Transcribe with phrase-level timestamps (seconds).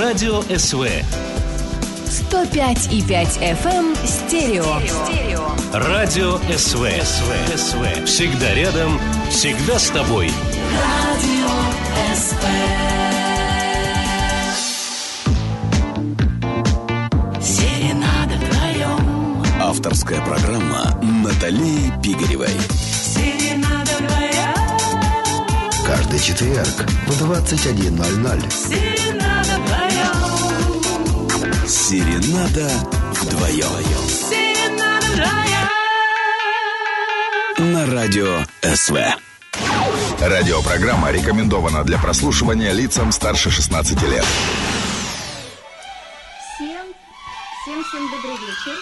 [0.00, 0.88] Радио СВ.
[2.06, 4.80] 105 и 5 FM стерео.
[4.80, 5.50] стерео.
[5.74, 6.88] Радио СВ.
[7.04, 7.30] СВ.
[7.54, 8.06] СВ.
[8.06, 8.98] Всегда рядом,
[9.28, 10.30] всегда с тобой.
[10.72, 11.50] Радио
[12.16, 12.40] СВ.
[17.42, 19.44] Серенада вдвоем.
[19.60, 22.48] Авторская программа Натальи Пигаревой.
[22.80, 24.54] Серенада вдвоем.
[25.84, 29.29] Каждый четверг в 21.00.
[31.70, 32.68] Серенада
[33.12, 33.64] вдвоем.
[37.58, 38.40] На радио
[38.74, 38.98] СВ.
[40.20, 44.24] Радиопрограмма рекомендована для прослушивания лицам старше 16 лет.
[46.56, 46.86] Всем,
[47.62, 48.76] всем, всем добрый вечер.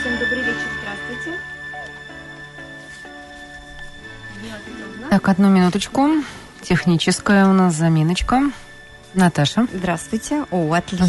[0.00, 1.38] Всем добрый вечер, здравствуйте.
[5.10, 6.08] Так, одну минуточку.
[6.60, 8.50] Техническая у нас заминочка.
[9.14, 9.66] Наташа.
[9.72, 10.44] Здравствуйте.
[10.50, 11.06] О, отлично.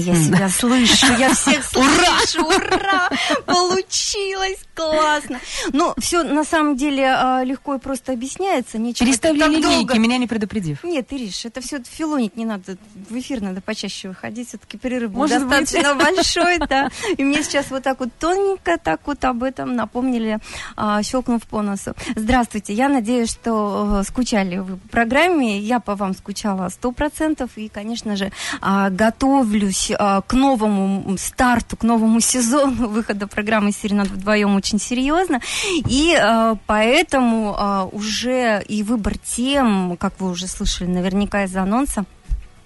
[0.00, 0.10] Здравствуйте.
[0.10, 1.06] Я себя слышу.
[1.18, 2.44] Я всех слышу.
[2.46, 3.08] Ура!
[3.46, 4.58] Получилось.
[4.74, 5.38] Классно.
[5.72, 8.78] Ну, все на самом деле а, легко и просто объясняется.
[8.78, 10.82] Нечего Переставили так линейки, меня не предупредив.
[10.82, 12.76] Нет, Ириш, это все филонить не надо.
[13.10, 14.48] В эфир надо почаще выходить.
[14.48, 15.60] Все-таки перерыв Может быть.
[15.60, 16.88] достаточно большой, да.
[17.16, 20.38] И мне сейчас вот так вот тоненько так вот об этом напомнили,
[20.76, 21.94] а, щелкнув по носу.
[22.16, 22.72] Здравствуйте.
[22.72, 25.58] Я надеюсь, что э, скучали вы по программе.
[25.58, 27.41] Я по вам скучала сто процентов.
[27.56, 34.08] И, конечно же, а, готовлюсь а, к новому старту, к новому сезону выхода программы «Серенад
[34.08, 35.40] вдвоем» очень серьезно.
[35.88, 42.04] И э, поэтому уже и выбор тем, как вы уже слышали наверняка из анонса,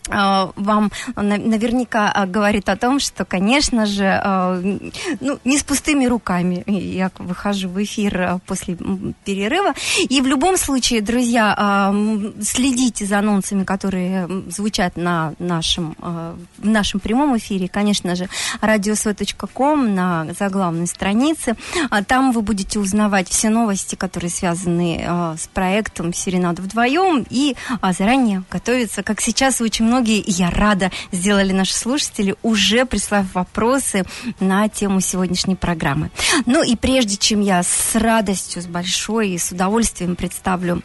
[0.09, 4.79] вам на- наверняка э, говорит о том, что, конечно же, э,
[5.21, 8.77] ну, не с пустыми руками я выхожу в эфир э, после
[9.25, 9.75] перерыва.
[10.09, 16.67] И в любом случае, друзья, э, следите за анонсами, которые звучат на нашем, э, в
[16.67, 17.69] нашем прямом эфире.
[17.69, 18.29] Конечно же,
[18.61, 21.57] radiosv.com на заглавной странице.
[21.91, 27.57] А Там вы будете узнавать все новости, которые связаны э, с проектом «Серенада вдвоем» и
[27.80, 33.24] а, заранее готовиться, как сейчас очень многие, и я рада, сделали наши слушатели, уже прислав
[33.34, 34.05] вопросы
[34.40, 36.11] на тему сегодняшней программы.
[36.45, 40.83] Ну и прежде чем я с радостью, с большой и с удовольствием представлю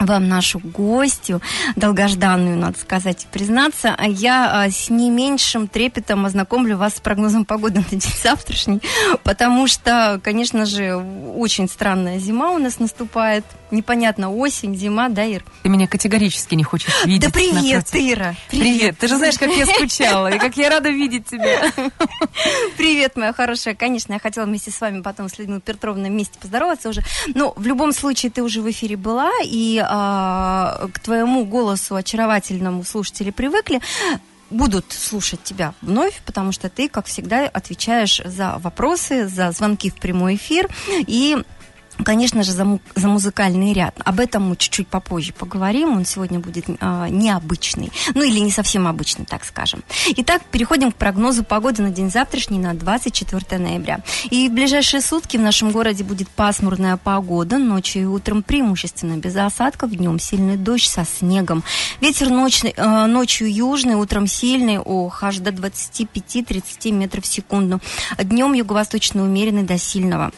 [0.00, 1.40] вам нашу гостью,
[1.76, 3.94] долгожданную, надо сказать и признаться.
[3.96, 8.80] А Я а, с не меньшим трепетом ознакомлю вас с прогнозом погоды на день завтрашний,
[9.22, 13.44] потому что, конечно же, очень странная зима у нас наступает.
[13.70, 15.44] Непонятно, осень, зима, да, Ир?
[15.62, 17.22] Ты меня категорически не хочешь видеть.
[17.22, 18.12] Да привет, напротив.
[18.12, 18.34] Ира!
[18.50, 18.98] Привет.
[18.98, 21.72] Ты же знаешь, как я скучала, и как я рада видеть тебя.
[22.76, 23.74] Привет, моя хорошая.
[23.74, 27.02] Конечно, я хотела вместе с вами потом с Людмилой Петровной вместе поздороваться уже.
[27.34, 32.84] Но в любом случае ты уже в эфире была, и а, к твоему голосу очаровательному
[32.84, 33.80] слушатели привыкли
[34.50, 39.94] будут слушать тебя вновь, потому что ты, как всегда, отвечаешь за вопросы, за звонки в
[39.94, 41.36] прямой эфир и
[42.04, 43.94] Конечно же, за, му- за музыкальный ряд.
[44.04, 45.96] Об этом мы чуть-чуть попозже поговорим.
[45.96, 47.90] Он сегодня будет а, необычный.
[48.14, 49.82] Ну или не совсем обычный, так скажем.
[50.16, 54.00] Итак, переходим к прогнозу погоды на день завтрашний, на 24 ноября.
[54.30, 57.58] И в ближайшие сутки в нашем городе будет пасмурная погода.
[57.58, 59.90] Ночью и утром преимущественно без осадков.
[59.90, 61.62] Днем сильный дождь со снегом.
[62.00, 64.78] Ветер ночный, э, ночью южный, утром сильный.
[64.78, 67.80] Ох, аж до 25-30 метров в секунду.
[68.18, 70.32] Днем юго-восточный умеренный до сильного.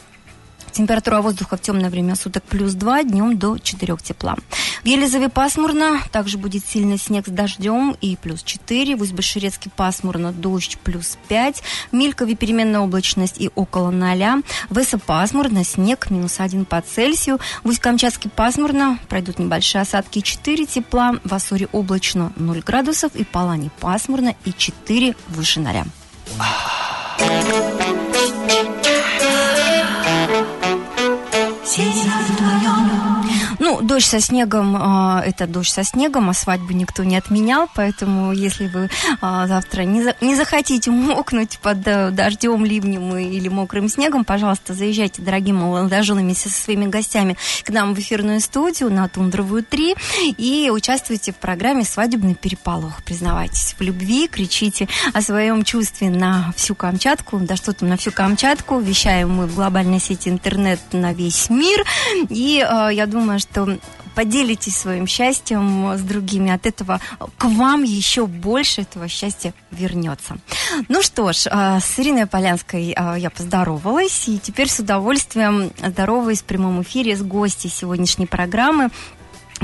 [0.73, 4.35] Температура воздуха в темное время суток плюс 2, днем до 4 тепла.
[4.83, 8.95] В Елизаве пасмурно, также будет сильный снег с дождем и плюс 4.
[8.95, 11.61] В Усть-Баширецке пасмурно, дождь плюс 5.
[11.91, 14.43] В Милькове переменная облачность и около 0.
[14.71, 17.39] В Эссе пасмурно, снег минус 1 по Цельсию.
[17.63, 21.17] В Усть-Камчатске пасмурно, пройдут небольшие осадки 4 тепла.
[21.23, 25.83] В Ассуре облачно 0 градусов и Палане пасмурно и 4 выше 0.
[31.63, 33.12] 写下词团拥有
[33.63, 38.33] Ну, дождь со снегом, а, это дождь со снегом, а свадьбу никто не отменял, поэтому
[38.33, 38.89] если вы
[39.21, 44.73] а, завтра не, за- не захотите мокнуть под э, дождем, ливнем или мокрым снегом, пожалуйста,
[44.73, 49.95] заезжайте, дорогие молодожены, вместе со своими гостями к нам в эфирную студию на Тундровую 3
[50.37, 53.01] и участвуйте в программе «Свадебный переполох».
[53.03, 58.11] Признавайтесь в любви, кричите о своем чувстве на всю Камчатку, да что там на всю
[58.11, 61.85] Камчатку, вещаем мы в глобальной сети интернет на весь мир,
[62.27, 63.52] и э, я думаю, что
[64.15, 66.51] поделитесь своим счастьем с другими.
[66.51, 66.99] От этого
[67.37, 70.37] к вам еще больше этого счастья вернется.
[70.87, 76.41] Ну что ж, э, с Ириной Полянской э, я поздоровалась, и теперь с удовольствием здороваюсь
[76.41, 78.89] в прямом эфире с гостей сегодняшней программы.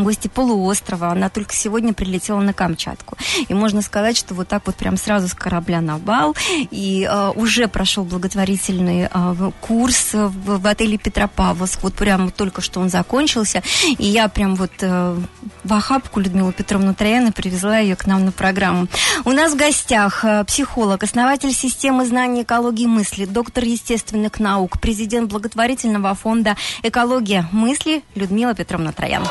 [0.03, 1.09] Гости полуострова.
[1.11, 3.17] Она только сегодня прилетела на Камчатку.
[3.47, 6.35] И можно сказать, что вот так вот прям сразу с корабля на бал.
[6.71, 11.83] И э, уже прошел благотворительный э, курс в, в отеле Петропавловск.
[11.83, 13.63] Вот прям только что он закончился.
[13.97, 15.17] И я прям вот э,
[15.63, 18.87] в охапку Людмилу Петровну Трояна привезла ее к нам на программу.
[19.25, 25.29] У нас в гостях э, психолог, основатель системы знаний экологии мысли, доктор естественных наук, президент
[25.29, 29.23] благотворительного фонда «Экология мысли» Людмила Петровна Троян.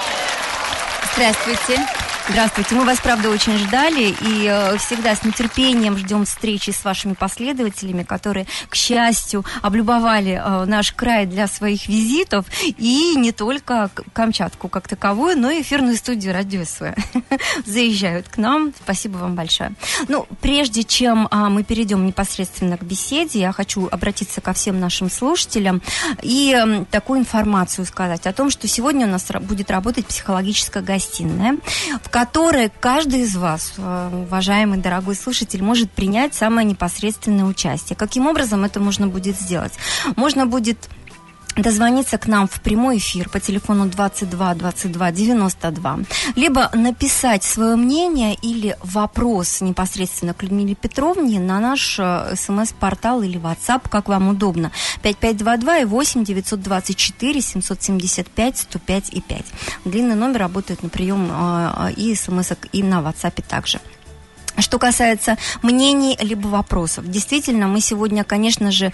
[1.19, 2.08] Здравствуйте.
[2.31, 2.75] Здравствуйте.
[2.75, 8.03] Мы вас, правда, очень ждали и э, всегда с нетерпением ждем встречи с вашими последователями,
[8.03, 14.89] которые, к счастью, облюбовали э, наш край для своих визитов и не только Камчатку как
[14.89, 16.95] таковую, но и эфирную студию Радио СВ.
[17.65, 18.75] Заезжают к нам.
[18.83, 19.73] Спасибо вам большое.
[20.09, 25.11] Ну, прежде чем а, мы перейдем непосредственно к беседе, я хочу обратиться ко всем нашим
[25.11, 25.81] слушателям
[26.21, 31.57] и такую информацию сказать о том, что сегодня у нас будет работать психологическая гостиная,
[32.03, 37.97] в которой каждый из вас, э, уважаемый дорогой слушатель, может принять самое непосредственное участие.
[37.97, 39.75] Каким образом это можно будет сделать?
[40.17, 40.89] Можно будет
[41.63, 45.99] дозвониться к нам в прямой эфир по телефону 22 22 92,
[46.37, 53.39] либо написать свое мнение или вопрос непосредственно к Людмиле Петровне на наш э, смс-портал или
[53.39, 54.71] WhatsApp, как вам удобно.
[55.03, 59.47] 5522 и 8 924 775 105 и 5.
[59.85, 63.81] Длинный номер работает на прием э, и смс и на WhatsApp также.
[64.59, 68.93] Что касается мнений либо вопросов, действительно, мы сегодня, конечно же,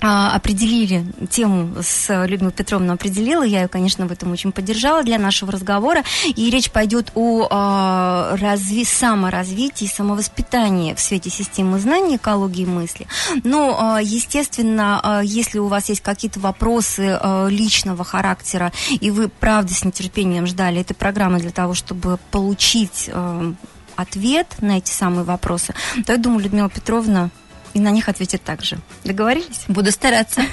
[0.00, 5.52] определили тему с Людмилой Петровной определила, я ее, конечно, в этом очень поддержала для нашего
[5.52, 13.06] разговора, и речь пойдет о а, разви- саморазвитии, самовоспитании в свете системы знаний, экологии мысли.
[13.42, 19.28] Но, а, естественно, а, если у вас есть какие-то вопросы а, личного характера, и вы,
[19.28, 23.54] правда, с нетерпением ждали этой программы для того, чтобы получить а,
[23.96, 27.30] ответ на эти самые вопросы, то я думаю, Людмила Петровна
[27.76, 28.78] и на них ответит также.
[29.04, 29.64] Договорились?
[29.68, 30.40] Буду стараться.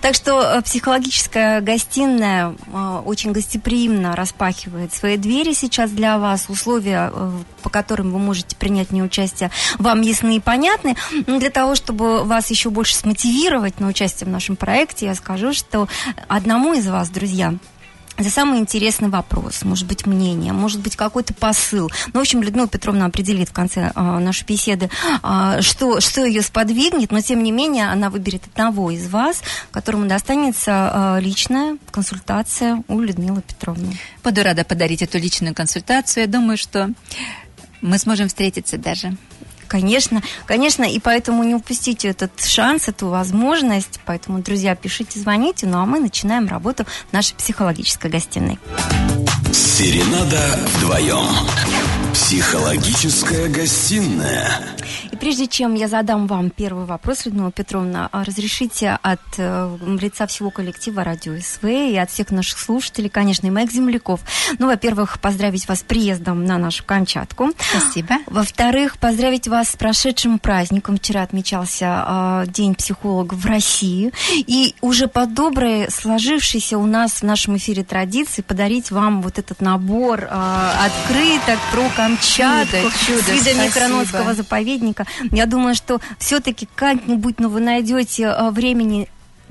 [0.00, 6.46] Так что э, психологическая гостиная э, очень гостеприимно распахивает свои двери сейчас для вас.
[6.48, 7.30] Условия, э,
[7.62, 10.96] по которым вы можете принять в ней участие, вам ясны и понятны.
[11.26, 15.52] Но для того, чтобы вас еще больше смотивировать на участие в нашем проекте, я скажу,
[15.52, 15.88] что
[16.28, 17.54] одному из вас, друзья,
[18.18, 21.90] за самый интересный вопрос, может быть, мнение, может быть, какой-то посыл.
[22.12, 24.88] Ну, в общем, Людмила Петровна определит в конце а, нашей беседы,
[25.22, 30.06] а, что, что ее сподвигнет, но, тем не менее, она выберет одного из вас, которому
[30.06, 33.98] достанется а, личная консультация у Людмилы Петровны.
[34.22, 36.22] Буду рада подарить эту личную консультацию.
[36.24, 36.90] Я думаю, что
[37.80, 39.16] мы сможем встретиться даже.
[39.74, 43.98] Конечно, конечно, и поэтому не упустите этот шанс, эту возможность.
[44.04, 48.60] Поэтому, друзья, пишите, звоните, ну а мы начинаем работу нашей психологической гостиной.
[49.52, 51.26] Серенада вдвоем.
[52.12, 54.60] Психологическая гостиная.
[55.24, 60.50] Прежде чем я задам вам первый вопрос, Людмила Петровна, а разрешите от э, лица всего
[60.50, 64.20] коллектива Радио СВ и от всех наших слушателей, конечно, и моих земляков,
[64.58, 67.52] ну, во-первых, поздравить вас с приездом на нашу Камчатку.
[67.70, 68.16] Спасибо.
[68.26, 70.98] Во-вторых, поздравить вас с прошедшим праздником.
[70.98, 74.12] Вчера отмечался э, День психолога в России.
[74.30, 79.62] И уже по доброй сложившейся у нас в нашем эфире традиции подарить вам вот этот
[79.62, 83.72] набор э, открыток про Камчатку Чудо, чудо, с видами спасибо.
[83.72, 85.06] Кранотского заповедника.
[85.30, 89.08] Я думаю, что все-таки как-нибудь, ну, вы найдете э, времени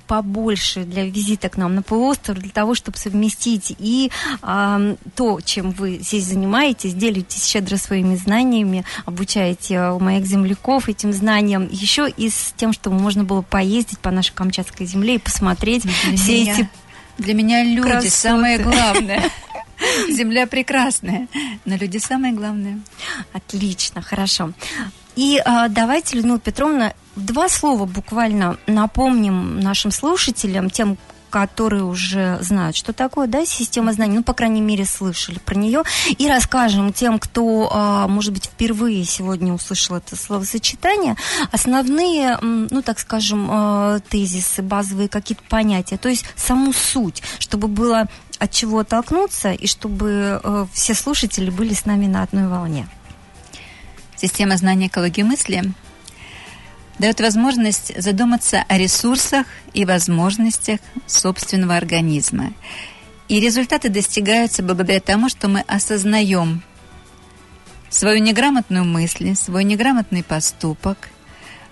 [0.08, 5.72] побольше для визита к нам на полуостров, для того, чтобы совместить и ам, то, чем
[5.72, 12.30] вы здесь занимаетесь, делитесь щедро своими знаниями, обучаете э, моих земляков этим знаниям, еще и
[12.30, 16.54] с тем, чтобы можно было поездить по нашей Камчатской земле и посмотреть Для все меня-
[16.54, 16.70] эти...
[17.18, 18.10] Для меня люди красоты.
[18.10, 19.24] самое главное.
[20.10, 21.28] Земля прекрасная,
[21.66, 22.80] но люди самое главное.
[23.34, 24.52] Отлично, хорошо.
[25.16, 30.98] И а, давайте, Людмила Петровна, два слова буквально напомним нашим слушателям, тем,
[31.30, 35.82] которые уже знают, что такое, да, система знаний, ну, по крайней мере, слышали про нее,
[36.20, 41.16] и расскажем тем, кто, а, может быть, впервые сегодня услышал это словосочетание,
[41.52, 48.08] основные, ну, так скажем, а, тезисы, базовые какие-то понятия, то есть саму суть, чтобы было
[48.38, 52.88] от чего оттолкнуться, и чтобы э, все слушатели были с нами на одной волне.
[54.24, 55.62] Система знания экологии мысли
[56.98, 62.54] дает возможность задуматься о ресурсах и возможностях собственного организма.
[63.28, 66.64] И результаты достигаются благодаря тому, что мы осознаем
[67.90, 71.10] свою неграмотную мысль, свой неграмотный поступок,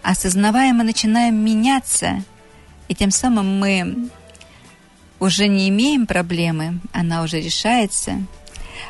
[0.03, 2.21] осознавая, мы начинаем меняться,
[2.89, 4.09] и тем самым мы
[5.21, 8.21] уже не имеем проблемы, она уже решается.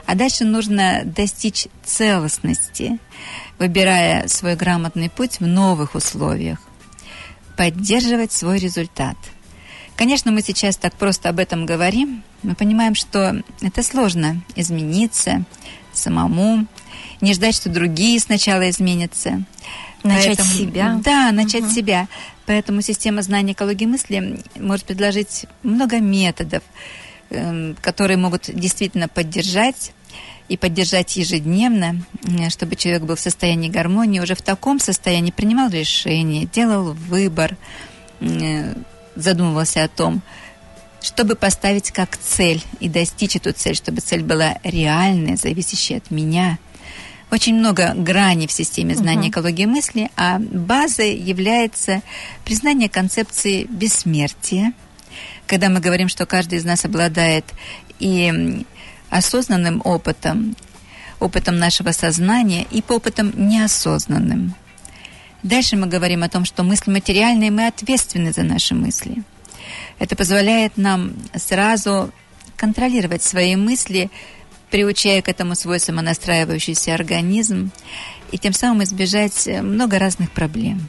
[0.05, 2.99] А дальше нужно достичь целостности,
[3.59, 6.59] выбирая свой грамотный путь в новых условиях,
[7.57, 9.17] поддерживать свой результат.
[9.95, 12.23] Конечно, мы сейчас так просто об этом говорим.
[12.43, 15.43] Мы понимаем, что это сложно измениться
[15.93, 16.65] самому,
[17.21, 19.43] не ждать, что другие сначала изменятся.
[20.03, 20.99] Начать с себя.
[21.03, 22.07] Да, начать с себя.
[22.47, 26.63] Поэтому система знаний экологии мысли может предложить много методов,
[27.81, 29.93] которые могут действительно поддержать
[30.49, 32.03] и поддержать ежедневно,
[32.49, 37.55] чтобы человек был в состоянии гармонии, уже в таком состоянии принимал решения, делал выбор,
[38.19, 38.75] э,
[39.15, 40.21] задумывался о том,
[41.01, 46.59] чтобы поставить как цель и достичь эту цель, чтобы цель была реальная, зависящая от меня.
[47.31, 49.29] Очень много граней в системе знания Мгм.
[49.29, 52.01] экологии мысли, а базой является
[52.43, 54.73] признание концепции бессмертия,
[55.51, 57.43] когда мы говорим, что каждый из нас обладает
[57.99, 58.63] и
[59.09, 60.55] осознанным опытом,
[61.19, 64.55] опытом нашего сознания и по опытам неосознанным.
[65.43, 69.23] Дальше мы говорим о том, что мысли материальные, мы ответственны за наши мысли.
[69.99, 72.13] Это позволяет нам сразу
[72.55, 74.09] контролировать свои мысли,
[74.69, 77.71] приучая к этому свой самонастраивающийся организм
[78.31, 80.87] и тем самым избежать э, много разных проблем.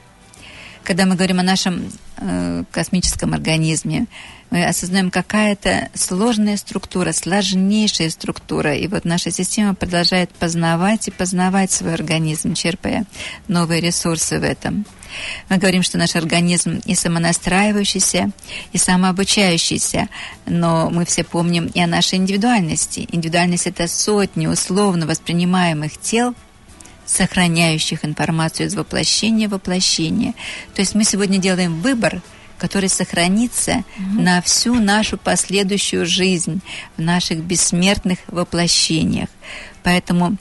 [0.84, 4.06] Когда мы говорим о нашем э, космическом организме,
[4.52, 8.74] мы осознаем какая-то сложная структура, сложнейшая структура.
[8.76, 13.06] И вот наша система продолжает познавать и познавать свой организм, черпая
[13.48, 14.84] новые ресурсы в этом.
[15.48, 18.30] Мы говорим, что наш организм и самонастраивающийся,
[18.72, 20.10] и самообучающийся,
[20.44, 23.08] но мы все помним и о нашей индивидуальности.
[23.10, 26.34] Индивидуальность– это сотни условно воспринимаемых тел,
[27.06, 30.34] сохраняющих информацию из воплощения в воплощение.
[30.74, 32.20] То есть мы сегодня делаем выбор,
[32.62, 36.60] который сохранится на всю нашу последующую жизнь
[36.96, 39.28] в наших бессмертных воплощениях.
[39.82, 40.36] Поэтому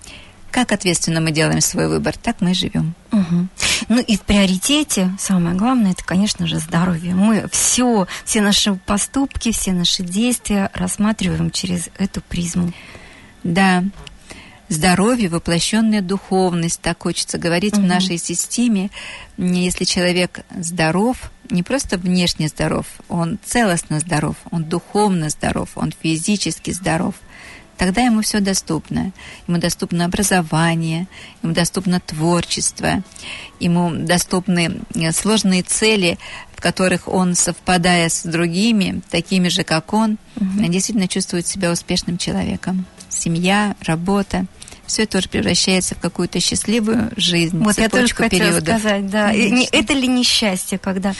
[0.51, 2.93] как ответственно мы делаем свой выбор, так мы и живем.
[3.09, 3.49] Мгм.
[3.89, 7.15] Ну и в приоритете самое главное это, конечно же, здоровье.
[7.15, 12.71] Мы все, все наши поступки, все наши действия рассматриваем через эту призму.
[13.43, 13.83] Да,
[14.71, 18.89] здоровье, воплощенная духовность, так хочется говорить в нашей системе.
[19.37, 26.71] Если человек здоров, не просто внешне здоров, он целостно здоров, он духовно здоров, он физически
[26.71, 27.15] здоров,
[27.77, 29.11] тогда ему все доступно.
[29.47, 31.07] Ему доступно образование,
[31.43, 33.03] ему доступно творчество,
[33.59, 36.17] ему доступны э, сложные цели,
[36.55, 42.85] в которых он, совпадая с другими, такими же, как он, действительно чувствует себя успешным человеком.
[43.09, 44.45] Семья, работа.
[44.91, 48.63] Все тоже превращается в какую-то счастливую жизнь, Вот я тоже хотела периодов.
[48.79, 49.27] сказать, да.
[49.31, 49.67] Конечно.
[49.71, 51.13] это ли несчастье, когда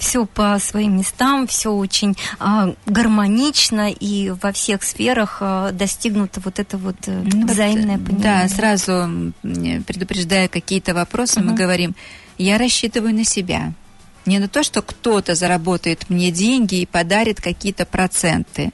[0.00, 6.58] все по своим местам, все очень а, гармонично и во всех сферах а, достигнуто вот
[6.58, 8.48] это вот э, Ну, вот, взаимное Да, понимание.
[8.48, 9.34] сразу м,
[9.86, 11.94] предупреждая какие-то вопросы, мы говорим,
[12.36, 13.72] я рассчитываю на себя.
[14.26, 18.70] Не на то, что кто-то заработает мне деньги и подарит какие-то проценты.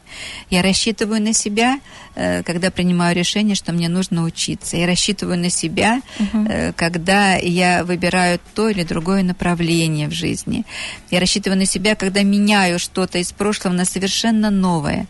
[0.49, 1.80] Я рассчитываю на себя,
[2.14, 4.76] э, когда принимаю решение, что мне нужно учиться.
[4.76, 6.02] Я рассчитываю на себя,
[6.33, 10.64] э, когда я выбираю то или другое направление в жизни.
[11.11, 15.07] Я рассчитываю на себя, когда меняю что-то из прошлого на совершенно новое.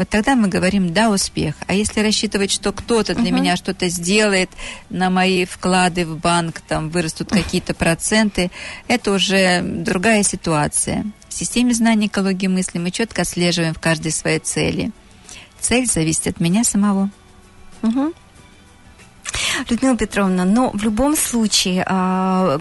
[0.00, 1.56] Вот тогда мы говорим «да, успех».
[1.66, 4.48] А если рассчитывать, что кто-то для меня что-то сделает,
[4.88, 8.50] на мои вклады в банк там вырастут какие-то проценты,
[8.88, 11.04] это уже другая ситуация.
[11.28, 14.90] В системе знаний экологии мысли мы четко отслеживаем в каждой своей цели.
[15.60, 17.10] Цель зависит от меня самого.
[17.82, 18.14] Мгм.
[19.68, 22.58] Людмила Петровна, но в любом случае, а,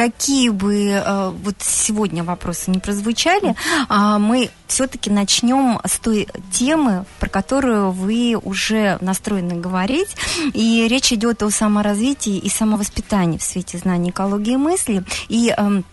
[0.00, 3.54] какие бы а, вот сегодня вопросы не прозвучали,
[3.90, 10.16] а, мы все-таки начнем с той темы, про которую вы уже настроены говорить.
[10.54, 15.04] И речь идет о саморазвитии и самовоспитании в свете знаний экологии мысли.
[15.28, 15.84] И эм,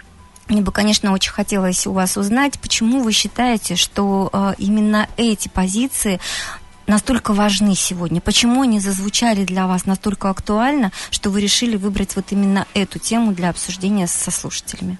[0.47, 5.49] мне бы, конечно, очень хотелось у вас узнать, почему вы считаете, что э, именно эти
[5.49, 6.21] позиции
[6.87, 8.21] настолько важны сегодня?
[8.21, 13.33] Почему они зазвучали для вас настолько актуально, что вы решили выбрать вот именно эту тему
[13.33, 14.97] для обсуждения со слушателями?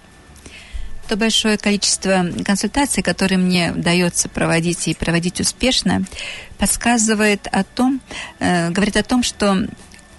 [1.07, 6.03] То большое количество консультаций, которые мне удается проводить и проводить успешно,
[6.57, 8.01] подсказывает о том,
[8.39, 9.67] э, говорит о том, что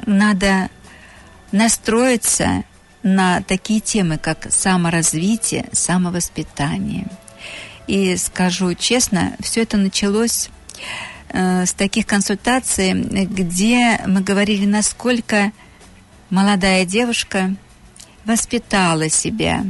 [0.07, 0.71] надо
[1.53, 2.65] настроиться
[3.03, 7.07] на такие темы, как саморазвитие, самовоспитание.
[7.87, 10.49] И скажу честно, все это началось
[11.33, 15.53] с таких консультаций, где мы говорили, насколько
[16.31, 17.55] молодая девушка
[18.25, 19.65] воспитала себя,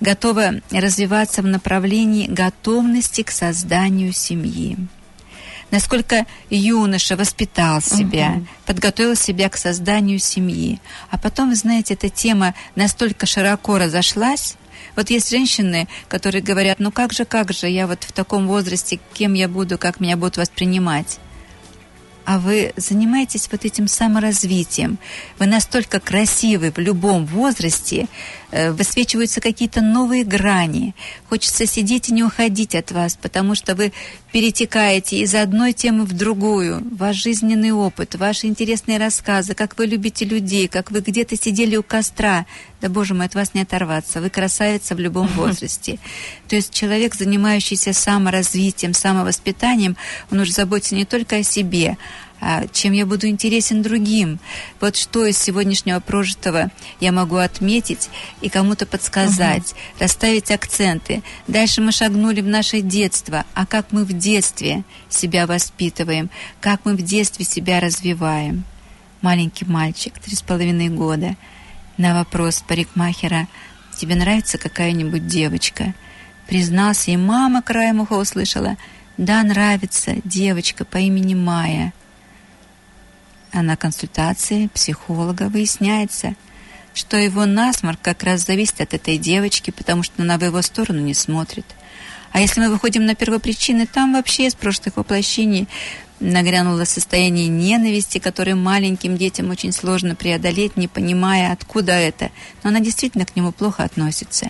[0.00, 4.76] готова развиваться в направлении готовности к созданию семьи.
[5.70, 8.48] Насколько юноша воспитал себя, Мгм.
[8.64, 10.80] подготовил себя к созданию семьи.
[11.10, 14.56] А потом, вы знаете, эта тема настолько широко разошлась.
[14.98, 18.98] Вот есть женщины, которые говорят, ну как же, как же, я вот в таком возрасте,
[19.14, 21.20] кем я буду, как меня будут воспринимать
[22.24, 24.98] а вы занимаетесь вот этим саморазвитием.
[25.38, 28.06] Вы настолько красивы в любом возрасте,
[28.50, 30.94] высвечиваются какие-то новые грани.
[31.28, 33.92] Хочется сидеть и не уходить от вас, потому что вы
[34.32, 36.82] перетекаете из одной темы в другую.
[36.96, 41.82] Ваш жизненный опыт, ваши интересные рассказы, как вы любите людей, как вы где-то сидели у
[41.82, 42.46] костра.
[42.80, 44.20] Да, боже мой, от вас не оторваться.
[44.20, 45.98] Вы красавица в любом возрасте.
[46.48, 49.96] То есть человек, занимающийся саморазвитием, самовоспитанием,
[50.30, 51.96] он уже заботится не только о себе,
[52.72, 54.38] чем я буду интересен другим.
[54.80, 58.08] Вот что из сегодняшнего прожитого я могу отметить
[58.40, 61.22] и кому-то подсказать, расставить акценты.
[61.46, 63.44] Дальше мы шагнули в наше детство.
[63.54, 66.30] А как мы в детстве себя воспитываем,
[66.60, 68.64] как мы в детстве себя развиваем.
[69.20, 71.36] Маленький мальчик, три с половиной года,
[71.96, 73.48] на вопрос парикмахера,
[73.98, 75.92] тебе нравится какая-нибудь девочка?
[76.46, 78.76] Признался, и мама краем уха услышала,
[79.16, 81.92] да, нравится девочка по имени Майя.
[83.52, 86.34] А на консультации психолога выясняется,
[86.94, 91.00] что его насморк как раз зависит от этой девочки, потому что она в его сторону
[91.00, 91.64] не смотрит.
[92.32, 95.66] А если мы выходим на первопричины, там вообще из прошлых воплощений
[96.20, 102.30] нагрянуло состояние ненависти, которое маленьким детям очень сложно преодолеть, не понимая, откуда это.
[102.62, 104.48] Но она действительно к нему плохо относится.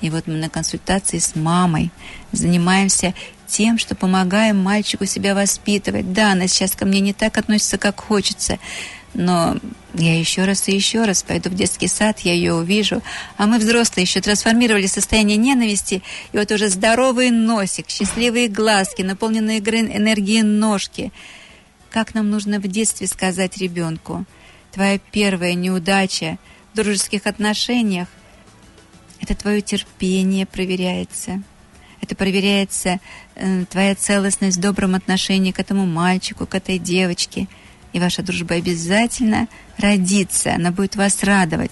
[0.00, 1.90] И вот мы на консультации с мамой
[2.32, 3.14] занимаемся
[3.52, 6.12] тем, что помогаем мальчику себя воспитывать.
[6.12, 8.58] Да, она сейчас ко мне не так относится, как хочется,
[9.12, 9.56] но
[9.92, 13.02] я еще раз и еще раз пойду в детский сад, я ее увижу.
[13.36, 19.58] А мы, взрослые, еще трансформировали состояние ненависти, и вот уже здоровый носик, счастливые глазки, наполненные
[19.58, 21.12] энергией ножки.
[21.90, 24.24] Как нам нужно в детстве сказать ребенку?
[24.72, 26.38] Твоя первая неудача
[26.72, 28.08] в дружеских отношениях
[29.20, 31.42] это твое терпение проверяется.
[32.02, 32.98] Это проверяется
[33.36, 37.46] э, твоя целостность в добром отношении к этому мальчику, к этой девочке.
[37.92, 41.70] И ваша дружба обязательно родится, она будет вас радовать.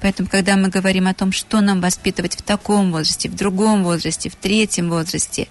[0.00, 4.30] Поэтому, когда мы говорим о том, что нам воспитывать в таком возрасте, в другом возрасте,
[4.30, 5.48] в третьем возрасте,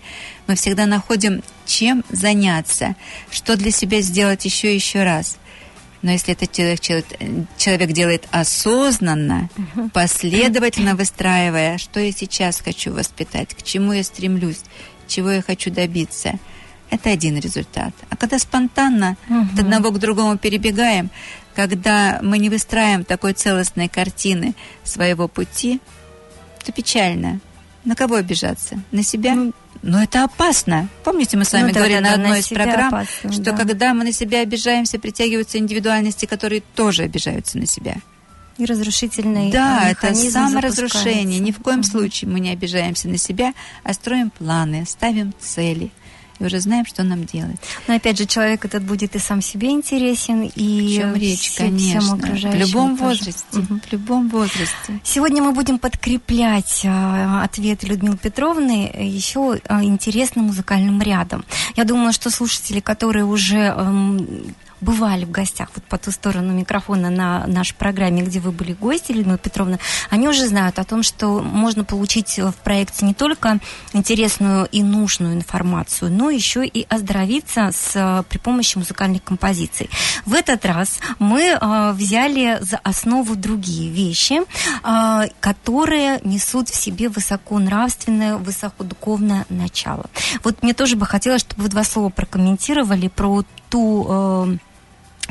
[0.48, 2.96] мы всегда находим, чем заняться,
[3.32, 5.38] что для себя сделать еще и еще раз.
[6.02, 9.50] Но если этот человек, человек, делает осознанно,
[9.94, 14.62] последовательно выстраивая, что я сейчас хочу воспитать, к чему я стремлюсь,
[15.08, 16.40] чего я хочу добиться,
[16.90, 17.94] это один результат.
[18.10, 21.10] А когда спонтанно от одного к другому перебегаем,
[21.56, 25.80] когда мы не выстраиваем такой целостной картины своего пути,
[26.64, 27.40] то печально.
[27.84, 28.82] На кого обижаться?
[28.92, 29.36] На себя?
[29.82, 30.90] Но это опасно.
[31.04, 33.32] Помните, мы с вами Ну да, говорили да, на да, на одной из программ, опасно,
[33.32, 33.52] что да.
[33.54, 37.96] когда мы на себя обижаемся, притягиваются индивидуальности, которые тоже обижаются на себя.
[38.58, 41.40] И разрушительный Да, это саморазрушение.
[41.40, 41.84] Ни в коем Мгм.
[41.86, 45.90] случае мы не обижаемся на себя, а строим планы, ставим цели.
[46.42, 47.58] И уже знаем, что нам делать.
[47.88, 51.70] Но опять же, человек этот будет и сам себе интересен, и чем речь, все- всем
[51.70, 52.16] конечно.
[52.18, 53.04] В окружающим любом тоже.
[53.20, 53.44] возрасте.
[53.54, 53.82] Мгм.
[53.88, 55.00] В любом возрасте.
[55.04, 61.46] Сегодня мы будем подкреплять э, ответы Людмилы Петровны э, еще э, интересным музыкальным рядом.
[61.76, 64.28] Я думаю, что слушатели, которые уже эм,
[64.82, 69.12] бывали в гостях вот по ту сторону микрофона на нашей программе, где вы были гости,
[69.12, 73.60] Людмила Петровна, они уже знают о том, что можно получить в проекте не только
[73.94, 79.90] интересную и нужную информацию, но еще и оздоровиться с, при помощи музыкальных композиций.
[80.26, 87.10] В этот раз мы э, взяли за основу другие вещи, э, которые несут в себе
[87.10, 90.06] высоконравственное, высокодуховное начало.
[90.44, 94.58] Вот мне тоже бы хотелось, чтобы вы два слова прокомментировали про ту э,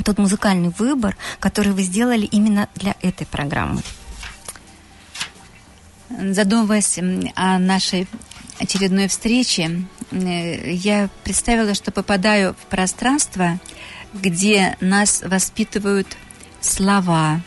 [0.02, 3.82] тот музыкальный выбор, который вы сделали именно для этой программы.
[6.10, 6.98] Задумываясь
[7.34, 8.08] о нашей
[8.58, 13.60] очередной встрече, я представила, что попадаю в пространство,
[14.12, 16.08] где нас воспитывают
[16.60, 17.40] слова,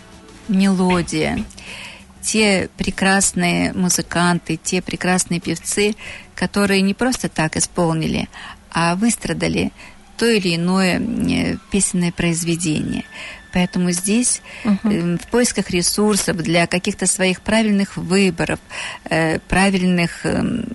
[0.48, 1.44] мелодия,
[2.22, 5.96] те прекрасные музыканты, те прекрасные певцы,
[6.36, 8.30] которые не просто так исполнили,
[8.72, 9.72] а выстрадали
[10.18, 13.06] то или иное э, песенное произведение.
[13.54, 18.60] Поэтому здесь э, в поисках ресурсов для каких-то своих правильных выборов,
[19.06, 20.66] э, правильных эм,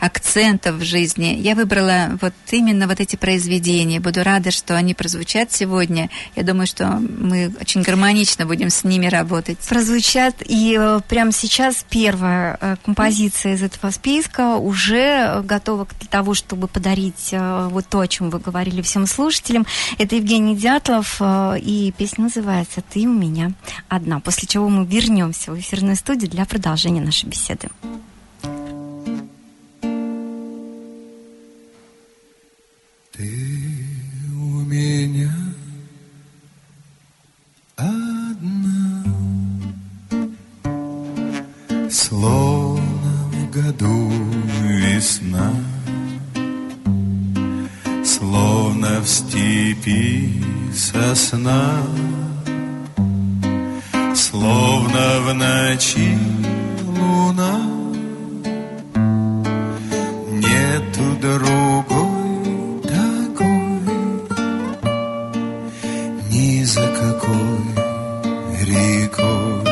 [0.00, 4.00] акцентов в жизни, я выбрала вот именно вот эти произведения.
[4.00, 6.10] Буду рада, что они прозвучат сегодня.
[6.34, 9.58] Я думаю, что мы очень гармонично будем с ними работать.
[9.68, 10.36] прозвучат.
[10.44, 16.34] И э, прямо сейчас первая э, композиция из этого списка уже э, готова для того,
[16.34, 19.66] чтобы подарить э, вот то, о чем вы говорили всем слушателям.
[19.98, 23.52] Это Евгений Дятлов, э, и песня называется «Ты у меня
[23.88, 24.18] одна».
[24.18, 27.68] После чего мы вернемся в эфирную студию для продолжения нашей беседы.
[33.12, 33.30] Ты
[34.32, 35.32] у меня
[37.76, 39.04] одна,
[41.90, 44.10] словно в году
[44.62, 45.52] весна,
[48.24, 50.30] словно в степи
[50.74, 51.82] сосна,
[54.14, 56.18] словно в ночи
[56.86, 57.54] луна.
[60.30, 63.80] Нету другой такой.
[66.30, 67.60] Ни за какой
[68.70, 69.64] рекой.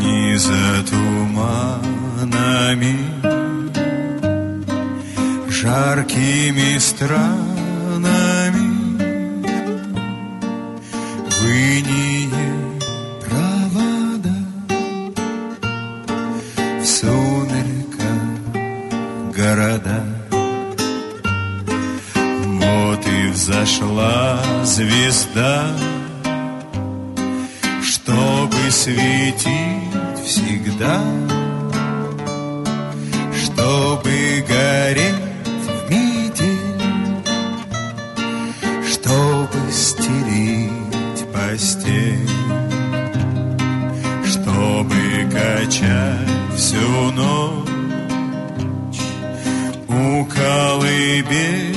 [0.00, 2.82] Ни за туманами
[5.72, 7.16] Жаркими странами
[11.30, 12.78] В инее
[13.22, 14.36] провода
[16.78, 18.22] в сумерках
[19.34, 20.04] города.
[22.44, 25.70] Вот и взошла звезда,
[27.82, 29.46] чтобы светить
[30.22, 31.00] всегда,
[33.32, 35.31] чтобы гореть
[45.72, 49.00] качать всю ночь
[49.88, 51.72] у колыбели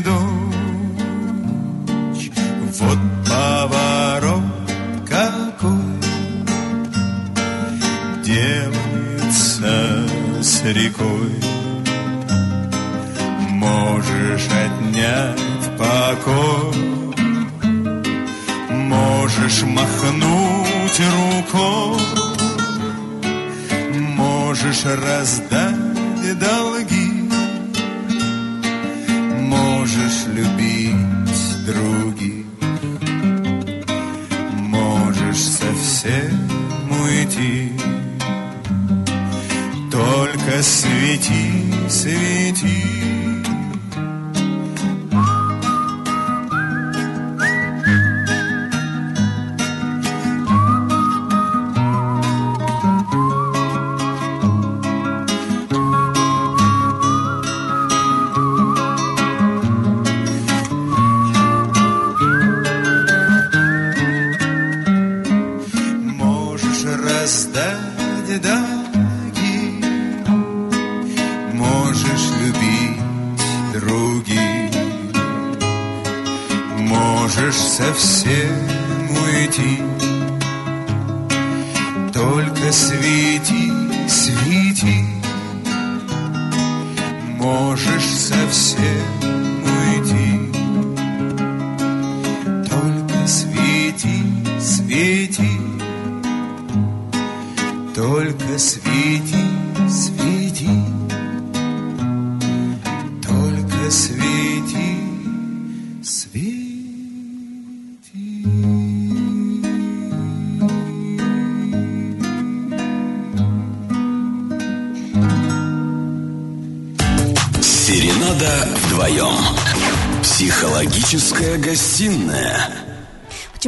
[0.00, 2.30] дочь.
[2.78, 4.42] Вот поворот
[5.08, 5.72] какой
[8.22, 10.06] делается
[10.42, 11.40] с рекой.
[13.50, 16.74] Можешь отнять покой
[18.70, 22.27] Можешь махнуть рукой,
[24.68, 27.30] можешь раздать долги,
[29.40, 32.44] можешь любить других,
[34.60, 36.50] можешь совсем
[36.90, 37.72] уйти.
[39.90, 42.87] Только свети, свети.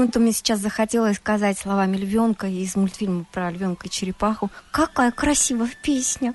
[0.00, 4.50] Почему-то мне сейчас захотелось сказать словами львенка из мультфильма про львенка и черепаху.
[4.70, 6.32] Какая красивая песня!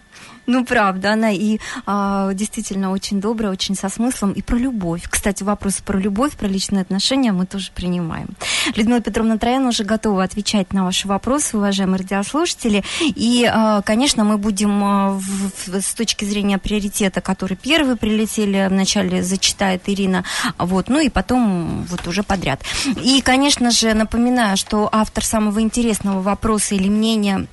[0.48, 5.04] Ну, правда, она и а, действительно очень добрая, очень со смыслом, и про любовь.
[5.10, 8.28] Кстати, вопросы про любовь, про личные отношения мы тоже принимаем.
[8.76, 12.84] Людмила Петровна Троян уже готова отвечать на ваши вопросы, уважаемые радиослушатели.
[13.02, 15.22] И, а, конечно, мы будем а, в-
[15.68, 20.24] в- с точки зрения приоритета, который первые прилетели, вначале зачитает Ирина,
[20.58, 22.62] вот, ну и потом вот уже подряд.
[23.02, 27.48] И, конечно же, напоминаю, что автор самого интересного вопроса или мнения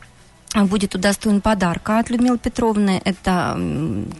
[0.54, 3.00] будет удостоен подарка от Людмилы Петровны.
[3.04, 3.58] Это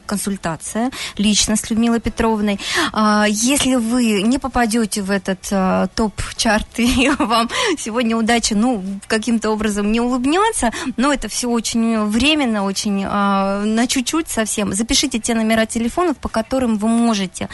[0.06, 2.58] консультация лично с Людмилой Петровной.
[2.92, 9.50] А, Если вы не попадете в этот а, топ-чарт и вам сегодня удача, ну, каким-то
[9.50, 14.72] образом не улыбнется, но это все очень временно, очень а, на чуть-чуть совсем.
[14.72, 17.48] Запишите те номера телефонов, по которым вы можете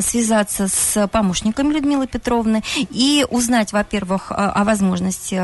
[0.00, 5.42] связаться с помощниками Людмилы Петровны и узнать, во-первых, о возможности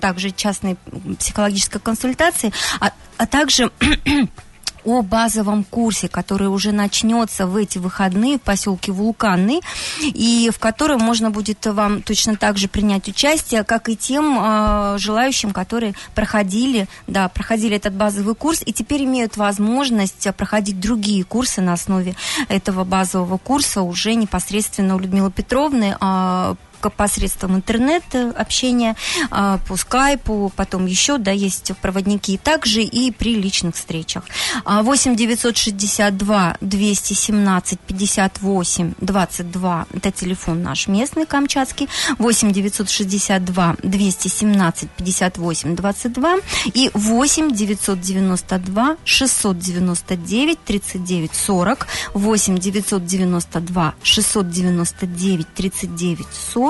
[0.00, 0.76] также частной
[1.18, 3.70] психологической консультации, а, а также
[4.84, 9.60] о базовом курсе, который уже начнется в эти выходные в поселке Вулканный,
[10.00, 14.96] и в котором можно будет вам точно так же принять участие, как и тем э,
[14.98, 21.24] желающим, которые проходили, да, проходили этот базовый курс, и теперь имеют возможность э, проходить другие
[21.24, 22.14] курсы на основе
[22.48, 26.54] этого базового курса уже непосредственно у Людмилы Петровны, э,
[26.88, 28.96] посредством интернет-общения,
[29.30, 34.24] а, по скайпу, потом еще, да, есть проводники также и при личных встречах.
[34.64, 41.88] А, 8 962 217 58 22, это телефон наш местный, камчатский,
[42.18, 46.36] 8 962 217 58 22
[46.72, 56.69] и 8 992 699 39 40, 8 992 699 39 40.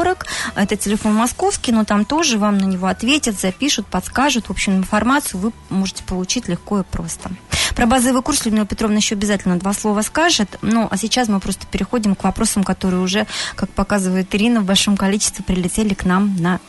[0.55, 4.47] Это телефон московский, но там тоже вам на него ответят, запишут, подскажут.
[4.47, 7.31] В общем, информацию вы можете получить легко и просто.
[7.75, 10.59] Про базовый курс Людмила Петровна еще обязательно два слова скажет.
[10.63, 14.97] Ну, а сейчас мы просто переходим к вопросам, которые уже, как показывает Ирина, в большом
[14.97, 16.61] количестве прилетели к нам на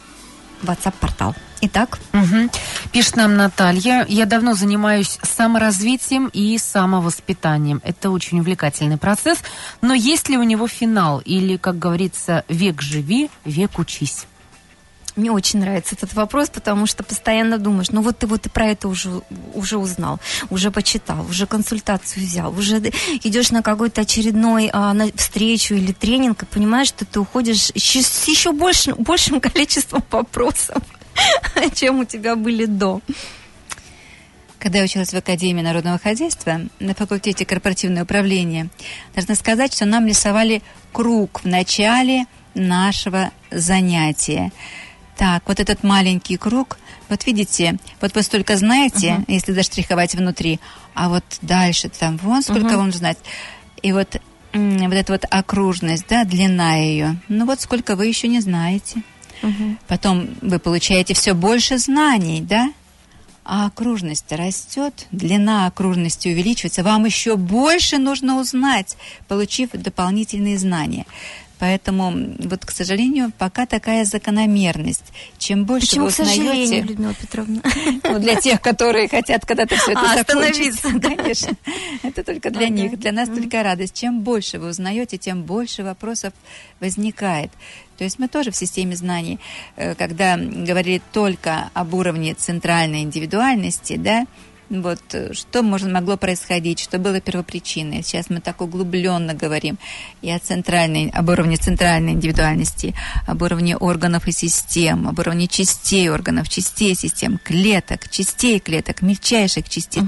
[0.63, 1.35] WhatsApp-портал.
[1.61, 2.49] Итак, Мгм.
[2.91, 4.05] Пишет нам Наталья.
[4.09, 7.81] Я давно занимаюсь саморазвитием и самовоспитанием.
[7.83, 9.39] Это очень увлекательный процесс.
[9.81, 11.19] Но есть ли у него финал?
[11.19, 14.25] Или, как говорится, век живи, век учись?
[15.15, 18.67] Мне очень нравится этот вопрос, потому что постоянно думаешь, ну вот ты вот и про
[18.67, 19.21] это уже,
[19.53, 20.19] уже узнал,
[20.49, 22.77] уже почитал, уже консультацию взял, уже
[23.23, 28.27] идешь на какой-то очередной а, на встречу или тренинг и понимаешь, что ты уходишь с
[28.27, 30.81] еще больше, большим количеством вопросов,
[31.75, 33.01] чем у тебя были до.
[34.59, 38.69] Когда я училась в Академии народного хозяйства на факультете корпоративное управление,
[39.15, 44.51] должна сказать, что нам рисовали круг в начале нашего занятия.
[45.17, 46.77] Так, вот этот маленький круг,
[47.09, 50.59] вот видите, вот вы столько знаете, если заштриховать внутри,
[50.93, 53.17] а вот дальше там вон сколько вам знать.
[53.81, 54.17] И вот,
[54.53, 59.01] вот эта вот окружность, да, длина ее, ну вот сколько вы еще не знаете.
[59.87, 62.71] Потом вы получаете все больше знаний, да?
[63.43, 66.83] А окружность растет, длина окружности увеличивается.
[66.83, 68.95] Вам еще больше нужно узнать,
[69.27, 71.05] получив дополнительные знания.
[71.61, 75.03] Поэтому, вот, к сожалению, пока такая закономерность.
[75.37, 77.61] Чем больше Почему, вы узнаете, Людмила Петровна?
[78.03, 81.15] ну, для тех, которые хотят когда-то все это А, остановиться, да.
[81.15, 81.53] Конечно.
[82.01, 82.73] Это только для Ага.
[82.73, 82.99] них.
[82.99, 83.93] Для нас только радость.
[83.93, 86.33] Чем больше вы узнаете, тем больше вопросов
[86.79, 87.51] возникает.
[88.01, 89.39] То есть мы тоже в системе знаний,
[89.75, 94.25] э, когда говорили только об уровне центральной индивидуальности, да,
[94.71, 98.01] вот э, что можно, могло происходить, что было первопричиной.
[98.01, 99.77] Сейчас мы так углубленно говорим
[100.23, 102.95] и о центральной, об уровне центральной индивидуальности,
[103.27, 109.69] об уровне органов и систем, об уровне частей органов, частей систем, клеток, частей клеток, мельчайших
[109.69, 110.05] частиц,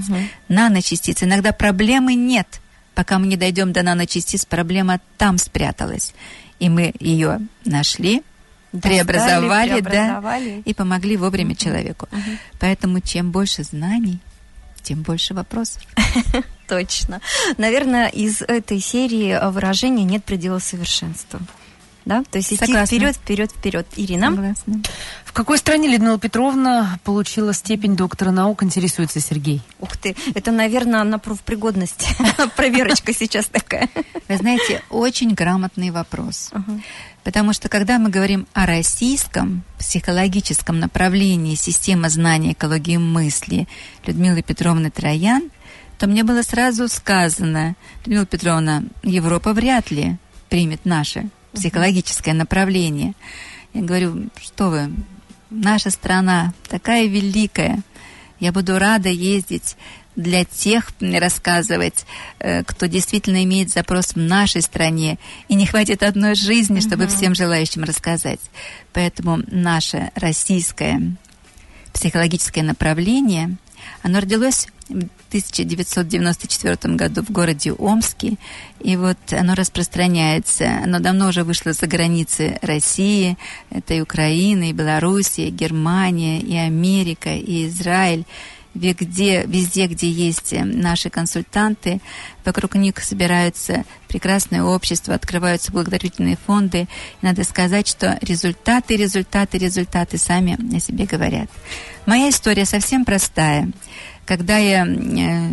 [0.48, 1.22] наночастиц.
[1.22, 2.60] Иногда проблемы нет.
[2.96, 6.12] Пока мы не дойдем до наночастиц, проблема там спряталась.
[6.58, 8.22] И мы ее нашли,
[8.72, 10.62] Достали, преобразовали, преобразовали.
[10.64, 12.08] да, и помогли вовремя человеку.
[12.58, 14.18] Поэтому чем больше знаний,
[14.82, 15.82] тем больше вопросов.
[16.68, 17.20] Точно.
[17.56, 21.40] Наверное, из этой серии выражений нет предела совершенства.
[22.04, 22.22] Да?
[22.30, 22.86] То есть идти Согласна.
[22.86, 23.86] вперед, вперед, вперед.
[23.96, 24.30] Ирина?
[24.30, 24.82] Согласна.
[25.24, 29.62] В какой стране Людмила Петровна получила степень доктора наук, интересуется Сергей?
[29.80, 32.08] Ух ты, это, наверное, на профпригодность.
[32.56, 33.88] Проверочка сейчас такая.
[34.28, 36.50] Вы знаете, очень грамотный вопрос.
[37.24, 43.66] Потому что когда мы говорим о российском психологическом направлении системы знаний экологии мысли
[44.06, 45.50] Людмилы Петровны Троян,
[45.98, 50.18] то мне было сразу сказано, Людмила Петровна, Европа вряд ли
[50.50, 53.14] примет наше психологическое направление.
[53.72, 54.90] Я говорю, что вы,
[55.50, 57.82] наша страна такая великая,
[58.40, 59.76] я буду рада ездить
[60.16, 62.06] для тех рассказывать,
[62.38, 67.34] э, кто действительно имеет запрос в нашей стране, и не хватит одной жизни, чтобы всем
[67.34, 68.40] желающим рассказать.
[68.92, 71.16] Поэтому наше российское
[71.92, 73.56] психологическое направление
[74.02, 78.34] Оно родилось в 1994 году в городе Омске,
[78.80, 80.80] и вот оно распространяется.
[80.84, 83.36] Оно давно уже вышло за границы России,
[83.70, 88.24] это и Украина, и Белоруссия, и Германия, и Америка, и Израиль
[88.74, 92.00] везде, везде, где есть э, наши консультанты,
[92.44, 96.88] вокруг них собираются прекрасное общество, открываются благотворительные фонды.
[97.22, 101.48] И надо сказать, что результаты, результаты, результаты сами о себе говорят.
[102.06, 103.70] Моя история совсем простая.
[104.26, 105.50] Когда я э,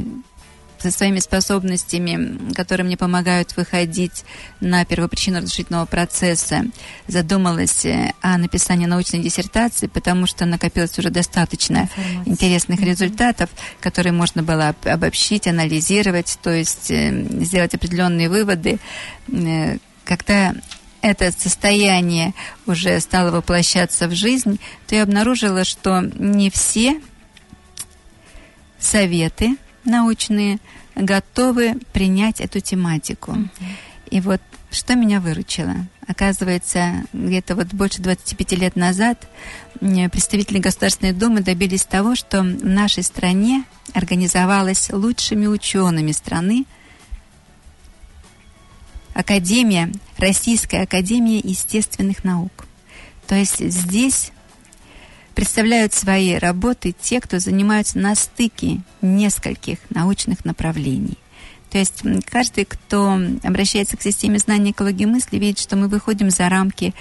[0.82, 4.24] со своими способностями, которые мне помогают выходить
[4.60, 6.64] на первопричину разрешительного процесса,
[7.08, 12.24] задумалась э, о написании научной диссертации, потому что накопилось уже достаточно Информация.
[12.32, 18.80] интересных результатов, которые можно было об- обобщить, анализировать, то есть э, сделать определенные выводы.
[19.32, 20.54] Э, Когда
[21.02, 22.34] это состояние
[22.68, 27.00] уже стало воплощаться в жизнь, то я обнаружила, что не все
[28.80, 30.60] советы научные
[30.96, 33.38] готовы принять эту тематику.
[34.10, 34.42] И вот
[34.72, 35.76] что меня выручило?
[36.08, 39.28] Оказывается, где-то вот больше 25 лет назад
[39.80, 43.64] представители Государственной Думы добились того, что в нашей стране
[43.94, 46.66] организовалась лучшими учеными страны
[49.14, 52.66] Академия, Российская Академия естественных наук.
[53.28, 54.32] То есть здесь
[55.36, 61.18] представляют свои работы те, кто занимаются на стыке нескольких научных направлений.
[61.72, 66.50] То есть каждый, кто обращается к системе знаний экологии мысли, видит, что мы выходим за
[66.50, 66.94] рамки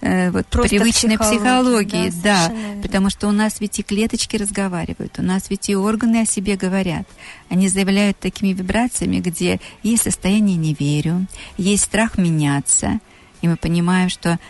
[0.00, 4.36] э, вот, Просто привычной психологии, психологии, да, да, потому что у нас ведь и клеточки
[4.36, 7.06] разговаривают, у нас ведь и органы о себе говорят.
[7.50, 12.98] Они заявляют такими вибрациями, где есть состояние «не верю», есть страх меняться,
[13.42, 14.40] и мы понимаем, что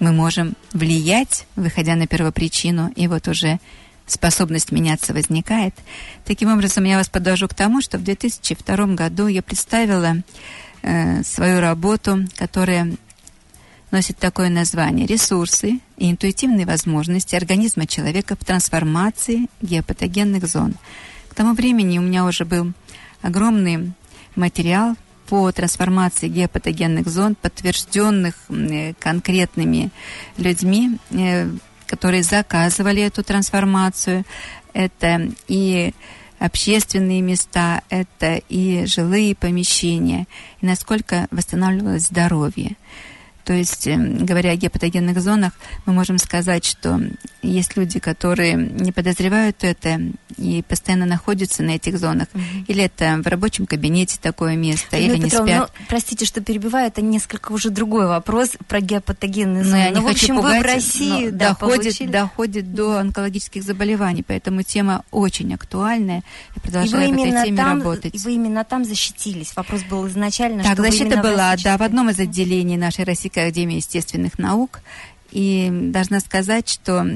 [0.00, 3.58] мы можем влиять, выходя на первопричину, и вот уже
[4.06, 5.74] способность меняться возникает.
[6.24, 10.16] Таким образом, я вас подвожу к тому, что в 2002 году я представила
[10.82, 12.94] э, свою работу, которая
[13.90, 20.74] носит такое название «Ресурсы и интуитивные возможности организма человека в трансформации геопатогенных зон».
[21.28, 22.72] К тому времени у меня уже был
[23.22, 23.92] огромный
[24.36, 24.96] материал
[25.28, 29.90] по трансформации геопатогенных зон, подтвержденных э, конкретными
[30.38, 31.50] людьми, э,
[31.86, 34.24] которые заказывали эту трансформацию.
[34.72, 35.92] Это и
[36.38, 40.26] общественные места, это и жилые помещения,
[40.60, 42.76] и насколько восстанавливалось здоровье.
[43.48, 45.54] То есть, эм, говоря о гепатогенных зонах,
[45.86, 47.00] мы можем сказать, что
[47.40, 49.98] есть люди, которые не подозревают это
[50.36, 52.28] и постоянно находятся на этих зонах.
[52.66, 55.72] Или это в рабочем кабинете такое место, или Людмила не Петровна, спят.
[55.80, 59.78] ну, простите, что перебиваю, это несколько уже другой вопрос про геопатогенные Но зоны.
[59.78, 62.10] я не Ну, в хочу общем, вы пугать, в России но да, доходит, получили.
[62.10, 66.16] доходит до онкологических заболеваний, поэтому тема очень актуальная.
[66.16, 68.14] Я И вы, продолжаю в этой именно теме там, работать.
[68.14, 69.56] и вы именно там защитились.
[69.56, 73.04] Вопрос был изначально, Так, что вы защита в была, да, в одном из отделений нашей
[73.38, 74.80] Российской Академии естественных наук.
[75.30, 77.06] И должна сказать, что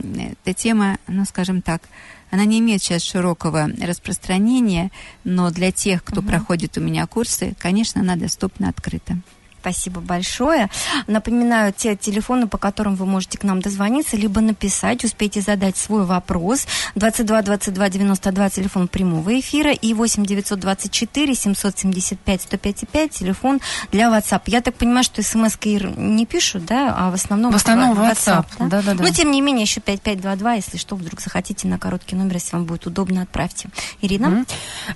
[0.45, 1.83] эта тема, ну, скажем так,
[2.31, 4.91] она не имеет сейчас широкого распространения,
[5.25, 9.17] но для тех, кто проходит у меня курсы, конечно, она доступна открыто.
[9.63, 10.69] Спасибо большое.
[11.07, 16.05] Напоминаю, те телефоны, по которым вы можете к нам дозвониться, либо написать, успейте задать свой
[16.05, 16.67] вопрос.
[16.97, 23.61] 22 22 92, телефон прямого эфира, и 8 924 775 105 5, телефон
[23.93, 24.43] для WhatsApp.
[24.47, 27.53] Я так понимаю, что смс не пишут, да, а в основном...
[27.53, 29.01] В основном ва- WhatsApp, да-да-да.
[29.01, 32.65] Но, тем не менее, еще 5522, если что, вдруг захотите на короткий номер, если вам
[32.65, 33.69] будет удобно, отправьте.
[34.01, 34.29] Ирина?
[34.29, 34.47] Мгм.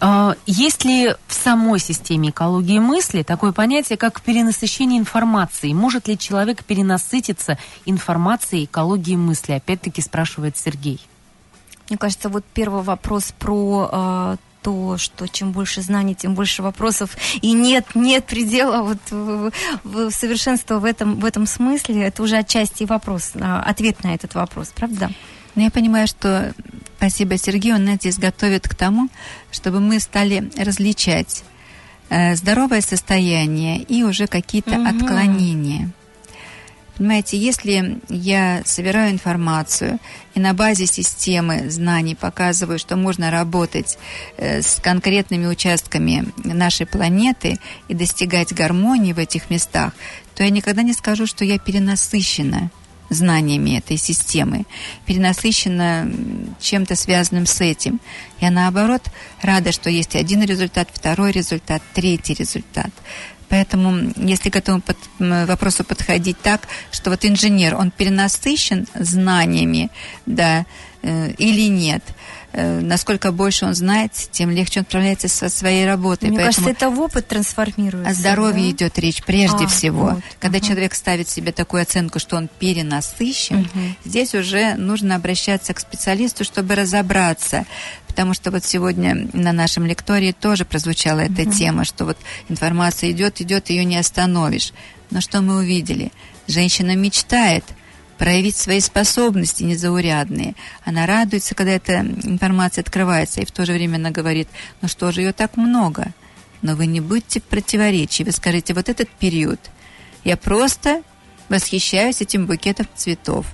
[0.00, 4.55] А, Есть ли в самой системе экологии мысли такое понятие, как перенасыщение
[4.98, 5.72] информации?
[5.72, 9.52] Может ли человек перенасытиться информацией экологии мысли?
[9.52, 11.00] Опять-таки спрашивает Сергей.
[11.88, 17.16] Мне кажется, вот первый вопрос про э, то, что чем больше знаний, тем больше вопросов.
[17.40, 19.52] И нет, нет предела вот в,
[19.84, 22.02] в- в совершенства в этом, в этом смысле.
[22.02, 25.12] Это уже отчасти вопрос, а, ответ на этот вопрос, правда?
[25.54, 26.52] Но я понимаю, что
[26.98, 29.08] спасибо Сергею, он нас здесь готовит к тому,
[29.52, 31.55] чтобы мы стали различать э,
[32.10, 34.86] здоровое состояние и уже какие-то Мгм.
[34.86, 35.90] отклонения.
[36.96, 39.98] Понимаете, если я собираю информацию
[40.34, 43.98] и на базе системы знаний показываю, что можно работать
[44.38, 49.92] э, с конкретными участками нашей планеты и достигать гармонии в этих местах,
[50.34, 52.70] то я никогда не скажу, что я перенасыщена
[53.08, 54.64] знаниями этой системы,
[55.06, 56.10] перенасыщена
[56.60, 58.00] чем-то связанным с этим.
[58.40, 59.02] Я наоборот
[59.42, 62.90] рада, что есть один результат, второй результат, третий результат.
[63.48, 69.90] Поэтому, если к этому под- вопросу подходить так, что вот инженер, он перенасыщен знаниями,
[70.26, 70.66] да,
[71.02, 72.02] э, или нет.
[72.58, 76.30] Э, насколько больше он знает, тем легче он справляется со своей работой.
[76.30, 78.10] Мне Поэтому кажется, это в опыт трансформируется.
[78.10, 78.70] о здоровье да?
[78.70, 80.12] идет речь прежде А, всего.
[80.12, 80.66] вот, Когда ага.
[80.68, 83.96] человек ставит себе такую оценку, что он перенасыщен, Мгм.
[84.06, 87.66] здесь уже нужно обращаться к специалисту, чтобы разобраться.
[88.06, 92.16] Потому что вот сегодня на нашем лектории тоже прозвучала эта тема, что вот
[92.48, 94.72] информация идет, идет, ее не остановишь.
[95.10, 96.10] Но что мы увидели?
[96.48, 97.64] Женщина мечтает
[98.18, 100.54] проявить свои способности незаурядные.
[100.84, 104.48] Она радуется, когда эта информация открывается, и в то же время она говорит,
[104.80, 106.12] ну что же, ее так много.
[106.62, 108.22] Но вы не будьте в противоречии.
[108.22, 109.60] Вы скажите, вот этот период,
[110.24, 111.02] я просто
[111.48, 113.46] восхищаюсь этим букетом цветов.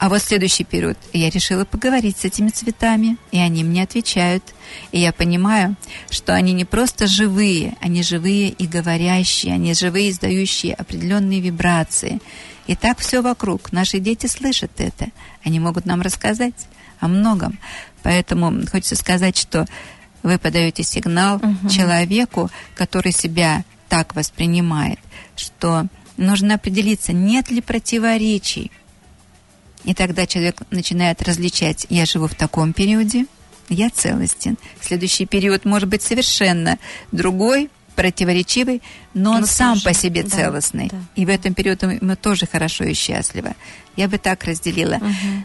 [0.00, 4.42] А вот следующий период я решила поговорить с этими цветами, и они мне отвечают.
[4.92, 5.76] И я понимаю,
[6.08, 12.18] что они не просто живые, они живые и говорящие, они живые, издающие определенные вибрации.
[12.70, 13.72] И так все вокруг.
[13.72, 15.08] Наши дети слышат это.
[15.44, 16.54] Они могут нам рассказать
[17.00, 17.58] о многом.
[18.04, 19.66] Поэтому хочется сказать, что
[20.22, 25.00] вы подаете сигнал человеку, который себя так воспринимает,
[25.34, 28.70] что нужно определиться, нет ли противоречий
[29.84, 33.26] и тогда человек начинает различать, я живу в таком периоде,
[33.68, 34.58] я целостен.
[34.80, 36.78] Следующий период может быть совершенно
[37.10, 37.68] другой,
[38.00, 38.80] противоречивый,
[39.14, 40.88] но он Но сам тоже, по себе целостный.
[40.90, 40.96] да.
[41.16, 43.54] И в этом периоде мы тоже хорошо и счастливо.
[43.96, 45.00] Я бы так разделила.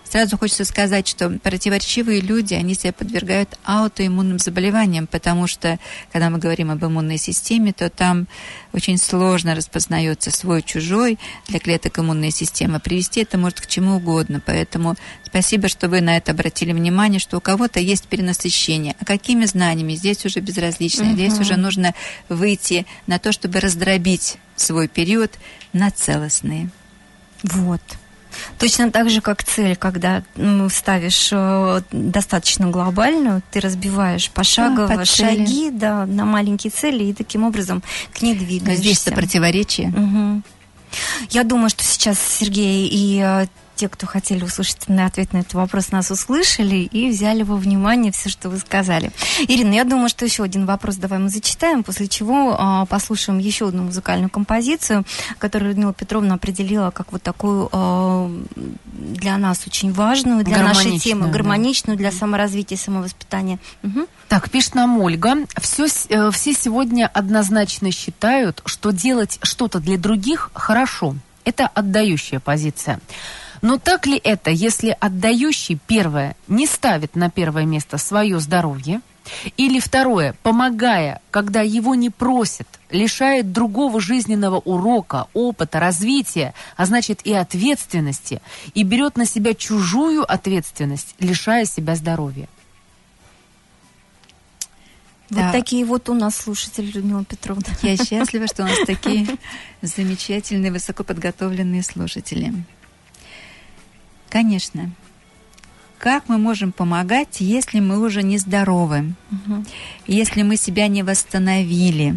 [0.10, 5.80] Сразу хочется сказать, что противоречивые люди, они себя подвергают аутоиммунным заболеваниям, потому что,
[6.12, 8.28] когда мы говорим об иммунной системе, то там
[8.72, 11.18] очень сложно распознается свой-чужой
[11.48, 12.80] для клеток иммунной системы.
[12.80, 14.42] Привести это может к чему угодно.
[14.46, 18.96] Поэтому спасибо, что вы на это обратили внимание, что у кого-то есть перенасыщение.
[19.00, 19.96] А какими знаниями?
[19.96, 21.14] Здесь уже безразлично.
[21.14, 21.94] Здесь уже нужно
[22.30, 25.32] выйти на то, чтобы раздробить свой период
[25.74, 26.70] на целостные.
[27.44, 27.82] Вот.
[28.60, 35.06] Точно так же, как цель, когда ну, ставишь э, достаточно глобальную, ты разбиваешь пошагово по
[35.06, 35.38] цели.
[35.46, 37.84] шаги да, на маленькие цели и таким образом
[38.14, 38.82] к ней Но двигаешься.
[38.82, 39.90] здесь-то противоречие.
[39.90, 40.44] Мгм.
[41.30, 45.54] Я думаю, что сейчас Сергей и э, те, кто хотели услышать на ответ на этот
[45.54, 49.12] вопрос, нас услышали и взяли во внимание все, что вы сказали.
[49.48, 53.68] Ирина, я думаю, что еще один вопрос давай мы зачитаем, после чего а, послушаем еще
[53.68, 55.06] одну музыкальную композицию,
[55.38, 58.32] которую Людмила Петровна определила как вот такую а,
[58.86, 61.32] для нас очень важную, для нашей Гармоничную, темы, да.
[61.32, 63.60] гармоничную для саморазвития, самовоспитания.
[63.82, 64.08] Мгм.
[64.28, 65.36] Так, пишет нам Ольга.
[65.62, 71.16] Все, э, все сегодня однозначно считают, что делать что-то для других хорошо.
[71.44, 73.00] Это отдающая позиция.
[73.66, 79.02] Но так ли это, если отдающий, первое, не ставит на первое место свое здоровье,
[79.58, 87.22] или второе, помогая, когда его не просят, лишает другого жизненного урока, опыта, развития, а значит
[87.24, 88.40] и ответственности,
[88.76, 92.48] и берет на себя чужую ответственность, лишая себя здоровья?
[95.32, 95.46] Да.
[95.46, 97.66] Вот такие вот у нас слушатели, Людмила Петровна.
[97.82, 99.26] Я счастлива, что у нас такие
[99.82, 102.54] замечательные, высокоподготовленные слушатели.
[104.36, 104.92] Конечно.
[105.98, 109.14] Как мы можем помогать, если мы уже не здоровы,
[110.08, 112.16] если мы себя не восстановили,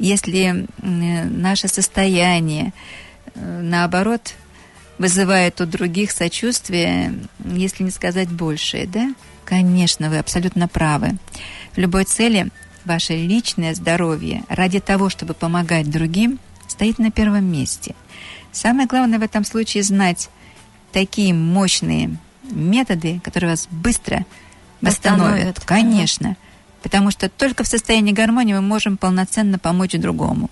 [0.00, 2.72] если наше состояние,
[3.36, 4.34] э, наоборот,
[4.98, 9.14] вызывает у других сочувствие, если не сказать большее, да?
[9.44, 11.16] Конечно, вы абсолютно правы.
[11.76, 12.48] В любой цели
[12.84, 17.94] ваше личное здоровье ради того, чтобы помогать другим, стоит на первом месте.
[18.50, 20.28] Самое главное в этом случае знать
[20.96, 24.24] такие мощные методы, которые вас быстро
[24.80, 25.58] восстановят.
[25.58, 25.64] Восстановят.
[25.66, 26.36] Конечно.
[26.82, 30.50] Потому что только в состоянии гармонии мы можем полноценно помочь другому.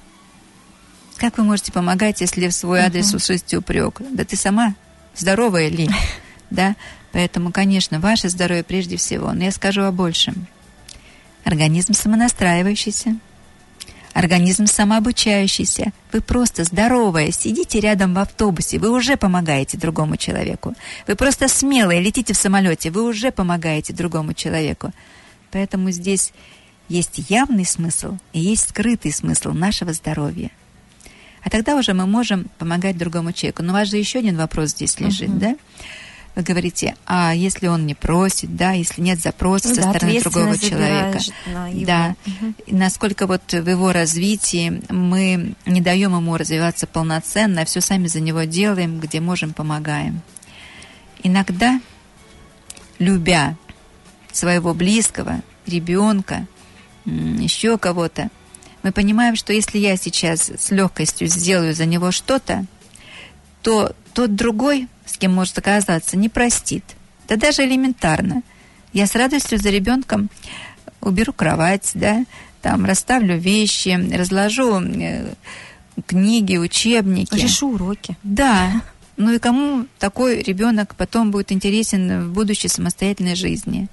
[1.17, 4.03] Как вы можете помогать, если в свой адрес услышите упрек?
[4.11, 4.75] Да ты сама
[5.17, 5.89] здоровая ли?
[6.51, 6.77] Да?
[7.13, 9.33] Поэтому, конечно, ваше здоровье прежде всего.
[9.33, 10.47] Но я скажу о большем.
[11.45, 13.17] Организм самонастраивающийся,
[14.15, 15.93] организм самообучающийся.
[16.13, 20.75] Вы просто здоровая, сидите рядом в автобусе, вы уже помогаете другому человеку.
[21.07, 24.93] Вы просто смелые, летите в самолете, вы уже помогаете другому человеку.
[25.51, 26.33] Поэтому здесь
[26.89, 30.51] есть явный смысл и есть скрытый смысл нашего здоровья.
[31.43, 33.63] А тогда уже мы можем помогать другому человеку.
[33.63, 35.57] Но у вас же еще один вопрос здесь лежит, да?
[36.35, 40.21] Вы говорите, а если он не просит, да, если нет запроса Ну со да, стороны
[40.21, 41.87] другого человека, на его.
[41.87, 42.17] да,
[42.67, 48.09] и насколько вот в его развитии мы не даем ему развиваться полноценно, а все сами
[48.09, 50.23] за него делаем, где можем, помогаем.
[51.23, 51.81] Иногда,
[52.99, 53.57] любя
[54.33, 56.47] своего близкого, ребенка,
[57.05, 58.29] еще кого-то,
[58.83, 62.67] мы понимаем, что если я сейчас с легкостью сделаю за него что-то,
[63.63, 66.85] то тот другой, с кем может оказаться, не простит.
[67.29, 68.43] Да даже элементарно.
[68.93, 70.31] Я с радостью за ребенком
[71.01, 72.25] уберу кровать, да,
[72.63, 75.35] там расставлю вещи, разложу э,
[76.07, 77.35] книги, учебники.
[77.35, 78.17] Решу уроки.
[78.23, 78.83] Да.
[79.17, 83.89] Ну и кому такой ребенок потом будет интересен в будущей самостоятельной жизни?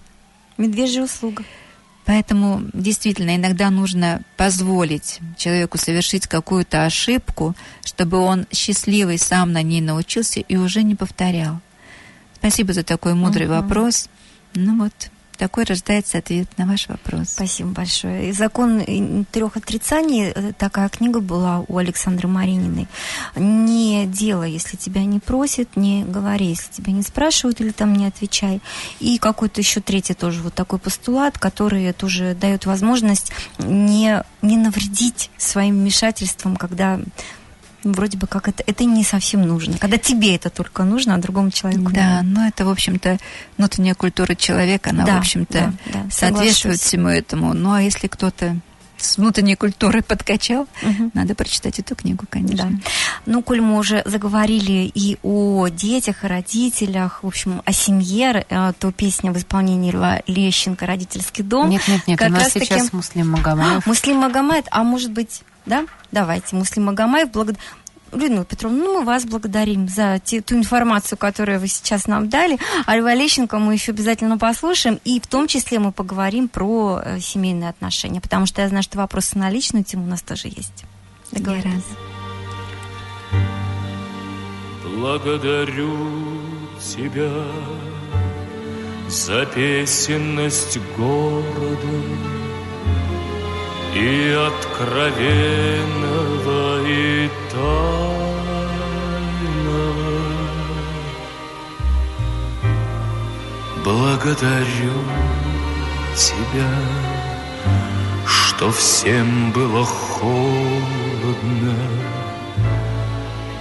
[0.57, 1.43] Медвежья услуга.
[2.05, 9.81] Поэтому действительно иногда нужно позволить человеку совершить какую-то ошибку, чтобы он счастливый сам на ней
[9.81, 11.59] научился и уже не повторял.
[12.35, 13.55] Спасибо за такой мудрый Мгм.
[13.61, 14.09] вопрос.
[14.55, 14.93] Ну вот,
[15.41, 17.29] такой рождается ответ на ваш вопрос.
[17.29, 18.29] Спасибо большое.
[18.29, 22.87] И закон трех отрицаний, э, такая книга была у Александры Марининой.
[23.35, 28.05] Не делай, если тебя не просят, не говори, если тебя не спрашивают или там не
[28.05, 28.61] отвечай.
[28.99, 35.31] И какой-то еще третий тоже вот такой постулат, который тоже дает возможность не, не навредить
[35.37, 36.99] своим вмешательством, когда
[37.83, 39.77] вроде бы как это, это не совсем нужно.
[39.77, 42.33] Когда тебе это только нужно, а другому человеку Да, нет.
[42.33, 43.17] но это, в общем-то,
[43.57, 46.79] внутренняя культура человека, она, Да, в общем-то, да, да, соответствует соглашусь.
[46.81, 47.53] всему этому.
[47.53, 48.55] Ну, а если кто-то
[49.01, 51.11] с внутренней культурой подкачал, Мгм.
[51.13, 52.69] надо прочитать эту книгу, конечно.
[52.71, 52.77] Да.
[53.25, 58.73] Ну, коль мы уже заговорили и о детях, и родителях, в общем, о семье, э,
[58.79, 61.69] то песня в исполнении Льва Лещенко «Родительский дом».
[61.69, 63.85] Нет, нет, нет, Как у нас сейчас Муслим Магомаев.
[63.85, 65.85] Муслим Магомаев, а может быть, да?
[66.11, 67.57] Давайте, Муслим Магомаев, благодар...
[68.11, 72.57] Людмила Петровна, ну мы вас благодарим за те- ту информацию, которую вы сейчас нам дали.
[72.85, 74.99] А Льва Лещенко мы еще обязательно послушаем.
[75.05, 78.21] И в том числе мы поговорим про э, семейные отношения.
[78.21, 80.83] Потому что я знаю, что вопросы на личную тему у нас тоже есть.
[81.31, 81.83] Договорились.
[84.83, 85.97] Благодарю
[86.79, 87.31] тебя
[89.07, 92.40] за песенность города
[93.93, 95.81] и откровенного
[96.85, 97.81] и тайного.
[103.83, 104.99] Благодарю
[106.15, 106.73] тебя,
[108.25, 111.75] что всем было холодно,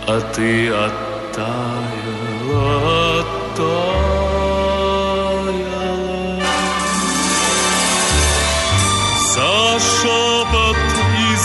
[0.06, 1.60] а ты оттаяла,
[3.20, 4.09] оттаяла.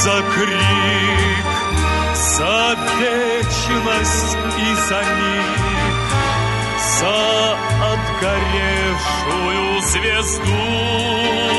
[0.05, 1.45] За крик,
[2.13, 6.09] за вечность и за миг,
[6.99, 7.57] за
[7.93, 11.54] отгоревшую звезду.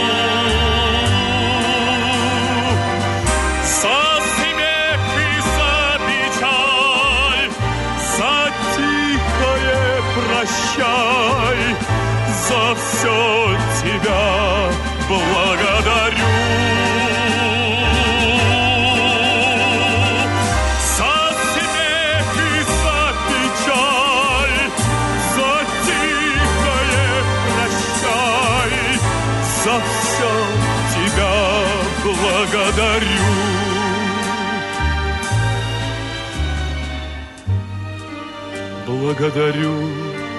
[39.06, 39.76] Благодарю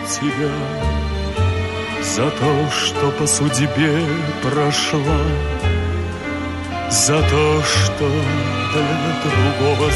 [0.09, 0.51] тебя
[2.03, 4.05] за то, что по судьбе
[4.43, 5.23] прошла,
[6.89, 8.09] за то, что
[8.73, 9.89] для другого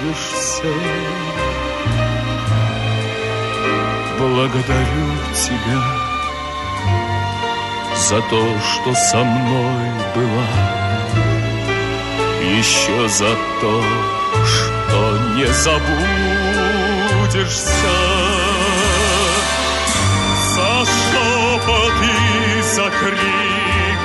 [0.00, 0.72] сбудешься.
[4.18, 5.82] Благодарю тебя
[7.96, 10.48] за то, что со мной была,
[12.56, 13.82] еще за то,
[14.46, 15.46] что не
[17.34, 17.94] забудешься.
[20.54, 24.00] За шепот и за крик,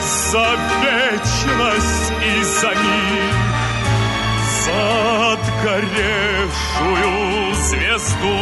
[0.00, 0.48] за
[0.82, 3.34] вечность и за миг,
[4.64, 4.82] за
[5.32, 7.10] отгоревшую
[7.54, 8.38] звезду.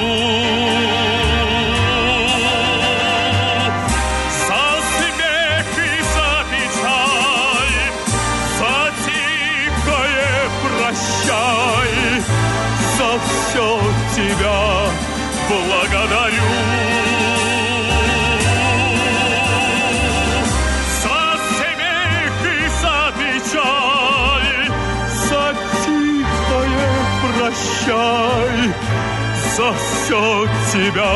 [27.41, 28.75] Прощай,
[29.57, 31.13] за все тебя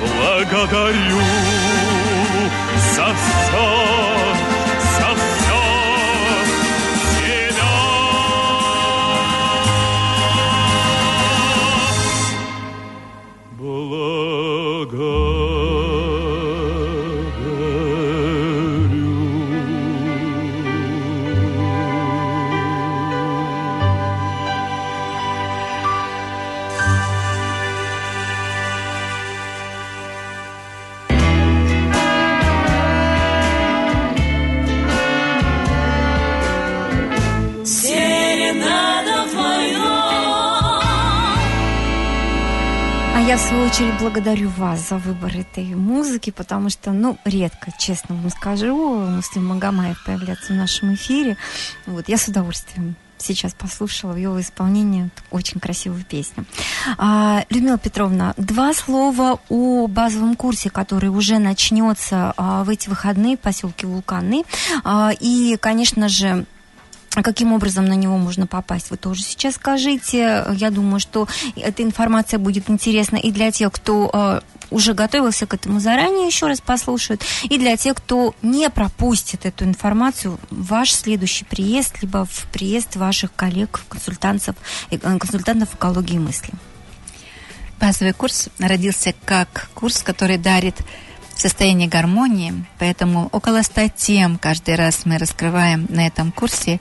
[0.00, 1.20] благодарю.
[2.94, 4.05] За все,
[43.66, 48.94] Свою очередь, благодарю вас за выбор этой музыки, потому что, ну, редко, честно вам скажу,
[48.94, 51.36] Муслим Магомаев появляется в нашем эфире.
[51.84, 56.44] Вот, я с удовольствием сейчас послушала в его исполнении очень красивую песню.
[56.96, 63.36] А, Людмила Петровна, два слова о базовом курсе, который уже начнется а, в эти выходные
[63.36, 64.44] в поселке Вулканы.
[64.84, 66.46] А, и, конечно же,
[67.22, 70.44] каким образом на него можно попасть, вы тоже сейчас скажите.
[70.54, 74.40] Я думаю, что эта информация будет интересна и для тех, кто э,
[74.70, 79.64] уже готовился к этому заранее, еще раз послушают, и для тех, кто не пропустит эту
[79.64, 84.56] информацию, ваш следующий приезд, либо в приезд ваших коллег, консультантов,
[84.90, 86.52] э, консультантов экологии мысли.
[87.80, 90.76] Базовый курс родился как курс, который дарит
[91.36, 96.80] состояние гармонии, поэтому около 100 тем каждый раз мы раскрываем на этом курсе.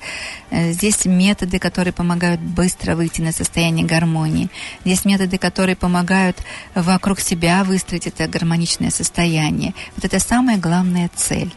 [0.49, 4.49] Э, Здесь методы, которые помогают быстро выйти на состояние гармонии.
[4.85, 6.37] Здесь методы, которые помогают
[6.73, 9.73] вокруг себя выстроить это гармоничное состояние.
[9.95, 11.53] Вот это самая главная цель.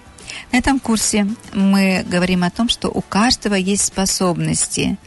[0.53, 4.99] На этом курсе мы говорим о том, что у каждого есть способности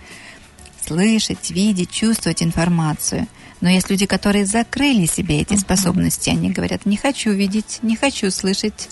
[0.85, 3.27] слышать, видеть, чувствовать информацию.
[3.61, 6.29] Но есть люди, которые закрыли себе эти способности.
[6.29, 8.89] Они говорят, не хочу видеть, не хочу слышать,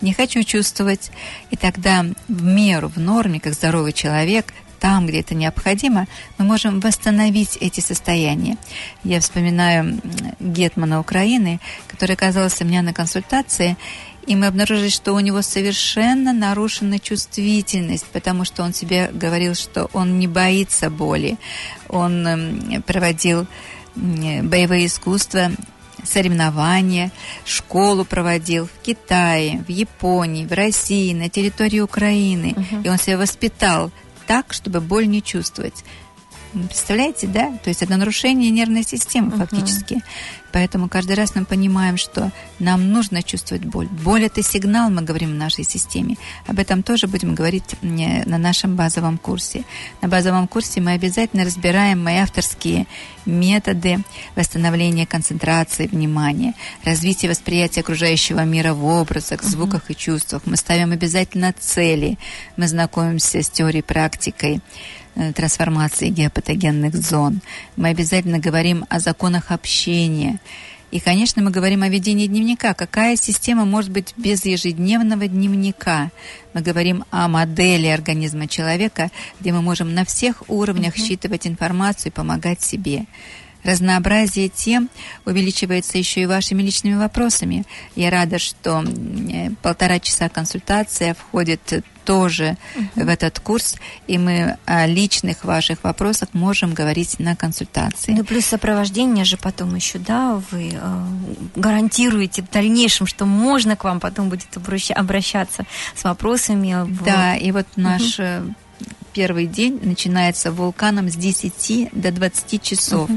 [0.00, 1.10] не хочу чувствовать.
[1.50, 6.06] И тогда в меру, в норме, как здоровый человек, там, где это необходимо,
[6.36, 8.56] мы можем восстановить эти состояния.
[9.04, 10.00] Я вспоминаю
[10.38, 13.76] Гетмана Украины, который оказался у меня на консультации,
[14.26, 19.88] и мы обнаружили, что у него совершенно нарушена чувствительность, потому что он себе говорил, что
[19.94, 21.38] он не боится боли.
[21.88, 23.46] Он м, проводил
[23.98, 25.50] боевые искусства,
[26.04, 27.10] соревнования,
[27.44, 32.54] школу проводил в Китае, в Японии, в России, на территории Украины.
[32.84, 33.90] И он себя воспитал
[34.26, 35.84] так, чтобы боль не чувствовать.
[36.52, 37.52] Представляете, да?
[37.62, 40.02] То есть это нарушение нервной системы фактически.
[40.50, 43.86] Поэтому каждый раз мы понимаем, что нам нужно чувствовать боль.
[43.86, 46.16] Боль это сигнал, мы говорим в нашей системе.
[46.46, 49.64] Об этом тоже будем говорить на нашем базовом курсе.
[50.00, 52.86] На базовом курсе мы обязательно разбираем мои авторские
[53.26, 53.98] методы
[54.36, 60.42] восстановления концентрации внимания, развития восприятия окружающего мира в образах, звуках и чувствах.
[60.46, 62.18] Мы ставим обязательно цели.
[62.56, 64.62] Мы знакомимся с теорией практикой
[65.34, 67.40] трансформации геопатогенных зон.
[67.76, 70.40] Мы обязательно говорим о законах общения.
[70.90, 72.72] И, конечно, мы говорим о ведении дневника.
[72.72, 76.10] Какая система может быть без ежедневного дневника?
[76.54, 82.14] Мы говорим о модели организма человека, где мы можем на всех уровнях считывать информацию и
[82.14, 83.04] помогать себе.
[83.64, 84.88] Разнообразие тем
[85.24, 87.64] увеличивается еще и вашими личными вопросами.
[87.96, 92.56] Я рада, что э, полтора часа консультация входит э, тоже
[92.94, 98.12] в этот курс, и мы о личных ваших вопросах можем говорить на консультации.
[98.12, 101.02] Ну, плюс сопровождение же потом еще, да, вы э,
[101.56, 106.84] гарантируете в дальнейшем, что можно к вам потом будет обращ- обращаться с вопросами.
[106.84, 108.42] в- Да, и вот наш э,
[109.18, 113.10] первый день начинается вулканом с 10 до 20 часов.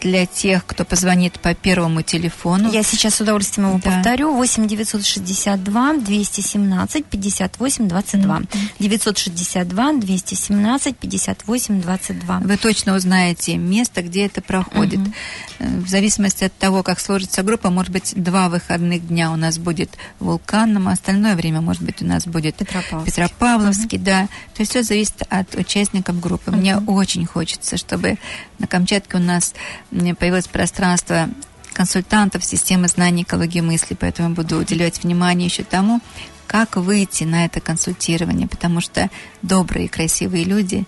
[0.00, 2.70] Для тех, кто позвонит по первому телефону.
[2.70, 3.90] Я сейчас с удовольствием его Да.
[3.90, 4.32] повторю.
[4.32, 8.42] 8 962 217 58 22.
[8.78, 12.38] 962 217 58 22.
[12.44, 15.00] Вы точно узнаете место, где это проходит.
[15.58, 19.58] Э, В зависимости от того, как сложится группа, может быть, два выходных дня у нас
[19.58, 19.90] будет
[20.20, 23.12] в Вулканном, а остальное время, может быть, у нас будет Петропавловский.
[23.12, 24.28] Петропавловский, да.
[24.54, 26.50] То есть все зависит от участников группы.
[26.50, 28.18] Мне очень хочется, чтобы
[28.58, 29.54] на Камчатке у нас
[29.90, 31.28] появилось пространство
[31.72, 36.00] консультантов системы знаний экологии мысли, поэтому буду уделять внимание еще тому,
[36.46, 39.08] как выйти на это консультирование, потому что
[39.42, 40.84] добрые, красивые люди,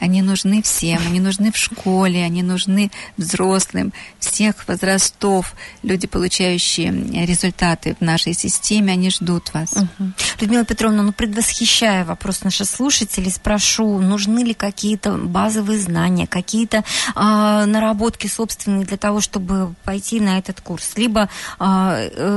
[0.00, 5.54] они нужны всем, они нужны в школе, они нужны взрослым, всех возрастов.
[5.82, 6.90] Люди, получающие
[7.26, 9.76] результаты в нашей системе, они ждут вас.
[9.76, 10.14] Мгм.
[10.40, 16.82] Людмила Петровна, ну предвосхищая вопрос наших слушателей, спрошу, нужны ли какие-то базовые знания, какие-то
[17.14, 20.92] а, наработки собственные для того, чтобы пойти на этот курс?
[20.96, 21.28] Либо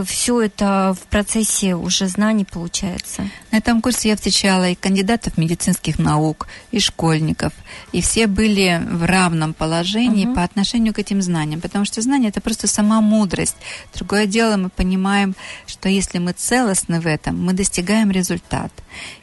[0.05, 3.29] все это в процессе уже знаний получается?
[3.51, 7.52] На этом курсе я встречала и кандидатов медицинских наук, и школьников,
[7.91, 12.41] и все были в равном положении по отношению к этим знаниям, потому что знание это
[12.41, 13.55] просто сама мудрость.
[13.93, 15.35] Другое дело, мы понимаем,
[15.67, 18.71] что если мы целостны в этом, мы достигаем результат.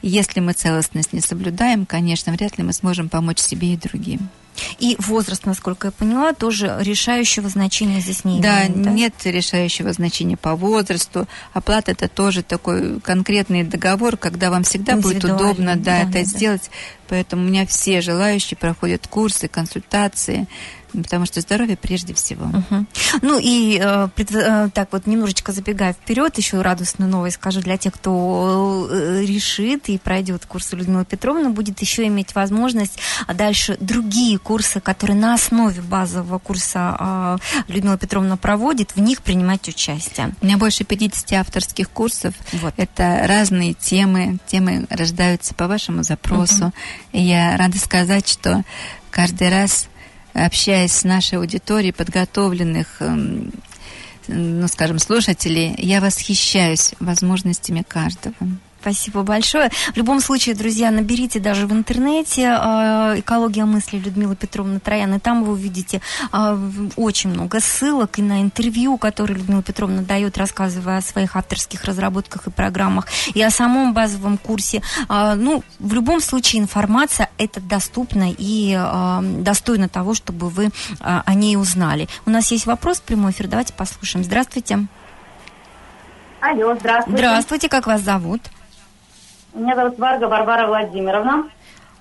[0.02, 4.28] И если мы целостность не соблюдаем, конечно, вряд ли мы сможем помочь себе и другим.
[4.78, 8.90] И возраст, насколько я поняла, тоже решающего значения здесь не Да, имеет, да?
[8.90, 11.26] нет решающего значения по возрасту.
[11.52, 16.24] Оплата это тоже такой конкретный договор, когда вам всегда будет удобно да, да, это да.
[16.24, 16.70] сделать.
[17.08, 20.46] Поэтому у меня все желающие проходят курсы, консультации.
[20.92, 22.46] Потому что здоровье прежде всего.
[22.46, 22.86] Мгм.
[23.22, 27.76] Ну и э, пред- э, так вот немножечко забегая вперед, еще радостную новость скажу для
[27.76, 32.98] тех, кто э, решит и пройдет курсы Людмилы Петровны, будет еще иметь возможность
[33.32, 37.38] дальше другие курсы, которые на основе базового курса э,
[37.68, 40.34] Людмила Петровна проводит, в них принимать участие.
[40.40, 42.34] У меня больше 50 авторских курсов.
[42.52, 42.74] Вот.
[42.76, 44.38] Это разные темы.
[44.46, 46.72] Темы рождаются по вашему запросу.
[47.12, 48.62] И я рада сказать, что
[49.10, 49.88] каждый раз,
[50.34, 53.52] общаясь с нашей аудиторией, подготовленных, эм,
[54.28, 58.36] ну, скажем, слушателей, я восхищаюсь возможностями каждого.
[58.80, 59.70] Спасибо большое.
[59.92, 65.18] В любом случае, друзья, наберите даже в интернете э, «Экология мысли» Людмилы Петровны Троян, и
[65.18, 66.00] там вы увидите
[66.32, 66.58] э,
[66.96, 72.46] очень много ссылок и на интервью, которые Людмила Петровна дает, рассказывая о своих авторских разработках
[72.46, 74.80] и программах, и о самом базовом курсе.
[75.10, 80.70] Э, ну, в любом случае, информация это доступна и э, достойна того, чтобы вы э,
[81.00, 82.08] о ней узнали.
[82.24, 84.24] У нас есть вопрос, прямой эфир, давайте послушаем.
[84.24, 84.86] Здравствуйте.
[86.40, 87.18] Алло, здравствуйте.
[87.18, 88.40] Здравствуйте, как вас зовут?
[89.54, 91.48] Меня зовут Варга Варвара Владимировна.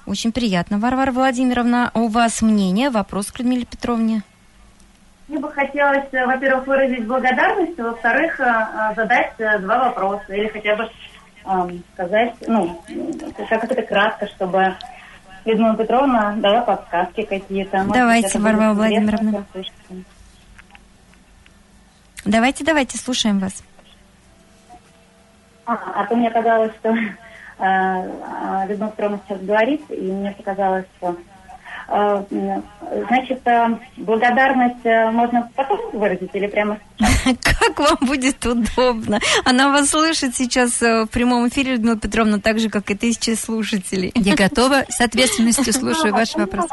[0.05, 1.91] Очень приятно, Варвара Владимировна.
[1.93, 4.23] У вас мнение, вопрос к Людмиле Петровне?
[5.27, 10.33] Мне бы хотелось, э, во-первых, выразить благодарность, а во-вторых, э, э, задать два вопроса.
[10.33, 10.89] Или хотя бы
[11.45, 12.81] эм, сказать, ну,
[13.49, 14.75] как это кратко, чтобы
[15.45, 17.77] Людмила Петровна дала подсказки какие-то.
[17.77, 19.45] Может Давайте, Варвара Владимировна.
[22.25, 23.63] Давайте, давайте, слушаем вас.
[25.65, 26.95] А, а то мне казалось, что
[27.59, 31.15] э, э, Людмила Петровна сейчас говорит, и мне показалось, что
[31.89, 32.23] э,
[33.07, 36.77] значит, э, благодарность э, можно потом выразить или прямо
[37.41, 39.19] Как вам будет удобно?
[39.45, 44.11] Она вас слышит сейчас в прямом эфире, Людмила Петровна, так же, как и тысячи слушателей.
[44.15, 46.67] Я готова, с ответственностью слушаю ваш вопрос.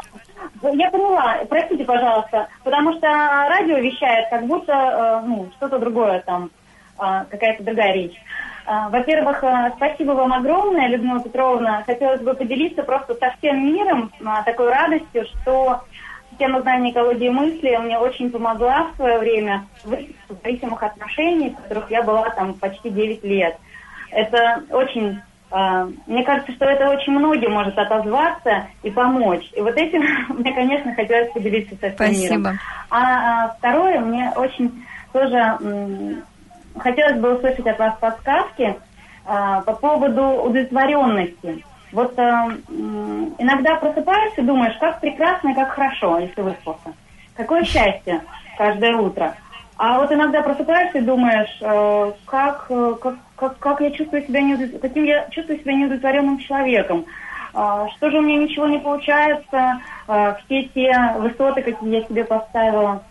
[0.63, 6.49] Я поняла, простите, пожалуйста, потому что радио вещает, как будто ну, что-то другое там,
[6.97, 8.15] какая-то другая речь.
[8.67, 11.83] Э, Во-первых, э, спасибо вам огромное, Людмила Петровна.
[11.85, 15.83] Хотелось бы поделиться просто со всем миром э, такой радостью, что
[16.29, 19.97] система знаний экологии мысли мне очень помогла в свое время в
[20.43, 23.57] зависимых отношениях, в которых я была там почти 9 лет.
[24.11, 29.49] Это очень а, Мне кажется, что это очень многим может отозваться и помочь.
[29.55, 32.41] И вот этим мне, конечно, хотелось поделиться со всем миром.
[32.41, 32.53] Спасибо.
[32.89, 35.57] А, а второе, мне очень тоже
[36.79, 38.75] хотелось бы услышать от вас подсказки
[39.25, 41.63] а, по поводу удовлетворенности.
[41.91, 46.93] Вот а, м, иногда просыпаешься и думаешь, как прекрасно и как хорошо, если выспался.
[47.33, 48.21] Какое счастье
[48.57, 49.35] каждое утро.
[49.77, 54.41] А вот иногда просыпаешься и думаешь, э, как, э, как, как, как я чувствую себя
[54.41, 57.05] неудов- каким я чувствую себя неудовлетворенным человеком.
[57.53, 62.23] А, что же у меня ничего не получается, а, все те высоты, какие я себе
[62.23, 63.03] поставила,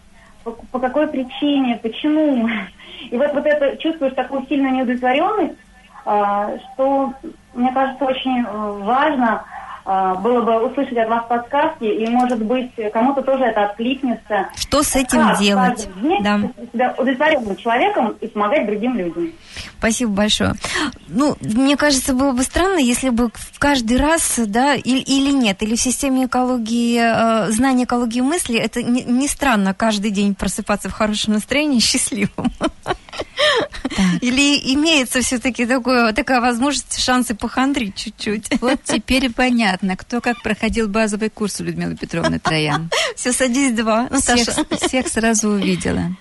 [0.46, 2.48] по, по какой причине, почему.
[3.10, 5.58] И вот, вот это чувствуешь такую сильную неудовлетворенность,
[6.04, 7.12] а, что,
[7.54, 9.44] мне кажется, очень э, важно
[9.86, 14.48] было бы услышать от вас подсказки, и, может быть, кому-то тоже это откликнется.
[14.56, 15.88] Что с этим Как делать?
[16.22, 16.40] Да.
[16.72, 19.32] себя удовлетворенным человеком и помогать другим людям.
[19.78, 20.54] Спасибо большое.
[21.08, 25.62] Ну, мне кажется, было бы странно, если бы в каждый раз, да, или, или нет,
[25.62, 30.88] или в системе экологии, э, знания экологии мысли, это не, не странно каждый день просыпаться
[30.88, 32.52] в хорошем настроении, счастливым.
[34.20, 38.60] Или имеется все-таки такая возможность, шансы похандрить чуть-чуть.
[38.60, 42.90] Вот теперь понятно, кто как проходил базовый курс у Людмилы Петровны Троян.
[43.14, 44.08] Все, садись два.
[44.08, 44.86] Всех, Наташа.
[44.86, 46.16] всех сразу увидела.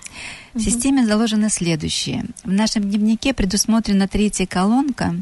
[0.53, 2.25] В системе заложено следующее.
[2.43, 5.15] В нашем дневнике предусмотрена третья колонка,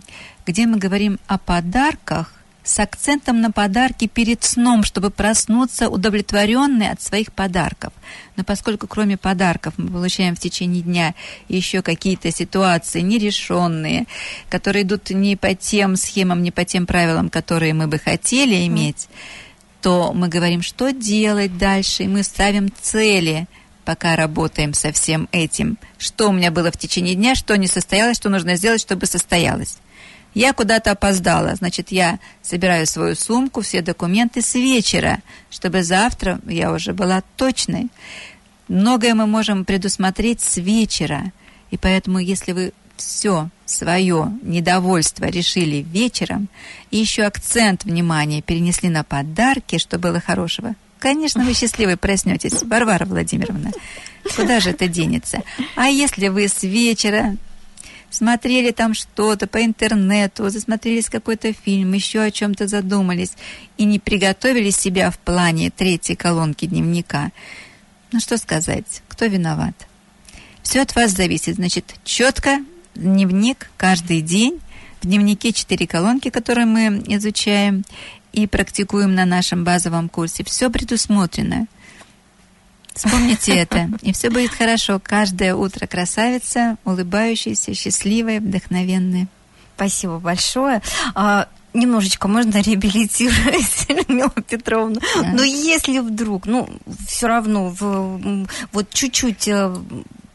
[0.45, 2.31] где мы говорим о подарках
[2.63, 7.93] с акцентом на подарки перед сном, чтобы проснуться удовлетворенные от своих подарков.
[8.35, 11.13] Но поскольку кроме подарков мы получаем в течение дня
[11.49, 14.05] еще какие-то ситуации нерешенные,
[14.49, 19.07] которые идут не по тем схемам, не по тем правилам, которые мы бы хотели иметь,
[19.81, 23.47] то мы говорим, что делать дальше, и мы ставим цели,
[23.83, 25.77] пока работаем со всем этим.
[25.97, 29.77] Что у меня было в течение дня, что не состоялось, что нужно сделать, чтобы состоялось.
[30.33, 35.19] Я куда-то опоздала, значит, я собираю свою сумку, все документы с вечера,
[35.51, 37.89] чтобы завтра я уже была точной.
[38.67, 41.31] Многое мы можем предусмотреть с вечера,
[41.69, 46.47] и поэтому, если вы все свое недовольство решили вечером,
[46.91, 53.05] и еще акцент внимания перенесли на подарки, что было хорошего, конечно, вы счастливы проснетесь, Варвара
[53.05, 53.71] Владимировна.
[54.35, 55.41] Куда же это денется?
[55.75, 57.35] А если вы с вечера
[58.13, 63.33] смотрели там что-то по интернету, засмотрелись какой-то фильм, еще о чем-то задумались
[63.77, 67.31] и не приготовили себя в плане третьей колонки дневника,
[68.13, 69.73] ну что сказать, кто виноват?
[70.61, 71.55] Все от вас зависит.
[71.55, 72.59] Значит, четко
[72.93, 74.59] дневник каждый день.
[75.01, 77.83] В дневнике четыре колонки, которые мы изучаем
[78.31, 80.43] и практикуем на нашем базовом курсе.
[80.43, 81.65] Все предусмотрено.
[82.93, 84.99] Вспомните это, и все будет хорошо.
[85.01, 89.27] Каждое утро красавица, улыбающаяся, счастливая, вдохновенная.
[89.75, 90.81] Спасибо большое.
[91.15, 94.99] А, немножечко можно реабилитировать Людмилу Петровну.
[95.21, 95.31] Да.
[95.33, 96.69] Но если вдруг, ну,
[97.07, 99.75] все равно, в, вот чуть-чуть э,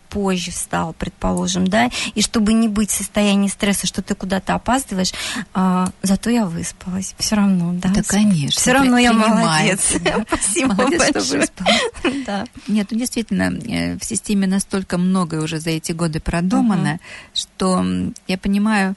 [0.08, 5.12] позже встал, предположим, да, и чтобы не быть в состоянии стресса, что ты куда-то опаздываешь,
[5.54, 7.14] а, зато я выспалась.
[7.18, 7.88] Все равно, да.
[7.90, 8.60] Да, конечно.
[8.60, 9.80] Все равно я молодец.
[10.26, 11.40] Спасибо Молодец, что большое.
[11.40, 11.82] выспалась.
[12.26, 12.44] Да.
[12.66, 16.98] Нет, ну действительно, э, в системе настолько многое уже за эти годы продумано,
[17.34, 18.94] что м, я понимаю,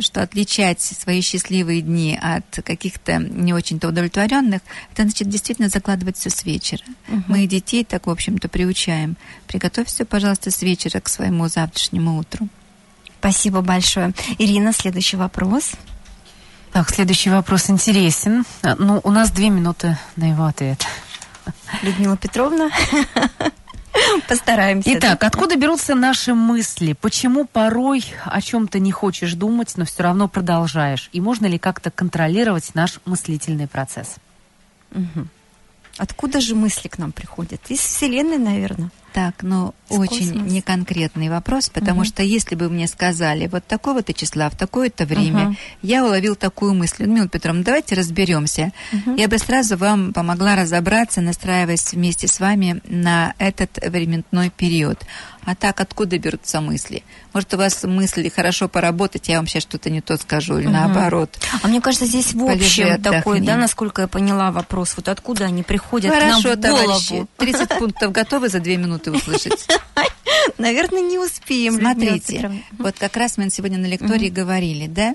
[0.00, 4.60] что отличать свои счастливые дни от каких-то не очень-то удовлетворенных,
[4.92, 6.82] это значит действительно закладывать все с вечера.
[7.26, 9.16] Мы и детей так, в общем-то, приучаем.
[9.46, 12.48] Приготовь все, пожалуйста, с вечера к своему завтрашнему утру.
[13.18, 14.12] Спасибо большое.
[14.38, 15.72] Ирина, следующий вопрос.
[16.72, 18.44] Так, следующий вопрос интересен.
[18.62, 20.84] Ну, у нас две минуты на его ответ.
[21.82, 22.70] Людмила Петровна.
[24.28, 24.90] Постараемся.
[24.94, 26.94] Итак, откуда берутся наши мысли?
[26.94, 31.08] Почему порой о чем-то не хочешь думать, но все равно продолжаешь?
[31.12, 34.16] И можно ли как-то контролировать наш мыслительный процесс?
[35.98, 37.60] Откуда же мысли к нам приходят?
[37.68, 38.90] Из Вселенной, наверное.
[39.16, 40.50] Так, Из очень космоса.
[40.54, 42.04] неконкретный вопрос, потому Мгм.
[42.04, 45.56] что если бы мне сказали, вот такого-то числа, в такое-то время, Мгм.
[45.80, 48.72] я уловил такую мысль, Людмила Петровна, давайте разберемся.
[49.16, 55.02] Я бы сразу вам помогла разобраться, настраиваясь вместе с вами на этот временной период.
[55.46, 57.04] А так, откуда берутся мысли?
[57.32, 60.72] Может, у вас мысли хорошо поработать, я вам сейчас что-то не то скажу, или Мгм.
[60.74, 61.38] наоборот.
[61.62, 63.46] А мне кажется, здесь в Полежи, общем такой, отдохни.
[63.46, 67.10] да, насколько я поняла вопрос, вот откуда они приходят Хорошо, к нам в товарищи.
[67.12, 67.28] голову.
[67.38, 69.66] 30 пунктов готовы за две минуты услышать?
[70.58, 71.78] Наверное, не успеем.
[71.78, 75.14] Смотрите, вот как раз мы сегодня на лектории говорили, да,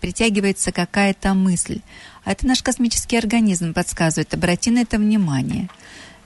[0.00, 1.80] притягивается какая-то мысль.
[2.24, 5.68] А это наш космический организм подсказывает, обрати на это внимание.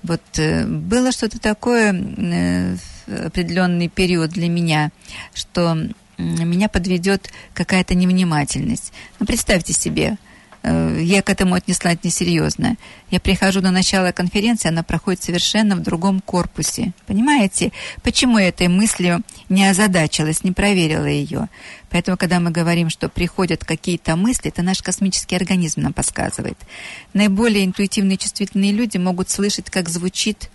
[0.02, 2.76] Вот э, было что-то такое э,
[3.06, 4.90] в определенный период для меня,
[5.34, 5.76] что
[6.18, 8.92] меня подведет какая-то невнимательность.
[9.18, 10.16] Ну, представьте себе,
[10.66, 12.76] я к этому отнеслась несерьезно.
[13.10, 16.92] Я прихожу на начало конференции, она проходит совершенно в другом корпусе.
[17.06, 21.48] Понимаете, почему я этой мыслью не озадачилась, не проверила ее?
[21.90, 26.58] Поэтому, когда мы говорим, что приходят какие-то мысли, это наш космический организм нам подсказывает.
[27.12, 30.50] Наиболее интуитивные чувствительные люди могут слышать, как звучит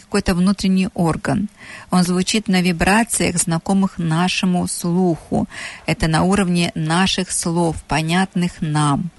[0.00, 1.48] какой-то внутренний орган.
[1.90, 5.48] Он звучит на вибрациях, знакомых нашему слуху.
[5.86, 9.10] Это на уровне наших слов, понятных нам.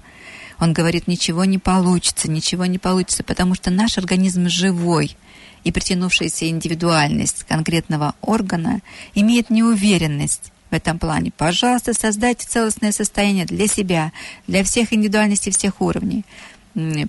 [0.60, 5.16] Он говорит, ничего не получится, ничего не получится, потому что наш организм живой,
[5.64, 8.80] и притянувшаяся индивидуальность конкретного органа
[9.14, 11.32] имеет неуверенность в этом плане.
[11.36, 14.12] Пожалуйста, создайте целостное состояние для себя,
[14.46, 16.24] для всех индивидуальностей всех уровней.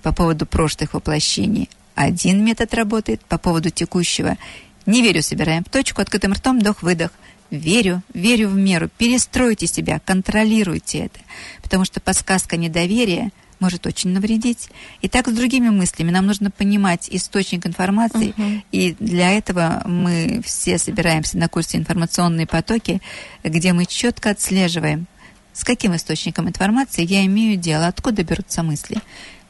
[0.02, 4.36] По поводу прошлых воплощений один метод работает, по поводу текущего
[4.86, 7.10] не верю, собираем в точку, открытым ртом, вдох-выдох.
[7.50, 8.88] Верю, верю в меру.
[8.98, 11.20] Перестройте себя, контролируйте это.
[11.62, 13.30] Потому что подсказка недоверия
[13.60, 14.68] может очень навредить.
[15.00, 16.10] И так с другими мыслями.
[16.10, 18.34] Нам нужно понимать источник информации.
[18.72, 23.00] И для этого мы все собираемся на курсе «Информационные потоки»,
[23.42, 25.06] где мы четко отслеживаем,
[25.52, 28.98] с каким источником информации я имею дело, откуда берутся мысли.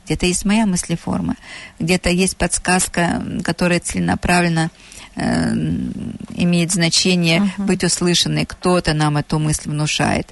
[0.05, 1.35] Где-то есть моя мыслеформа,
[1.81, 4.71] где-то есть подсказка, которая целенаправленно
[5.17, 5.53] э,
[6.37, 8.45] имеет значение быть услышанной.
[8.47, 10.29] Кто-то нам эту мысль внушает.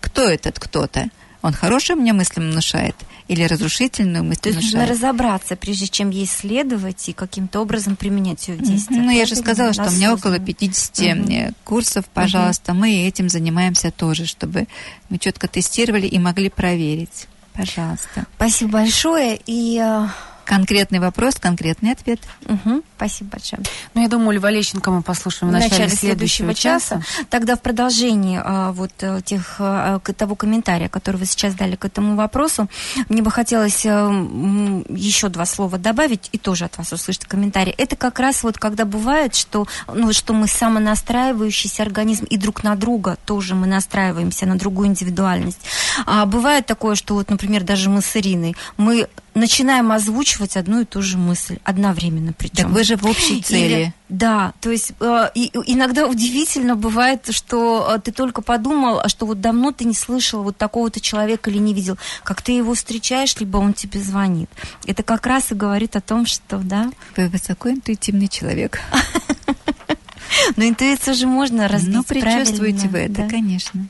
[0.00, 1.08] Кто этот кто-то?
[1.42, 2.94] Он хорошую мне мысль внушает
[3.28, 4.90] или разрушительную мысль То есть нужно внушает?
[5.00, 8.68] разобраться, прежде чем ей следовать и каким-то образом применять ее в Мгм.
[8.70, 9.00] действие.
[9.02, 10.46] Ну, я же сказала, что у меня около Осознанно.
[10.46, 11.30] 50 Мгм.
[11.30, 12.74] э, курсов, пожалуйста.
[12.74, 14.66] Мы этим занимаемся тоже, чтобы
[15.08, 17.26] мы четко тестировали и могли проверить.
[17.54, 18.26] Пожалуйста.
[18.36, 19.40] Спасибо большое.
[19.46, 20.06] И э,
[20.44, 22.20] Конкретный вопрос, конкретный ответ.
[22.46, 23.62] мгм, спасибо большое.
[23.94, 27.02] Ну, я думаю, Льва Лещенко мы послушаем в начале, следующего часа.
[27.30, 31.84] Тогда в продолжении а, вот э, тех, а, того комментария, который вы сейчас дали к
[31.84, 32.68] этому вопросу,
[33.08, 37.74] мне бы хотелось м, еще два слова добавить и тоже от вас услышать комментарий.
[37.78, 42.74] Это как раз вот когда бывает, что, ну, что мы самонастраивающийся организм и друг на
[42.76, 45.60] друга тоже мы настраиваемся на другую индивидуальность.
[46.06, 50.84] А бывает такое, что вот, например, даже мы с Ириной, мы начинаем озвучивать одну и
[50.84, 52.56] ту же мысль одновременно причем.
[52.56, 53.94] Так вы же в общей Или- цели.
[54.08, 59.26] да, то есть э, и- иногда удивительно бывает, что э, ты только подумал, а что
[59.26, 63.34] вот давно ты не слышал вот такого-то человека или не видел, как ты его встречаешь,
[63.40, 64.50] либо он тебе звонит.
[64.86, 68.80] Это как раз и говорит о том, что, да, Вы высокоинтуитивный человек.
[70.56, 73.86] но интуицию же можно развить Ну, предчувствуете вы это, конечно.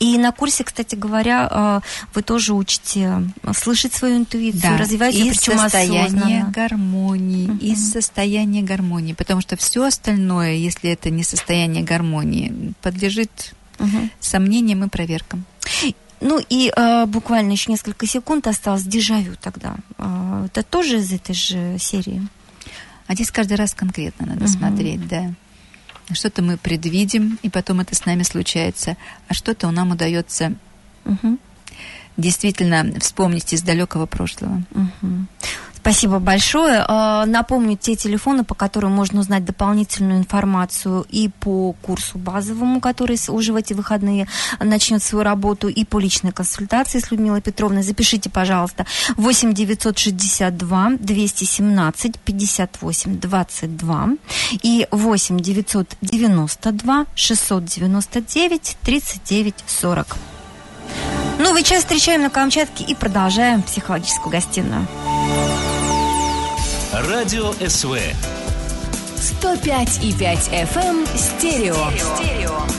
[0.00, 1.80] И на курсе, кстати говоря, э,
[2.14, 3.22] вы тоже учите
[3.54, 6.04] слышать свою интуицию, развивать ее, причем состояния
[6.40, 6.50] осознанно.
[6.52, 7.58] гармонии, Мгм.
[7.58, 14.10] из состояния гармонии, потому что все остальное, если это не состояние гармонии, подлежит Мгм.
[14.20, 15.44] сомнениям и проверкам.
[16.22, 19.76] Ну и э, буквально еще несколько секунд осталось дежавю тогда.
[19.98, 22.26] Э, это тоже из этой же серии.
[23.06, 24.48] А здесь каждый раз конкретно надо Мгм.
[24.48, 25.32] смотреть, да.
[26.12, 28.96] Что-то мы предвидим, и потом это с нами случается,
[29.28, 30.54] а что-то нам удается
[31.04, 31.38] Мгм.
[32.16, 34.62] действительно вспомнить из далекого прошлого.
[34.72, 35.28] Мгм.
[35.80, 36.84] Спасибо большое.
[36.86, 43.18] Э, Напомню те телефоны, по которым можно узнать дополнительную информацию и по курсу базовому, который
[43.28, 44.28] уже в эти выходные
[44.58, 47.82] начнет свою работу, и по личной консультации с Людмилой Петровной.
[47.82, 54.08] Запишите, пожалуйста, 8 962 217 58 22
[54.62, 60.16] и 8 992 699 39 40.
[61.38, 64.86] Новый час встречаем на Камчатке и продолжаем психологическую гостиную.
[66.92, 67.98] Радио СВ.
[69.42, 71.76] 105,5 FM стерео.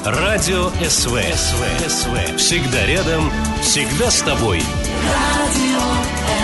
[0.06, 1.22] Радио СВ.
[1.36, 1.90] СВ.
[1.90, 2.38] СВ.
[2.38, 3.32] Всегда рядом,
[3.62, 4.62] всегда с тобой.
[5.38, 5.82] Радио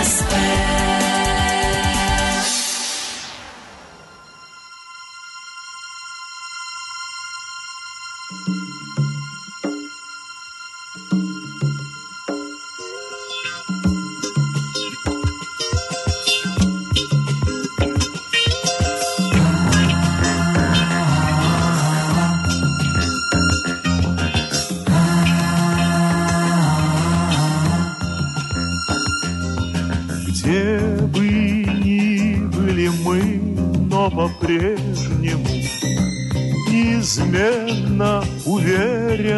[0.04, 1.07] СВ.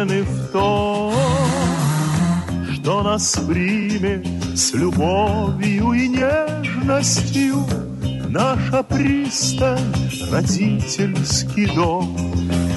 [0.01, 1.13] Уверены в том,
[2.73, 4.25] Что нас примет
[4.55, 7.65] с любовью и нежностью
[8.29, 9.93] Наша пристань,
[10.31, 12.15] родительский дом.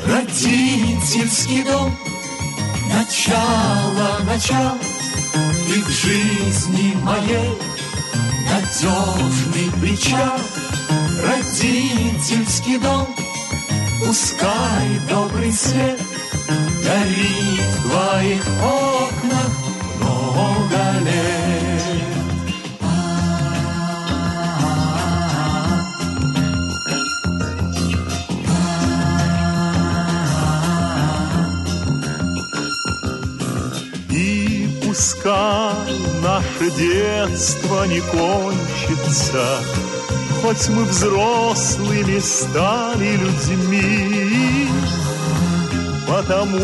[0.07, 1.97] Родительский дом,
[2.93, 4.77] начало, начало
[5.69, 7.51] и к жизни моей
[8.51, 10.41] надежный причал,
[11.25, 13.07] родительский дом.
[14.05, 16.04] Пускай добрый свет
[16.85, 19.53] горит в твоих окнах
[19.99, 21.55] много лет.
[34.11, 35.73] И пускай
[36.23, 39.61] наше детство не кончится,
[40.45, 44.24] Хоть мы взрослыми стали людьми,
[46.15, 46.61] Потому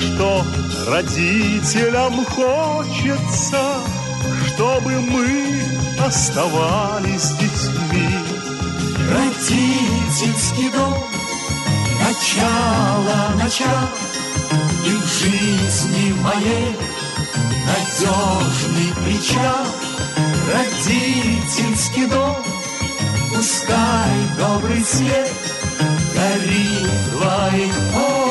[0.00, 0.42] что
[0.88, 3.62] родителям хочется,
[4.46, 5.60] Чтобы мы
[6.02, 8.08] оставались детьми.
[9.12, 10.96] Родительский дом,
[12.00, 13.90] начало, начало,
[14.86, 16.74] И в жизни моей
[17.66, 19.66] надежный причал,
[20.50, 22.36] родительский дом,
[23.34, 25.30] пускай добрый свет
[26.14, 27.74] горит твоих.
[27.92, 28.23] Поклонись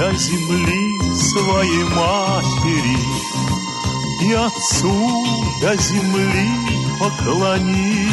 [0.00, 2.98] до земли своей матери
[4.22, 5.26] И отцу
[5.60, 6.48] до земли
[6.98, 8.10] поклонись.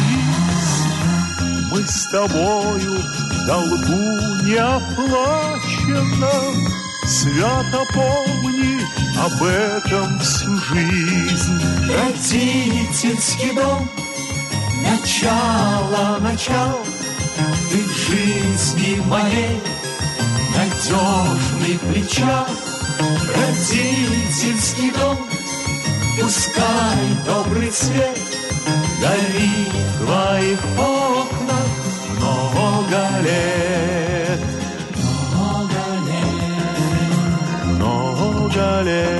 [1.70, 3.02] Мы с тобою
[3.48, 3.96] долгу
[4.44, 5.48] неоплаченном
[7.06, 8.78] Свято помни
[9.18, 11.58] об этом всю жизнь.
[11.88, 13.88] Родительский дом
[14.82, 16.84] Начало, начало.
[17.70, 19.62] Ты в жизни моей
[20.54, 22.46] Надежный причал.
[23.34, 25.18] Родительский дом
[26.20, 28.18] Пускай добрый свет
[29.00, 30.97] в твоих окнах
[38.82, 39.17] лет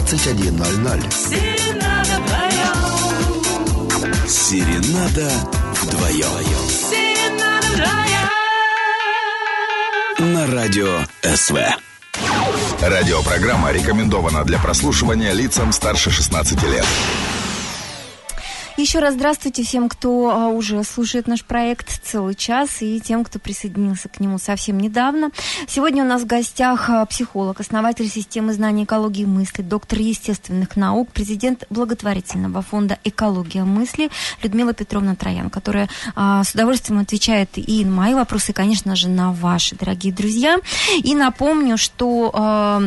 [0.00, 1.10] 21.00.
[4.26, 5.30] Серенада
[5.74, 6.26] вдвоем.
[10.18, 11.58] На радио СВ.
[12.80, 16.86] Радиопрограмма рекомендована для прослушивания лицам старше 16 лет.
[18.90, 23.38] Еще раз здравствуйте всем, кто а, уже слушает наш проект целый час, и тем, кто
[23.38, 25.30] присоединился к нему совсем недавно.
[25.68, 31.10] Сегодня у нас в гостях а, психолог, основатель системы знаний экологии мысли, доктор естественных наук,
[31.12, 34.10] президент благотворительного фонда «Экология мысли»
[34.42, 39.08] Людмила Петровна Троян, которая а, с удовольствием отвечает и на мои вопросы, и, конечно же,
[39.08, 40.58] на ваши, дорогие друзья.
[41.04, 42.82] И напомню, что...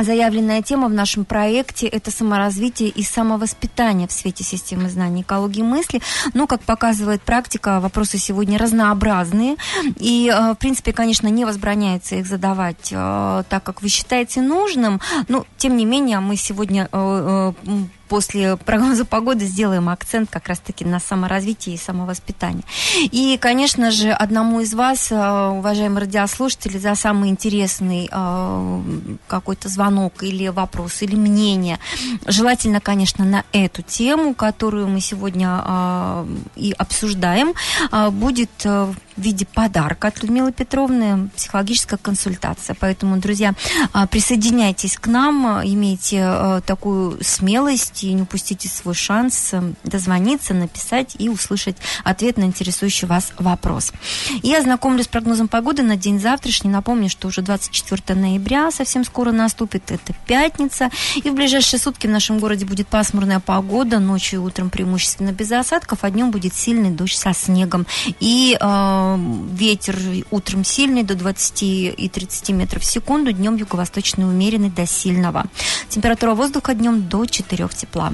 [0.00, 6.00] Заявленная тема в нашем проекте– это саморазвитие и самовоспитание в свете системы знаний экологии мысли.
[6.32, 9.56] Но, как показывает практика, вопросы сегодня разнообразные.
[9.98, 15.00] И, э, в принципе, конечно, не возбраняется их задавать э, так, как вы считаете нужным.
[15.28, 17.52] Но, тем не менее, мы сегодня э,
[18.10, 22.64] после прогноза погоды сделаем акцент как раз-таки на саморазвитие и самовоспитание.
[22.98, 28.10] И, конечно же, одному из вас, уважаемые радиослушатели, за самый интересный
[29.28, 31.78] какой-то звонок или вопрос, или мнение,
[32.26, 37.54] желательно, конечно, на эту тему, которую мы сегодня и обсуждаем,
[38.10, 38.50] будет
[39.16, 42.76] в виде подарка от Людмилы Петровны психологическая консультация.
[42.78, 43.54] Поэтому, друзья,
[44.10, 49.52] присоединяйтесь к нам, имейте такую смелость и не упустите свой шанс
[49.84, 53.92] дозвониться, написать и услышать ответ на интересующий вас вопрос.
[54.42, 56.70] Я знакомлюсь с прогнозом погоды на день завтрашний.
[56.70, 59.90] Напомню, что уже 24 ноября совсем скоро наступит.
[59.90, 60.90] Это пятница.
[61.16, 63.98] И в ближайшие сутки в нашем городе будет пасмурная погода.
[63.98, 67.86] Ночью и утром преимущественно без осадков, а днем будет сильный дождь со снегом.
[68.20, 68.99] И э,
[69.52, 69.96] ветер
[70.30, 75.46] утром сильный до 20 и 30 метров в секунду, днем юго-восточный умеренный до сильного.
[75.88, 78.12] Температура воздуха днем до 4 тепла.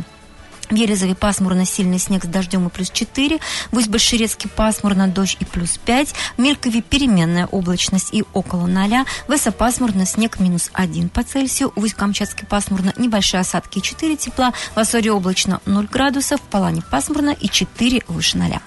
[0.71, 3.39] В Елизове пасмурно сильный снег с дождем и плюс 4.
[3.71, 6.15] В Усть-Большерецке пасмурно дождь и плюс 5.
[6.37, 9.05] В Мелькове переменная облачность и около 0.
[9.29, 11.73] В Эссе пасмурно снег минус 1 по Цельсию.
[11.77, 14.53] В Усть-Камчатске пасмурно небольшие осадки и 4 тепла.
[14.75, 16.41] В Ассоре облачно 0 градусов.
[16.41, 18.59] В Палане пасмурно и 4 выше 0.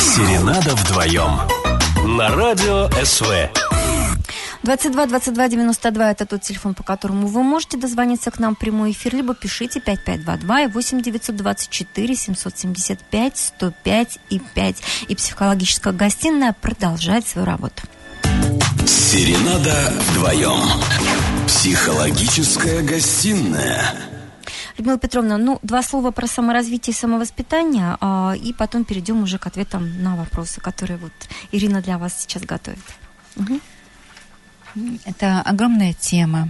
[0.00, 1.40] Серенада вдвоем.
[2.04, 3.67] На радио СВ.
[4.68, 8.90] 22 22 92 это тот телефон, по которому вы можете дозвониться к нам в прямой
[8.90, 14.76] эфир, либо пишите 5522 и 8 924 775 105 и 5.
[15.08, 17.82] И психологическая гостиная продолжает свою работу.
[18.86, 20.60] Серенада вдвоем.
[21.46, 23.94] Психологическая гостиная.
[24.76, 29.46] Людмила Петровна, ну, два слова про саморазвитие и самовоспитание, а, и потом перейдем уже к
[29.46, 31.12] ответам на вопросы, которые вот
[31.52, 32.84] Ирина для вас сейчас готовит.
[33.36, 33.60] Угу.
[35.04, 36.48] Это огромная тема,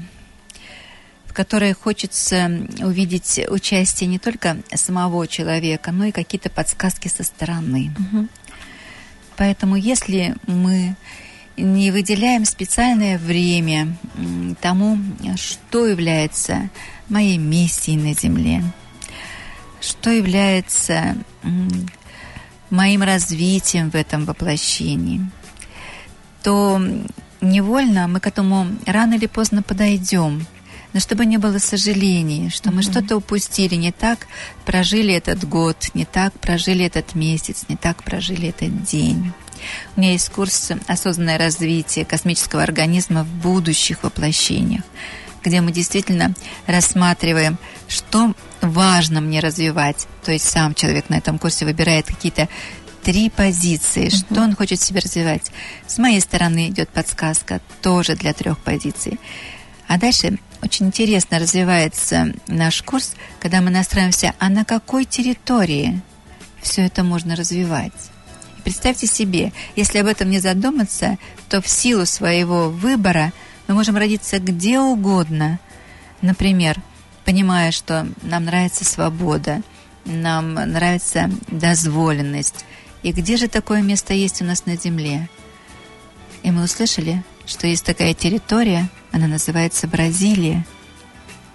[1.26, 7.94] в которой хочется увидеть участие не только самого человека, но и какие-то подсказки со стороны.
[7.98, 8.28] Угу.
[9.36, 10.96] Поэтому если мы
[11.56, 13.96] не выделяем специальное время
[14.60, 14.98] тому,
[15.36, 16.70] что является
[17.08, 18.62] моей миссией на Земле,
[19.80, 21.16] что является
[22.70, 25.20] моим развитием в этом воплощении,
[26.42, 26.80] то
[27.40, 30.46] невольно мы к этому рано или поздно подойдем.
[30.92, 32.90] Но чтобы не было сожалений, что мы mm-hmm.
[32.90, 34.26] что-то упустили, не так
[34.64, 39.32] прожили этот год, не так прожили этот месяц, не так прожили этот день.
[39.96, 44.82] У меня есть курс «Осознанное развитие космического организма в будущих воплощениях»,
[45.42, 46.34] где мы действительно
[46.66, 48.32] рассматриваем, что
[48.62, 50.06] важно мне развивать.
[50.24, 52.48] То есть сам человек на этом курсе выбирает какие-то
[53.08, 55.50] три позиции, что он хочет себе развивать.
[55.86, 59.18] С моей стороны идет подсказка тоже для трех позиций.
[59.86, 66.02] А дальше очень интересно развивается наш курс, когда мы настраиваемся, а на какой территории
[66.60, 67.94] все это можно развивать.
[68.58, 71.16] И представьте себе, если об этом не задуматься,
[71.48, 73.32] то в силу своего выбора
[73.68, 75.58] мы можем родиться где угодно.
[76.20, 76.76] Например,
[77.24, 79.62] понимая, что нам нравится свобода,
[80.04, 82.66] нам нравится дозволенность,
[83.02, 85.28] и где же такое место есть у нас на Земле?
[86.42, 90.66] И мы услышали, что есть такая территория, она называется Бразилия.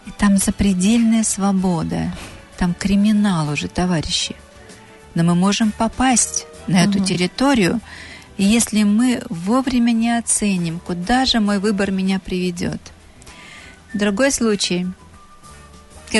[0.05, 2.13] И там запредельная свобода,
[2.57, 4.35] там криминал уже, товарищи.
[5.15, 7.05] Но мы можем попасть на эту угу.
[7.05, 7.79] территорию,
[8.37, 12.81] и если мы вовремя не оценим, куда же мой выбор меня приведет.
[13.93, 14.87] Другой случай–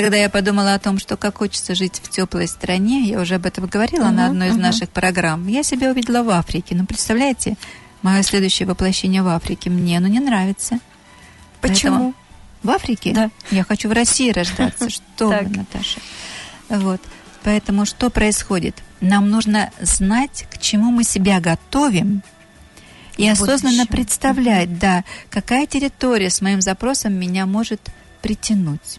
[0.00, 3.46] когда я подумала о том, что как хочется жить в теплой стране, я уже об
[3.46, 4.60] этом говорила uh-huh, на одной из uh-huh.
[4.60, 6.74] наших программ, я себя увидела в Африке.
[6.74, 7.56] Ну, представляете,
[8.02, 10.78] мое следующее воплощение в Африке мне оно не нравится.
[11.60, 12.14] Почему?
[12.62, 13.12] В Африке?
[13.12, 13.30] Да.
[13.50, 14.88] Я хочу в России рождаться.
[15.14, 15.48] Что вы.
[15.48, 16.00] Наташа?
[16.68, 17.00] Вот.
[17.42, 18.82] Поэтому что происходит?
[19.02, 22.22] Нам нужно знать, к чему мы себя готовим,
[23.18, 27.80] и осознанно представлять, да, какая территория с моим запросом меня может
[28.22, 28.98] притянуть.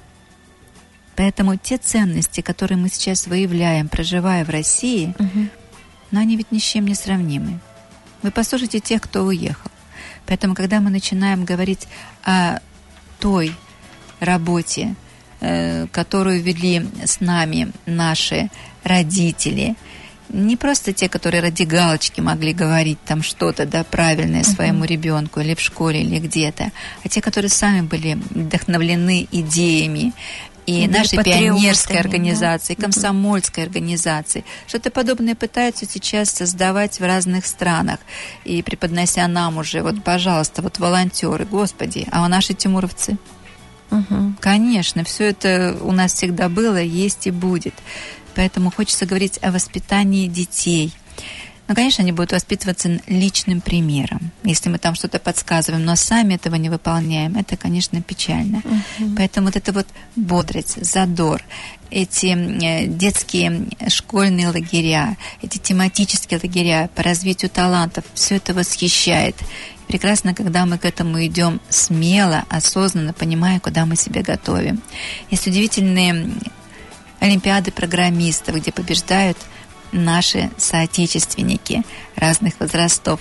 [1.15, 5.49] Поэтому те ценности, которые мы сейчас выявляем, проживая в России, Мгм.
[6.11, 7.59] но они ведь ни с чем не сравнимы.
[8.21, 9.71] Вы послушайте тех, кто уехал.
[10.25, 11.87] Поэтому, когда мы начинаем говорить
[12.23, 12.59] о
[13.19, 13.55] той
[14.19, 14.95] работе,
[15.41, 18.49] э, которую вели с нами наши
[18.83, 19.75] родители,
[20.29, 25.53] не просто те, которые ради галочки могли говорить там что-то да, правильное своему ребенку или
[25.53, 26.71] в школе, или где-то,
[27.03, 30.13] а те, которые сами были вдохновлены идеями
[30.65, 32.01] и нашей пионерской да.
[32.01, 32.83] организации, Мгм.
[32.83, 34.43] комсомольской организации.
[34.67, 37.99] Что-то подобное пытаются сейчас создавать в разных странах.
[38.43, 43.17] И преподнося нам уже, вот, пожалуйста, вот волонтеры, господи, а наши тимуровцы?
[43.91, 44.37] Мгм.
[44.39, 47.75] Конечно, все это у нас всегда было, есть и будет.
[48.33, 50.93] Поэтому хочется говорить о воспитании детей.
[51.67, 54.31] Ну, конечно, они будут воспитываться личным примером.
[54.43, 58.61] Если мы там что-то подсказываем, но сами этого не выполняем, это, конечно, печально.
[59.17, 61.41] Поэтому вот эта вот бодрость, задор,
[61.89, 69.35] эти э, детские школьные лагеря, эти тематические лагеря по развитию талантов, все это восхищает.
[69.87, 74.81] Прекрасно, когда мы к этому идем смело, осознанно, понимая, куда мы себя готовим.
[75.29, 76.31] Есть удивительные
[77.19, 79.37] олимпиады программистов, где побеждают
[79.95, 81.83] наши соотечественники
[82.15, 83.19] разных возрастов.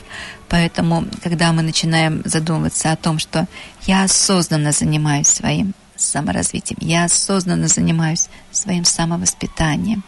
[0.48, 3.46] Поэтому, когда мы начинаем задумываться о том, что
[3.86, 10.04] я осознанно занимаюсь своим саморазвитием, я осознанно занимаюсь своим самовоспитанием,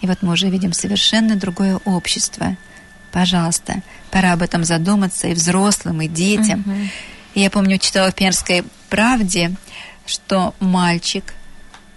[0.00, 2.56] и вот мы уже видим совершенно другое общество.
[3.12, 6.64] Пожалуйста, пора об этом задуматься и взрослым, и детям.
[7.34, 9.54] И я помню, читала в Пермской правде,
[10.06, 11.34] что мальчик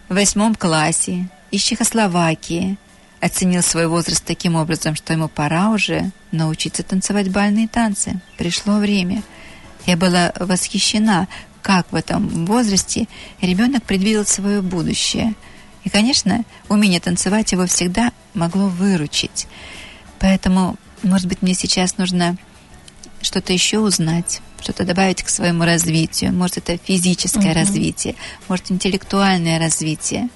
[0.07, 2.77] в восьмом классе из Чехословакии
[3.25, 8.21] оценил свой возраст таким образом, что ему пора уже научиться танцевать бальные танцы.
[8.37, 9.23] Пришло время.
[9.85, 11.27] Я была восхищена,
[11.61, 13.07] как в этом возрасте
[13.41, 15.33] ребенок предвидел свое будущее.
[15.83, 19.47] И, конечно, умение танцевать его всегда могло выручить.
[20.19, 22.37] Поэтому, может быть, мне сейчас нужно
[23.21, 26.31] что-то еще узнать, что-то добавить к своему развитию.
[26.33, 28.15] Может, это физическое развитие,
[28.47, 30.29] может, интеллектуальное развитие.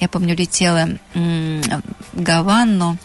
[0.00, 2.96] Я помню, летела в Гаванну,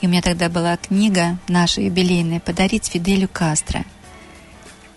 [0.00, 3.84] и у меня тогда была книга наша юбилейная «Подарить Фиделю Кастро».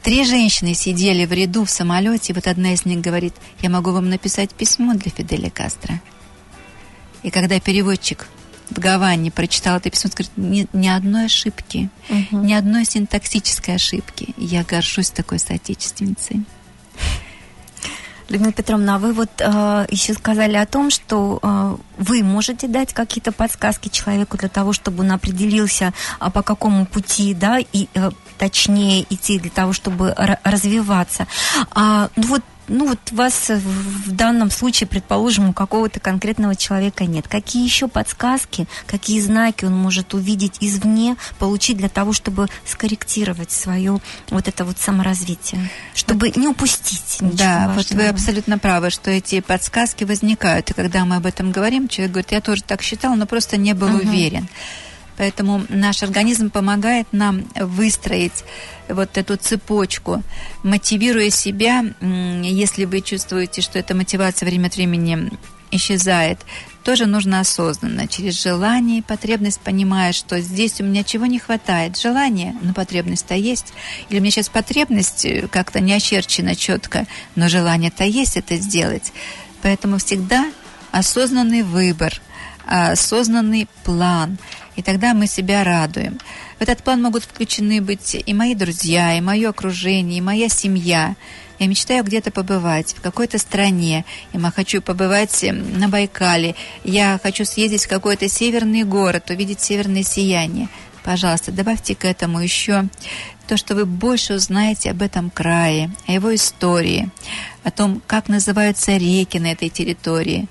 [0.04, 3.92] Три женщины сидели в ряду в самолете, и вот одна из них говорит, я могу
[3.92, 6.02] вам написать письмо для Фиделя Кастро.
[7.24, 8.28] И когда переводчик
[8.70, 11.90] в Гаване прочитал это письмо, говорит, ни, ни одной ошибки,
[12.32, 14.34] ни одной синтаксической ошибки.
[14.38, 16.44] Я горжусь такой соотечественницей.
[18.30, 22.94] Людмила Петровна, а вы вот э, еще сказали о том, что э, вы можете дать
[22.94, 28.12] какие-то подсказки человеку для того, чтобы он определился, а, по какому пути, да, и э,
[28.38, 31.28] точнее идти для того, чтобы ра- развиваться.
[31.72, 37.28] А, ну вот ну вот вас в данном случае, предположим, у какого-то конкретного человека нет.
[37.28, 44.00] Какие еще подсказки, какие знаки он может увидеть извне, получить для того, чтобы скорректировать свое
[44.30, 48.10] вот это вот саморазвитие, чтобы не упустить ничего Да, вот вы важного?
[48.10, 50.70] абсолютно правы, что эти подсказки возникают.
[50.70, 53.74] И когда мы об этом говорим, человек говорит, я тоже так считал, но просто не
[53.74, 54.08] был Мгм.
[54.10, 54.48] уверен.
[55.18, 58.44] Поэтому наш организм помогает нам выстроить
[58.88, 60.24] вот эту цепочку,
[60.64, 65.32] мотивируя себя, если вы чувствуете, что эта мотивация время от времени
[65.72, 66.40] исчезает,
[66.84, 71.98] тоже нужно осознанно, через желание и потребность, понимая, что здесь у меня чего не хватает.
[71.98, 73.74] Желание, но потребность-то есть.
[74.10, 79.12] Или у меня сейчас потребность э, как-то не очерчена четко, но желание-то есть это сделать.
[79.62, 80.50] Поэтому всегда
[80.92, 82.22] осознанный выбор,
[82.66, 84.38] осознанный план.
[84.78, 86.20] И тогда мы себя радуем.
[86.60, 91.16] В этот план могут включены быть и мои друзья, и мое окружение, и моя семья.
[91.60, 94.06] Я мечтаю где-то побывать, в какой-то стране.
[94.32, 96.56] Я хочу побывать э, на Байкале.
[96.84, 100.70] Я хочу съездить в какой-то северный город, увидеть северное сияние.
[101.04, 102.88] Пожалуйста, добавьте к этому еще
[103.48, 107.10] то, что вы больше узнаете об этом крае, о его истории,
[107.64, 110.48] о том, как называются реки на этой территории.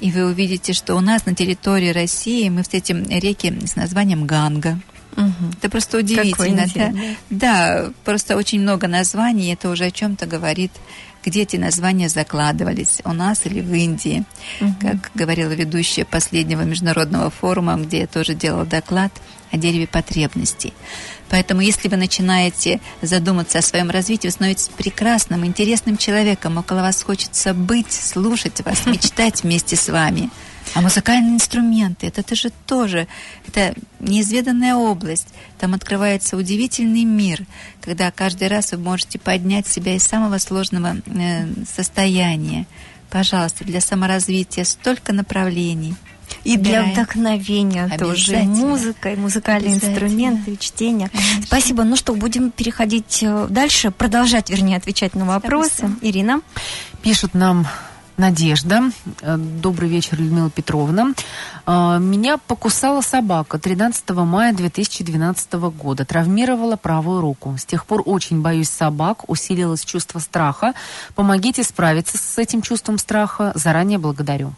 [0.00, 4.80] И вы увидите, что у нас на территории России мы встретим реки с названием Ганга.
[5.16, 5.52] Мгм.
[5.58, 6.66] Это просто удивительно.
[6.74, 6.92] Да,
[7.30, 10.70] да, просто очень много названий, это уже о чем-то говорит,
[11.24, 14.24] где эти названия закладывались, у нас или в Индии.
[14.80, 19.12] Как говорила ведущая последнего международного форума, где я тоже делала доклад
[19.50, 20.72] о дереве потребностей.
[21.28, 26.58] Поэтому, если вы начинаете задуматься о своем развитии, вы становитесь прекрасным, интересным человеком.
[26.58, 30.30] Около вас хочется быть, слушать вас, мечтать вместе с вами.
[30.74, 33.08] А музыкальные инструменты, это, это же тоже,
[33.46, 35.28] это неизведанная область.
[35.58, 37.44] Там открывается удивительный мир,
[37.80, 42.66] когда каждый раз вы можете поднять себя из самого сложного э, состояния.
[43.10, 45.94] Пожалуйста, для саморазвития столько направлений.
[46.44, 46.92] И для Выбираем.
[46.92, 48.36] вдохновения тоже.
[48.44, 51.08] Музыка, и музыкальные инструменты, и чтение.
[51.08, 51.42] Конечно.
[51.42, 51.82] Спасибо.
[51.82, 55.84] Ну что, будем переходить э, дальше, продолжать, вернее, отвечать на вопросы.
[55.84, 55.98] удовольствием.
[56.02, 56.40] Ирина.
[57.02, 57.66] Пишет нам
[58.20, 58.92] Надежда.
[59.22, 61.14] Э, Добрый вечер, Людмила Петровна.
[61.66, 66.04] Э, Меня покусала собака 13 мая 2012 года.
[66.04, 67.56] Травмировала правую руку.
[67.58, 69.28] С тех пор очень боюсь собак.
[69.28, 70.74] Усилилось чувство страха.
[71.14, 73.52] Помогите справиться с этим чувством страха.
[73.54, 74.52] Заранее благодарю.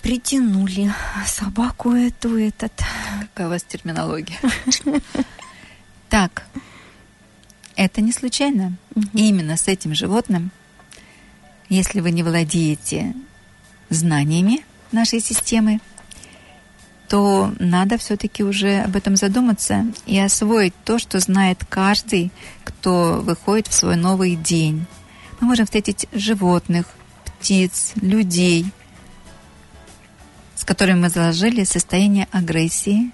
[0.00, 0.92] Притянули
[1.26, 2.72] собаку эту, этот.
[3.20, 4.38] Какая у вас терминология?
[6.08, 6.42] Так,
[7.76, 8.72] это не случайно.
[9.12, 10.50] Именно с этим животным,
[11.70, 13.14] если вы не владеете
[13.88, 15.80] знаниями нашей системы,
[17.08, 22.30] то надо все-таки уже об этом задуматься и освоить то, что знает каждый,
[22.64, 24.86] кто выходит в свой новый день.
[25.40, 26.86] Мы можем встретить животных,
[27.24, 28.66] птиц, людей,
[30.54, 33.10] с которыми мы заложили состояние агрессии,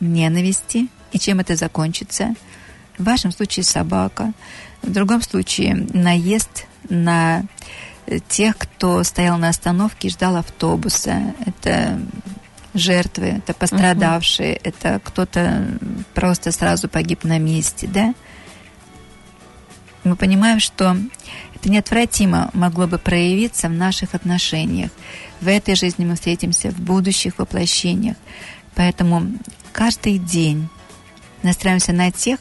[0.00, 2.34] ненависти, и чем это закончится.
[2.96, 4.32] В вашем случае собака,
[4.82, 7.44] в другом случае наезд на
[8.06, 11.34] э, тех, кто стоял на остановке и ждал автобуса.
[11.44, 12.00] Это
[12.74, 15.66] жертвы, это пострадавшие, это кто-то
[16.14, 18.14] просто сразу погиб на месте, да?
[20.04, 20.96] Мы понимаем, что
[21.54, 24.90] это неотвратимо могло бы проявиться в наших отношениях.
[25.40, 28.16] В этой жизни мы встретимся в будущих воплощениях.
[28.74, 29.26] Поэтому
[29.72, 30.68] каждый день
[31.42, 32.38] настраиваемся на тех,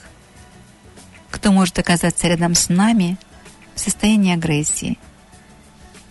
[1.37, 3.15] кто может оказаться рядом с нами
[3.75, 4.97] в состоянии агрессии.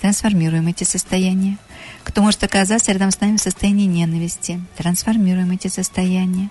[0.01, 1.59] Трансформируем эти состояния.
[2.05, 4.61] Кто может оказаться рядом с нами в состоянии ненависти.
[4.77, 6.49] Трансформируем эти состояния.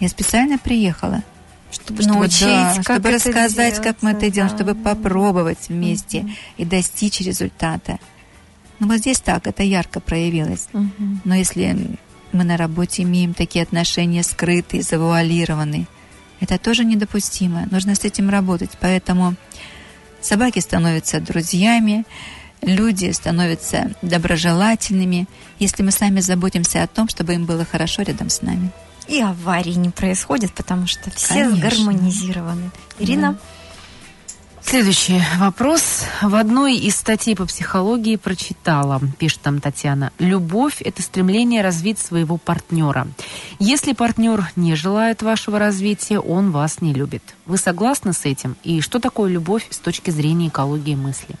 [0.00, 1.22] Я специально приехала,
[1.70, 4.56] Чтобы, чтобы, научить, да, как чтобы рассказать, как мы это делается, делаем, да.
[4.56, 6.26] чтобы попробовать вместе
[6.56, 8.00] и достичь результата.
[8.80, 10.66] Ну вот здесь так, это ярко проявилось.
[10.72, 11.20] Мгм.
[11.24, 11.96] Но если
[12.32, 15.86] мы на работе имеем такие отношения скрытые, завуалированные,
[16.40, 17.66] это тоже недопустимо.
[17.70, 18.70] Нужно с этим работать.
[18.80, 19.34] Поэтому
[20.20, 22.04] собаки становятся друзьями,
[22.62, 25.26] люди становятся доброжелательными,
[25.58, 28.70] если мы сами заботимся о том, чтобы им было хорошо рядом с нами.
[29.08, 31.56] И аварий не происходит, потому что все Конечно.
[31.56, 32.70] сгармонизированы.
[32.98, 33.38] Ирина?
[34.62, 36.04] Следующий вопрос.
[36.22, 42.36] В одной из статей по психологии прочитала, пишет там Татьяна, «Любовь– это стремление развить своего
[42.36, 43.08] партнера.
[43.58, 47.22] Если партнер не желает вашего развития, он вас не любит.
[47.46, 48.56] Вы согласны с этим?
[48.62, 51.34] И что такое любовь с точки зрения экологии мысли?»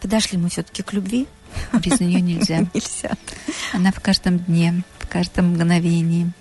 [0.00, 1.26] Подошли мы все-таки к любви.
[1.72, 2.66] Без нее нельзя.
[2.74, 3.12] Нельзя.
[3.72, 6.32] Она в каждом дне, в каждом мгновении.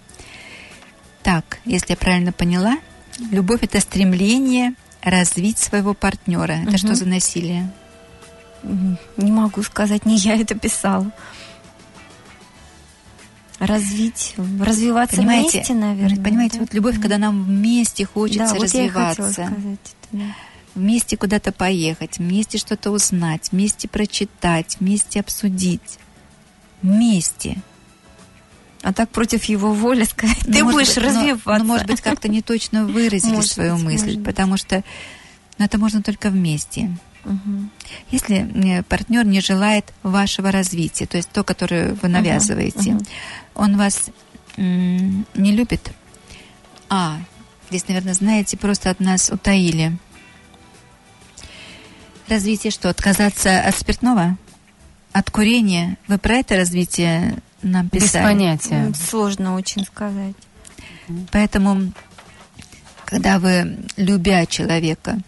[1.23, 2.77] Так, если я правильно поняла,
[3.31, 6.53] любовь это стремление развить своего партнера.
[6.53, 6.77] Это Мгм.
[6.77, 7.71] что за насилие?
[8.63, 11.11] Не могу сказать, не я это писала.
[13.59, 16.23] Развить, развиваться Понимаете, вместе, наверное.
[16.23, 16.61] Понимаете, да?
[16.61, 20.23] вот любовь, когда нам вместе хочется да, вот я и развиваться, сказать это, да.
[20.73, 25.99] вместе куда-то поехать, вместе что-то узнать, вместе прочитать, вместе обсудить,
[26.81, 27.61] вместе.
[28.83, 31.57] А так против его воли сказать, Ну, ты может будешь быть, но- развиваться.
[31.59, 34.83] но, может быть, как-то не точно выразили Может свою быть, мысль, может потому что
[35.57, 36.89] ну, это можно только вместе.
[37.23, 37.69] Мгм.
[38.09, 43.05] Если партнер не желает вашего развития, то есть то, которое вы навязываете, мгм.
[43.53, 44.09] он вас
[44.57, 45.91] м, не любит.
[46.89, 47.19] А,
[47.69, 49.95] здесь, наверное, знаете, просто от нас утаили.
[52.27, 52.89] Развитие что?
[52.89, 54.37] Отказаться от спиртного?
[55.11, 55.97] От курения?
[56.07, 58.23] Вы про это развитие нам Без писали?
[58.23, 58.75] понятия.
[58.87, 60.35] М, Сложно очень сказать.
[61.31, 61.91] Поэтому,
[63.05, 65.19] когда вы, любя человека,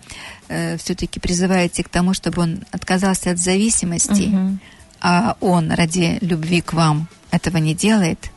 [0.78, 4.60] все-таки призываете к тому, чтобы он отказался от зависимости, Мгм.
[5.02, 8.30] а он ради любви к вам этого не делает,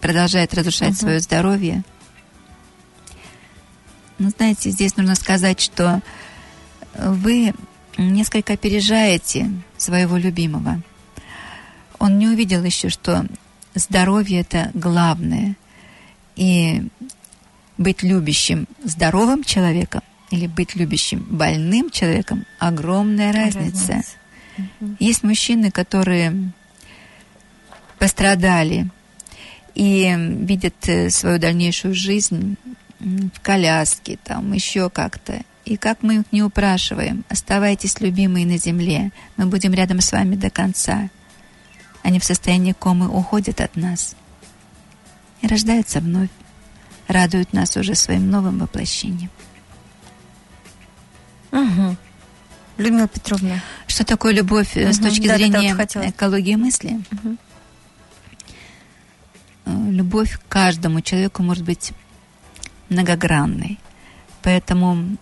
[0.00, 0.96] продолжает разрушать Мгм.
[0.96, 1.82] свое здоровье.
[4.18, 6.00] Ну, знаете, здесь нужно сказать, что
[6.94, 7.54] вы
[7.96, 10.80] несколько опережаете своего любимого.
[11.98, 13.26] Он не увидел еще, что
[13.74, 15.56] здоровье это главное.
[16.36, 16.86] И
[17.76, 23.92] быть любящим здоровым человеком или быть любящим больным человеком огромная разница.
[23.92, 24.18] Разница.
[24.98, 26.52] Есть мужчины, которые
[27.98, 28.88] пострадали
[29.74, 32.56] и видят э, свою дальнейшую жизнь
[32.98, 35.42] в коляске, там еще как-то.
[35.64, 40.34] И как мы их не упрашиваем, оставайтесь любимые на земле, мы будем рядом с вами
[40.34, 41.10] до конца.
[42.08, 44.16] Они в состоянии комы уходят от нас
[45.42, 46.30] и рождаются вновь,
[47.06, 49.28] радуют нас уже своим новым воплощением.
[51.52, 51.96] Угу.
[52.78, 53.62] Людмила Петровна.
[53.86, 56.08] Что такое любовь э, с точки да-да-да, зрения вот хотела.
[56.08, 56.98] экологии мысли?
[59.66, 61.92] Э, Любовь к каждому человеку может быть
[62.88, 63.78] многогранной.
[64.42, 65.18] Поэтому,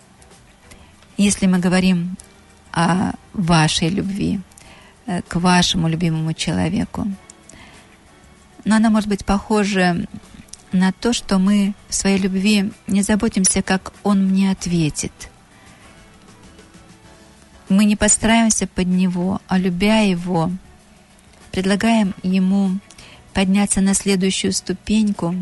[1.17, 2.15] если мы говорим
[2.71, 4.39] о вашей любви
[5.27, 7.07] к вашему любимому человеку,
[8.65, 10.05] но она может быть похожа
[10.71, 15.13] на то, что мы в своей любви не заботимся, как он мне ответит–
[17.69, 20.51] мы не подстраиваемся под него, а любя его,
[21.51, 22.79] предлагаем ему
[23.33, 25.35] подняться на следующую ступеньку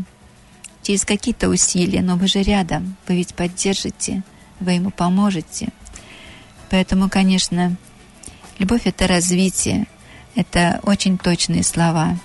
[0.82, 4.22] через какие-то усилия, но вы же рядом, вы ведь поддержите,
[4.58, 5.68] вы ему поможете.
[6.68, 7.76] Поэтому, конечно,
[8.58, 9.86] любовь— это развитие,
[10.34, 12.18] это очень точные слова.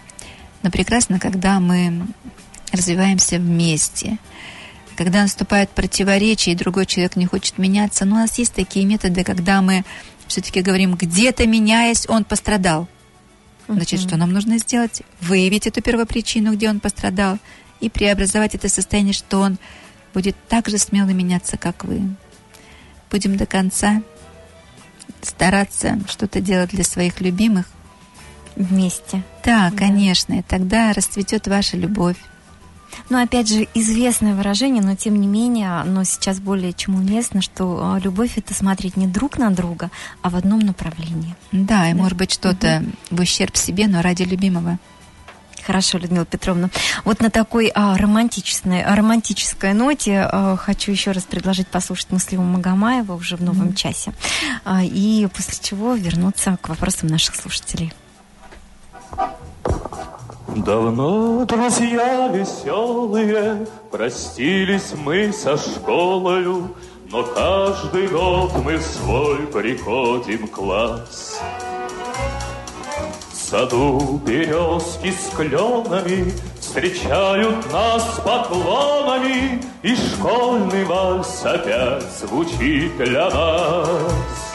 [0.63, 2.05] Но прекрасно, когда мы
[2.71, 4.17] развиваемся вместе—
[4.95, 8.05] когда наступает противоречие, и другой человек не хочет меняться.
[8.05, 9.83] Но у нас есть такие методы, когда мы
[10.27, 12.87] все-таки говорим, где-то меняясь, он пострадал.
[13.67, 15.01] Значит, что нам нужно сделать?
[15.21, 17.37] Выявить эту первопричину, где он пострадал,
[17.79, 19.57] и преобразовать это состояние, что он
[20.13, 22.01] будет так же смело меняться, как вы.
[23.09, 24.03] Будем до конца
[25.25, 27.65] стараться что-то делать для своих любимых.
[28.55, 29.23] Вместе.
[29.45, 32.17] Да, конечно, и тогда расцветет ваша любовь.
[33.09, 37.79] Ну, опять же, известное выражение, но тем не менее, оно сейчас более чем уместно, что
[37.81, 39.89] а, любовь это смотреть не друг на друга,
[40.21, 41.35] а в одном направлении.
[41.51, 44.77] Да, и может быть что-то в ущерб себе, но ради любимого.
[45.65, 46.69] Хорошо, Людмила Петровна.
[47.03, 52.43] Вот на такой а, романтичной, а, романтической ноте а, хочу еще раз предложить послушать Муслима
[52.43, 54.13] Магомаева уже в новом часе.
[54.65, 57.93] А, и после чего вернуться к вопросам наших слушателей.
[60.55, 66.75] Давно, друзья веселые, простились мы со школою,
[67.09, 71.39] но каждый год мы свой приходим класс.
[73.51, 84.51] Саду березки с кленами встречают нас поклонами, и школьный вальс опять звучит для нас.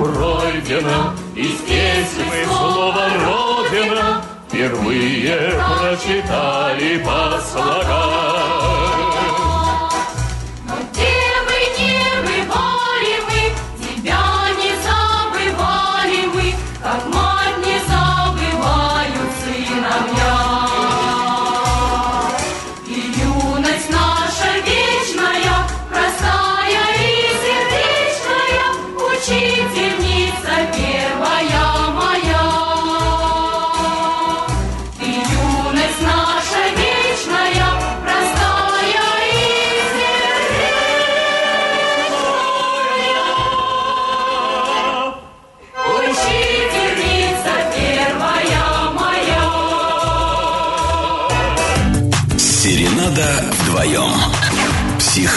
[0.00, 8.79] пройдено, и здесь мы слово Родина впервые прочитали по слогам.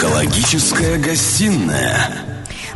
[0.04, 2.10] Психологическая гостиная.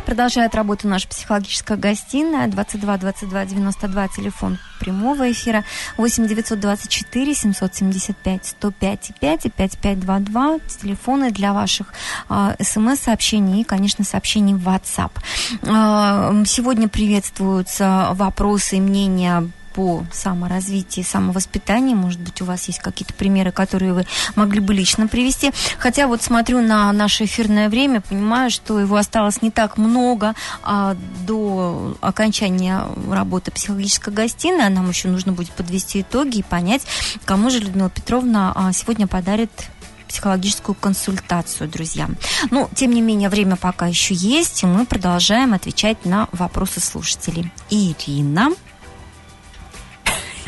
[0.07, 5.63] Продолжает работу наша психологическая гостиная 22 22 92 телефон прямого эфира
[5.97, 11.93] 8 924 775 105 5 и 5522 телефоны для ваших
[12.29, 15.11] а, смс-сообщений и, конечно, сообщений в WhatsApp.
[15.67, 21.97] А, сегодня приветствуются вопросы и мнения по саморазвитию, самовоспитанию.
[21.97, 24.05] Может быть, у вас есть какие-то примеры, которые вы
[24.35, 25.51] могли бы лично привести.
[25.77, 30.33] Хотя вот смотрю на наше эфирное время, понимаю, что его осталось не так много
[30.63, 34.65] а, до окончания работы психологической гостиной.
[34.65, 36.83] А Нам еще нужно будет подвести итоги и понять,
[37.25, 39.51] кому же Людмила Петровна а, сегодня подарит
[40.09, 42.09] психологическую консультацию, друзья.
[42.51, 47.51] Ну, тем не менее, время пока еще есть, и мы продолжаем отвечать на вопросы слушателей.
[47.69, 48.49] Ирина.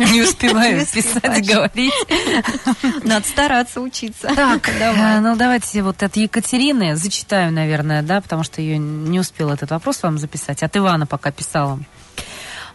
[0.12, 1.94] Не успеваю писать, говорить.
[3.04, 4.34] Надо стараться учиться.
[4.36, 5.18] Так, давай.
[5.18, 9.70] э, ну давайте вот от Екатерины зачитаю, наверное, да, потому что ее не успел этот
[9.72, 10.64] вопрос вам записать.
[10.64, 11.80] От Ивана пока писала.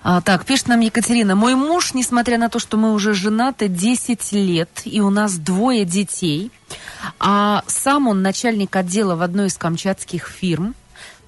[0.02, 1.34] А, так, пишет нам Екатерина.
[1.34, 5.84] Мой муж, несмотря на то, что мы уже женаты 10 лет, и у нас двое
[5.84, 6.52] детей,
[7.18, 10.76] а сам он начальник отдела в одной из камчатских фирм,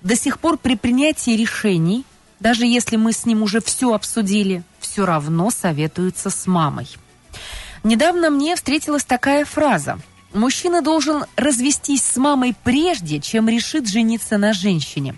[0.03, 2.05] до сих пор при принятии решений,
[2.41, 6.89] даже если мы с ним уже все обсудили, все равно советуется с мамой.
[7.85, 9.99] Недавно мне встретилась такая фраза.
[10.33, 15.15] Мужчина должен развестись с мамой прежде, чем решит жениться на женщине.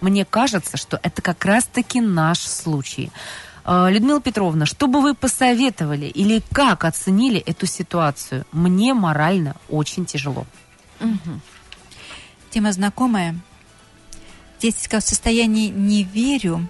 [0.00, 3.10] Мне кажется, что это как раз-таки наш случай.
[3.64, 8.46] А, Людмила Петровна, что бы вы посоветовали или как оценили эту ситуацию?
[8.52, 10.46] Мне морально очень тяжело.
[12.50, 13.34] Тема знакомая.
[14.64, 16.66] Здесь в состоянии «не верю»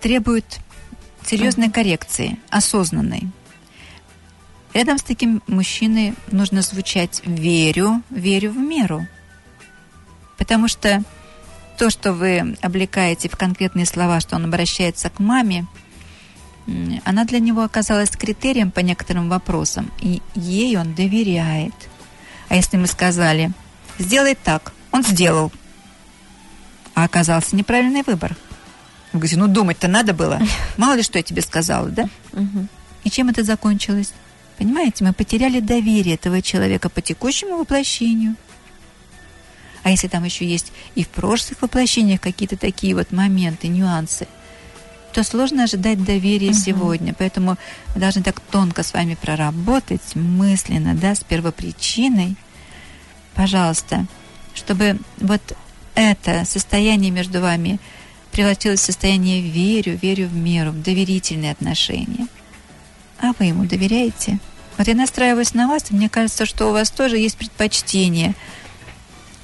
[0.00, 0.60] требует
[1.22, 3.28] серьезной коррекции, осознанной.
[4.72, 9.06] Рядом с таким мужчиной нужно звучать «верю, верю в меру».
[10.38, 11.02] Потому что
[11.76, 15.66] то, что вы облекаете в конкретные слова, что он обращается к маме,
[17.04, 21.74] она для него оказалась критерием по некоторым вопросам, и ей он доверяет.
[22.48, 23.52] А если мы сказали
[23.98, 25.52] «сделай так», он сделал,
[27.00, 28.36] а оказался неправильный выбор.
[29.12, 30.38] Вы говорите, ну думать-то надо было.
[30.76, 32.08] Мало ли что я тебе сказала, да?
[33.04, 34.12] И чем это закончилось?
[34.58, 38.36] Понимаете, мы потеряли доверие этого человека по текущему воплощению.
[39.82, 44.28] А если там еще есть и в прошлых воплощениях какие-то такие вот моменты, нюансы,
[45.14, 47.14] то сложно ожидать доверия сегодня.
[47.14, 47.56] Поэтому
[47.94, 52.36] мы должны так тонко с вами проработать мысленно, да, с первопричиной.
[53.34, 54.06] Пожалуйста,
[54.54, 55.40] чтобы вот
[55.94, 57.78] это состояние между вами
[58.32, 62.26] превратилось в состояние верю, верю в меру, в доверительные отношения.
[63.18, 64.38] А вы ему доверяете?
[64.78, 68.34] Вот я настраиваюсь на вас, и мне кажется, что у вас тоже есть предпочтение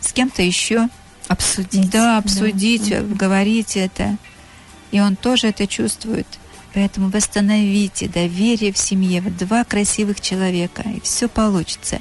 [0.00, 0.88] с кем-то еще
[1.28, 1.90] Обсудить.
[1.90, 4.16] да, обсудить, говорить это.
[4.92, 6.26] И он тоже это чувствует.
[6.72, 9.20] Поэтому восстановите доверие в семье.
[9.20, 12.00] Вот два красивых человека, и все получится.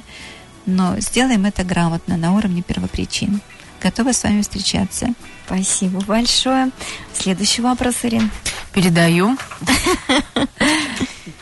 [0.66, 3.40] Но сделаем это грамотно, на уровне первопричин.
[3.86, 5.14] Готова с вами встречаться.
[5.46, 6.72] Спасибо большое.
[7.14, 8.32] Следующий вопрос, Ирин.
[8.72, 9.38] Передаю.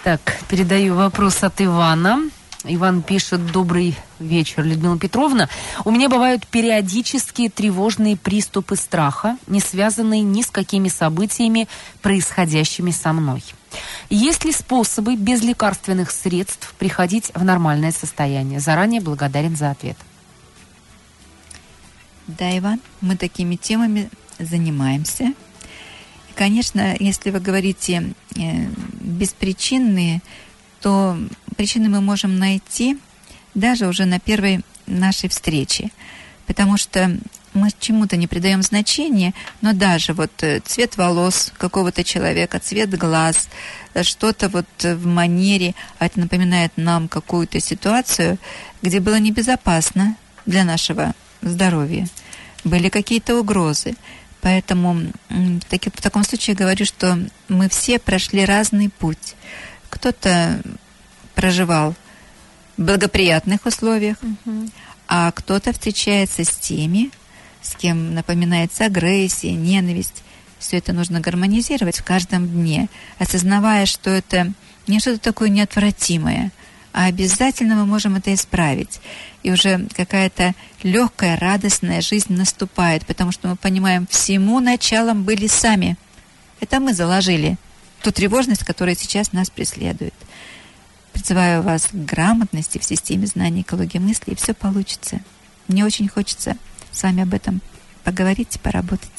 [0.03, 2.21] Так, передаю вопрос от Ивана.
[2.65, 5.49] Иван пишет, добрый вечер, Людмила Петровна.
[5.87, 11.67] У меня бывают периодические тревожные приступы страха, не связанные ни с какими событиями,
[12.03, 13.43] происходящими со мной.
[14.11, 18.61] Есть ли способы без лекарственных средств приходить в нормальное состояние?
[18.61, 19.97] Заранее благодарен за ответ.
[22.27, 25.35] Да, Иван, мы такими темами занимаемся.
[26.31, 28.67] И, конечно, если вы говорите э,
[29.01, 30.23] беспричинные,
[30.81, 31.19] то
[31.57, 32.99] причины мы можем найти
[33.55, 35.91] даже уже на первой нашей встрече.
[36.47, 37.19] Потому что
[37.55, 43.49] мы чему-то не придаем значения, но даже вот э, цвет волос какого-то человека, цвет глаз,
[43.95, 48.39] э, что-то вот э, в манере, а это напоминает нам какую-то ситуацию,
[48.83, 51.15] где было небезопасно для нашего
[51.49, 52.09] здоровья,
[52.65, 53.95] были какие-то угрозы.
[54.41, 57.19] Поэтому в, таки- в таком случае говорю, что
[57.49, 59.37] мы все прошли разный путь.
[59.89, 60.61] Кто-то
[61.35, 61.95] проживал
[62.77, 64.17] в благоприятных условиях,
[65.09, 67.11] а кто-то встречается с теми,
[67.63, 70.23] с кем напоминается агрессия, ненависть.
[70.59, 72.89] Все это нужно гармонизировать в каждом дне,
[73.19, 74.53] осознавая, что это
[74.87, 76.53] не что-то такое неотвратимое,
[76.95, 79.01] а обязательно мы можем это исправить.
[79.43, 80.55] И уже какая-то
[80.85, 85.97] легкая, радостная жизнь наступает, потому что мы понимаем, всему началом были сами.
[86.61, 87.57] Это мы заложили
[88.01, 90.15] ту тревожность, которая сейчас нас преследует.
[91.13, 95.21] Призываю вас к грамотности в системе знаний экологии мысли, и все получится.
[95.67, 96.57] Мне очень хочется
[96.93, 97.61] с вами об этом
[98.05, 99.11] поговорить поработать.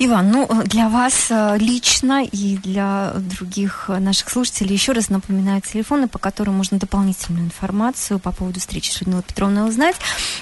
[0.00, 5.60] Иван, ну для вас э, лично и для других э, наших слушателей еще раз напоминаю
[5.60, 9.96] телефоны, по которым можно дополнительную информацию по поводу встречи с Людмилой Петровной узнать.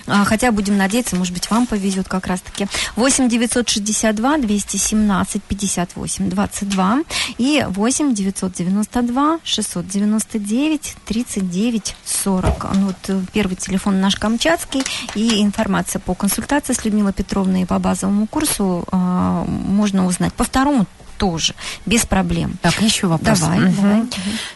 [0.07, 2.67] А, Хотя будем надеяться, может быть, вам повезет как раз-таки.
[2.97, 6.99] 8 962 217 58 22
[7.39, 12.67] и 8 992 699 39 40.
[12.75, 14.83] Ну, вот э, первый телефон наш Камчатский
[15.15, 20.33] и информация по консультации с Людмилой Петровной по базовому курсу а, можно узнать.
[20.35, 20.87] По второму
[21.19, 21.55] тоже,
[21.87, 22.59] без проблем.
[22.61, 23.41] Так, еще вопрос.
[23.41, 23.75] Давай, Мгм.
[23.77, 24.03] давай.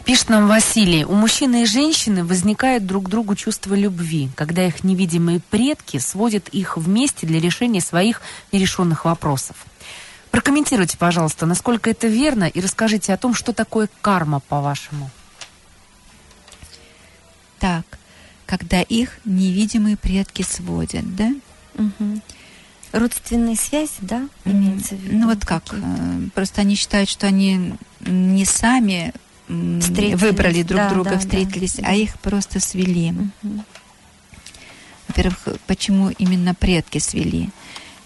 [0.04, 1.04] Пишет нам Василий.
[1.04, 6.48] У мужчины и женщины возникает друг к другу чувство любви, когда их невидимые предки сводят
[6.48, 8.20] их вместе для решения своих
[8.52, 9.56] нерешенных вопросов.
[10.30, 15.10] Прокомментируйте, пожалуйста, насколько это верно, и расскажите о том, что такое карма, по-вашему.
[17.58, 17.84] Так,
[18.46, 21.30] когда их невидимые предки сводят, да?
[21.74, 22.22] Мгм.
[22.92, 25.16] Родственные связи, да, имеется в виду?
[25.16, 29.12] Ну вот как, э, просто они считают, что они не сами
[29.48, 31.88] выбрали друг да, друга, да, встретились, да.
[31.88, 33.12] а их просто свели.
[33.12, 33.64] Мгм.
[35.08, 37.50] Во-первых, почему именно предки свели?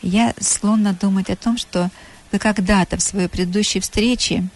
[0.01, 1.91] Я склонна думать о том, что
[2.33, 4.49] вы когда-то в своей предыдущей встрече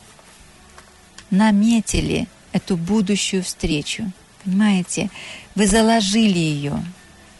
[1.30, 4.10] наметили эту будущую встречу.
[4.44, 5.10] Понимаете?
[5.54, 6.82] Вы заложили ее.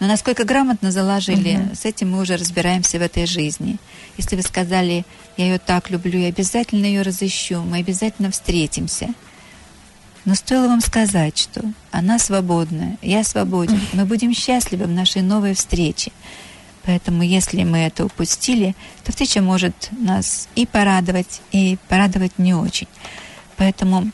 [0.01, 1.75] Но насколько грамотно заложили, Мгм.
[1.75, 3.79] с этим мы уже разбираемся в этой жизни.
[4.17, 5.05] Если вы сказали,
[5.37, 9.09] я ее так люблю, я обязательно ее разыщу, мы обязательно встретимся.
[10.25, 15.55] Но стоило вам сказать, что она свободна, я свободен, мы будем счастливы в нашей новой
[15.55, 16.13] встрече.
[16.85, 22.89] Поэтому если мы это упустили, то встреча может нас и порадовать, и порадовать не очень.
[23.57, 24.11] Поэтому,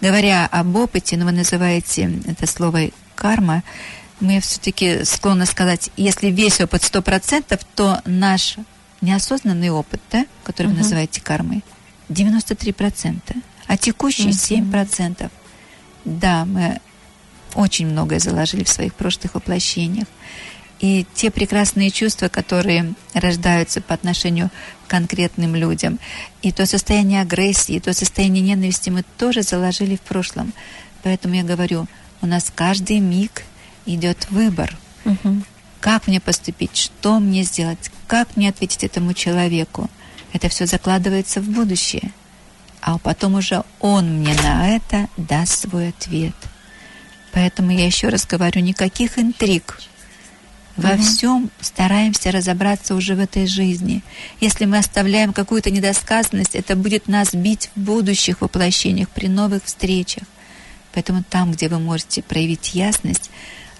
[0.00, 3.62] говоря об опыте, ну, вы называете это слово карма,
[4.20, 8.56] мы все-таки склонны сказать, если весь опыт 100%, то наш
[9.00, 11.62] неосознанный опыт, да, который вы называете кармой,
[12.08, 13.20] 93%,
[13.66, 14.32] а текущий Мгм.
[14.32, 15.30] 7%.
[16.04, 16.80] Да, мы
[17.54, 20.06] очень многое заложили в своих прошлых воплощениях.
[20.80, 24.50] И те прекрасные чувства, которые рождаются по отношению
[24.86, 25.98] к конкретным людям,
[26.42, 30.52] и то состояние агрессии, и то состояние ненависти мы тоже заложили в прошлом.
[31.02, 31.86] Поэтому я говорю,
[32.20, 33.44] у нас каждый миг
[33.86, 34.76] идет выбор.
[35.04, 35.44] Мгм.
[35.80, 39.90] Как мне поступить, что мне сделать, как мне ответить этому человеку.
[40.32, 42.10] Это все закладывается в будущее.
[42.80, 46.34] А потом уже он мне на это даст свой ответ.
[47.32, 49.80] Поэтому я еще раз говорю, никаких интриг.
[50.76, 51.02] Во Мгм.
[51.02, 54.02] всем стараемся разобраться уже в этой жизни.
[54.40, 60.24] Если мы оставляем какую-то недосказанность, это будет нас бить в будущих воплощениях, при новых встречах.
[60.92, 63.30] Поэтому там, где вы можете проявить ясность,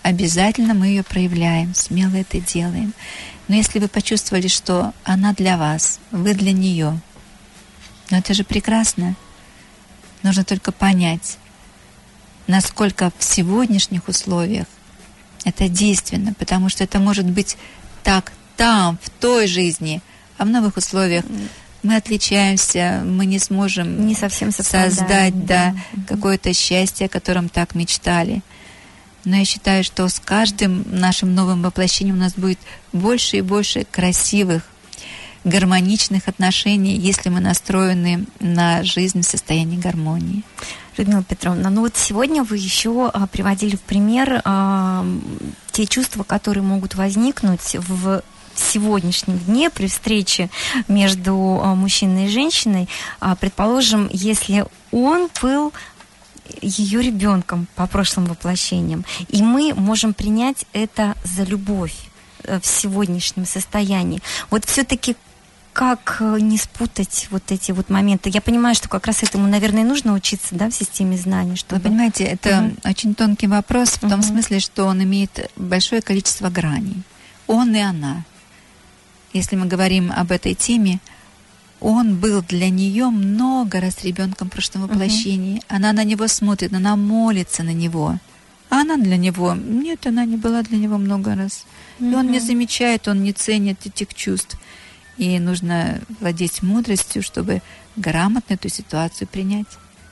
[0.05, 2.93] обязательно мы ее проявляем, смело это делаем.
[3.49, 7.01] Но если вы почувствовали, что она для вас, вы для нее,
[8.11, 9.17] ну это же прекрасно.
[10.23, 11.39] Нужно только понять,
[12.47, 14.67] насколько в сегодняшних условиях
[15.45, 17.57] это действенно, потому что это может быть
[18.03, 20.03] так там, в той жизни,
[20.37, 21.25] а в новых условиях
[21.83, 26.07] мы отличаемся, мы не сможем Не совсем создать да, да.
[26.09, 28.43] какое-то счастье, о котором так мечтали.
[29.25, 32.59] Но я считаю, что с каждым нашим новым воплощением у нас будет
[32.93, 34.63] больше и больше красивых,
[35.45, 40.43] гармоничных отношений, если мы настроены на жизнь в состоянии гармонии.
[40.97, 45.05] Людмила Петровна, ну вот сегодня вы еще а, приводили в пример а,
[45.73, 48.23] те чувства, которые могут возникнуть в
[48.55, 50.51] сегодняшнем дне при встрече
[50.89, 52.89] между а, мужчиной и женщиной.
[53.21, 55.73] А, предположим, если он был
[56.61, 61.95] ее ребенком по прошлым воплощениям, и мы можем принять это за любовь
[62.43, 64.21] э, в сегодняшнем состоянии.
[64.51, 65.17] Вот все-таки
[65.73, 68.31] как э, не спутать вот эти вот моменты?
[68.33, 71.81] Я понимаю, что как раз этому, наверное, нужно учиться, да, в системе знаний, чтобы...
[71.81, 72.77] Вы понимаете, это Мгм.
[72.85, 74.23] очень тонкий вопрос в том Мгм.
[74.23, 77.03] смысле, что он имеет большое количество граней.
[77.49, 78.25] Он и она.
[79.33, 81.01] Если мы говорим об этой теме,
[81.81, 85.61] он был для нее много раз ребенком в прошлом воплощении.
[85.69, 88.19] Она на него смотрит, она молится на него.
[88.71, 91.67] А она для него, нет, она не была для него много раз.
[92.01, 94.57] И он не замечает, он не ценит этих чувств.
[95.17, 97.63] И нужно владеть мудростью, чтобы
[97.97, 99.67] грамотно эту ситуацию принять.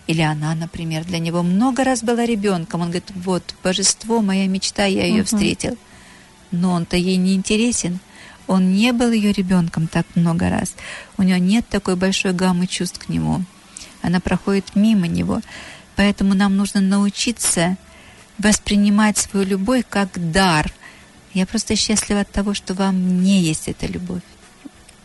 [0.06, 2.82] Или она, например, для него много раз была ребенком.
[2.82, 5.24] Он говорит, вот, божество, моя мечта, я ее Мгм.
[5.24, 5.78] встретил.
[6.50, 7.98] Но он-то ей не интересен.
[8.46, 10.74] Он не был ее ребенком так много раз.
[11.16, 13.44] У нее нет такой большой гаммы чувств к нему.
[14.02, 15.40] Она проходит мимо него.
[15.96, 17.76] Поэтому нам нужно научиться
[18.38, 20.72] воспринимать свою любовь как дар.
[21.34, 24.22] Я просто счастлива от того, что вам не есть эта любовь.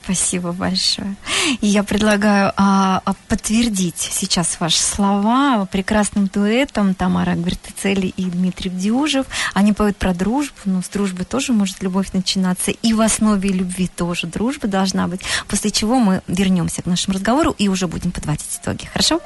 [0.07, 1.15] Спасибо большое.
[1.59, 8.69] И я предлагаю а, а, подтвердить сейчас ваши слова прекрасным дуэтом Тамара Гвертицели и Дмитрий
[8.69, 9.25] Бдюжев.
[9.53, 13.89] Они поют про дружбу, но с дружбы тоже может любовь начинаться, и в основе любви
[13.93, 15.19] тоже дружба должна быть.
[15.49, 18.85] После чего мы вернемся к нашему разговору и уже будем подводить итоги.
[18.85, 19.19] Хорошо?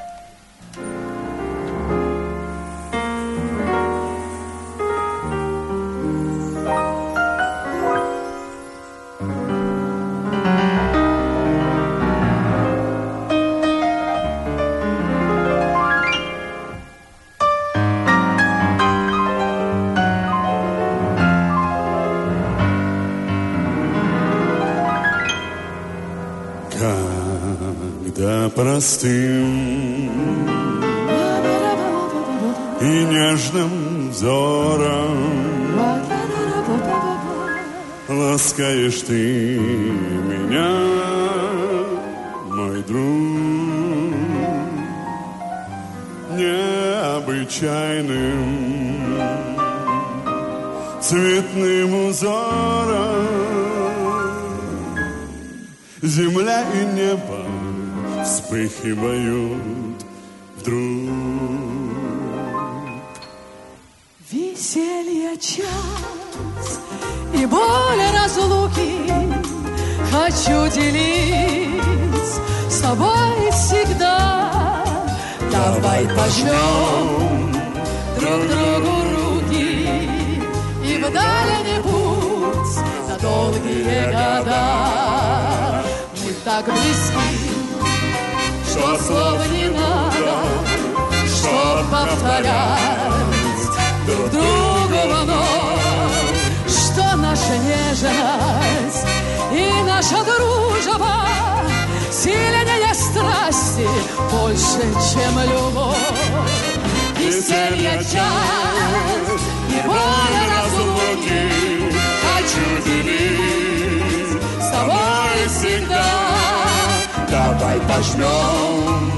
[28.42, 30.10] Когда простым
[32.80, 35.16] и нежным взором
[38.08, 40.70] ласкаешь ты меня,
[42.48, 44.12] мой друг,
[46.36, 47.22] необычайным
[51.00, 53.28] цветным узором.
[56.02, 57.41] Земля и небо
[58.24, 60.04] вспыхивают
[60.56, 61.52] вдруг.
[64.30, 66.80] Веселье час
[67.34, 69.12] и боль разлуки
[70.10, 71.82] Хочу делить
[72.70, 74.84] с тобой всегда.
[75.50, 77.52] Давай пожмем
[78.18, 80.08] друг другу руки
[80.84, 82.76] И в дальний путь
[83.08, 85.82] на долгие года.
[86.24, 87.41] Мы так близки,
[88.72, 90.34] что слов не надо
[91.26, 93.12] Что повторять.
[94.06, 99.06] Друг другу вновь, что наша нежность
[99.52, 101.26] и наша дружба.
[102.10, 103.88] Сильнее страсти,
[104.30, 104.82] больше,
[105.12, 105.96] чем любовь.
[107.18, 113.51] Веселье час и боль разлуки хочу делить
[117.52, 119.12] Давай пожмем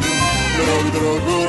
[0.57, 1.44] друг другу руки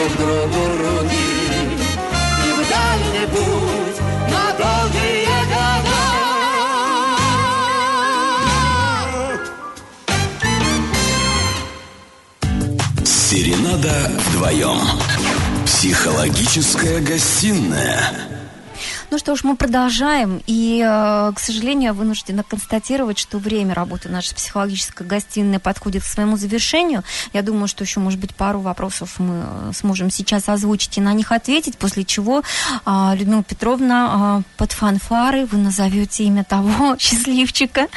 [0.00, 1.26] друг другу руки
[2.44, 4.00] и в дальний путь
[4.30, 6.00] на долгие года.
[13.04, 13.96] Серенада
[14.26, 14.80] вдвоем.
[15.66, 18.29] Психологическая гостиная.
[19.10, 20.40] Ну что ж, мы продолжаем.
[20.46, 26.36] И, э, к сожалению, вынуждена констатировать, что время работы нашей психологической гостиной подходит к своему
[26.36, 27.02] завершению.
[27.32, 31.12] Я думаю, что еще, может быть, пару вопросов мы э, сможем сейчас озвучить и на
[31.12, 32.44] них ответить, после чего,
[32.84, 37.88] а, Людмила Петровна, а, под фанфары вы назовете имя того счастливчика,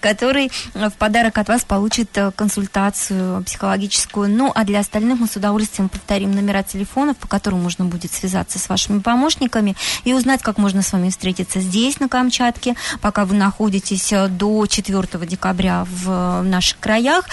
[0.00, 4.30] который в подарок от вас получит э, консультацию психологическую.
[4.30, 8.60] Ну, а для остальных мы с удовольствием повторим номера телефонов, по которым можно будет связаться
[8.60, 9.74] с вашими помощниками
[10.04, 14.66] и узнать, как можно с вами встретиться здесь, на Камчатке, пока вы находитесь э, до
[14.66, 17.24] 4 декабря в э, наших краях.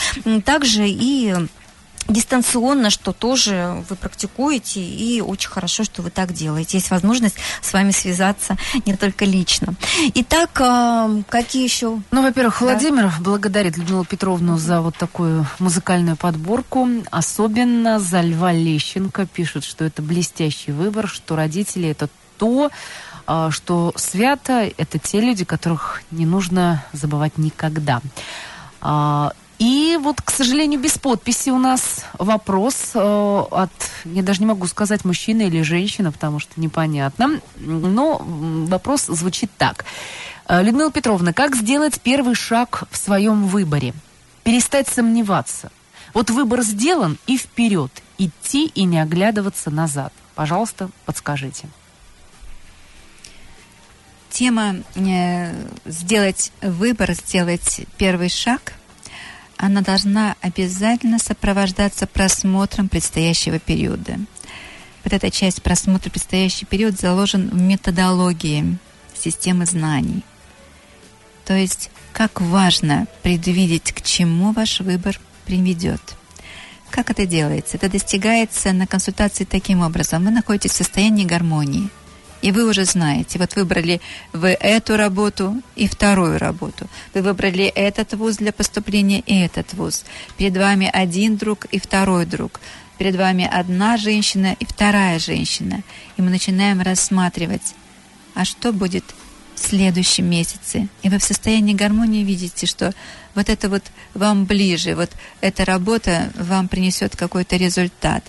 [0.46, 1.36] Также и
[2.08, 6.78] дистанционно, что тоже вы практикуете, и очень хорошо, что вы так делаете.
[6.78, 9.74] Есть возможность с вами связаться не только лично.
[10.16, 12.02] Итак, э, какие еще?
[12.12, 12.66] Ну, во-первых, Да.
[12.66, 16.88] Владимир благодарит Людмилу Петровну за вот такую музыкальную подборку.
[17.12, 19.26] Особенно за Льва Лещенко.
[19.26, 22.10] Пишет, что это блестящий выбор, что родители это
[22.42, 22.72] то,
[23.28, 28.02] а, что свято, это те люди, которых не нужно забывать никогда.
[28.82, 33.70] А, И вот, к сожалению, без подписи у нас вопрос э, от,
[34.06, 37.40] я даже не могу сказать, мужчина или женщина, потому что непонятно.
[37.58, 38.20] Но
[38.72, 39.86] вопрос звучит так.
[40.50, 43.94] Людмила Петровна, как сделать первый шаг в своем выборе?
[44.44, 45.70] Перестать сомневаться.
[46.16, 47.92] Вот выбор сделан и вперед.
[48.18, 50.12] Идти и не оглядываться назад.
[50.34, 51.68] Пожалуйста, подскажите.
[54.32, 55.54] Тема э,
[55.86, 58.74] сделать выбор, сделать первый шаг,
[59.58, 64.18] она должна обязательно сопровождаться просмотром предстоящего периода.
[65.04, 68.78] Вот эта часть просмотра предстоящий период заложен в методологии
[69.14, 70.24] системы знаний.
[71.46, 76.02] То есть, как важно предвидеть, к чему ваш выбор приведет.
[76.90, 77.78] Как это делается?
[77.78, 80.24] Это достигается на консультации таким образом.
[80.24, 81.90] Вы находитесь в состоянии гармонии.
[82.42, 84.02] И вы уже знаете, вот выбрали
[84.34, 86.88] вы эту работу и вторую работу.
[87.14, 90.04] Вы выбрали этот вуз для поступления и этот вуз.
[90.38, 92.60] Перед вами один друг и второй друг.
[92.98, 95.82] Перед вами одна женщина и вторая женщина.
[96.18, 97.76] И мы начинаем рассматривать,
[98.34, 99.06] а что будет
[99.56, 100.88] в следующем месяце.
[101.04, 102.94] И вы в состоянии гармонии видите, что
[103.36, 105.12] вот это вот вам ближе, вот
[105.42, 108.24] эта работа вам принесет какой-то результат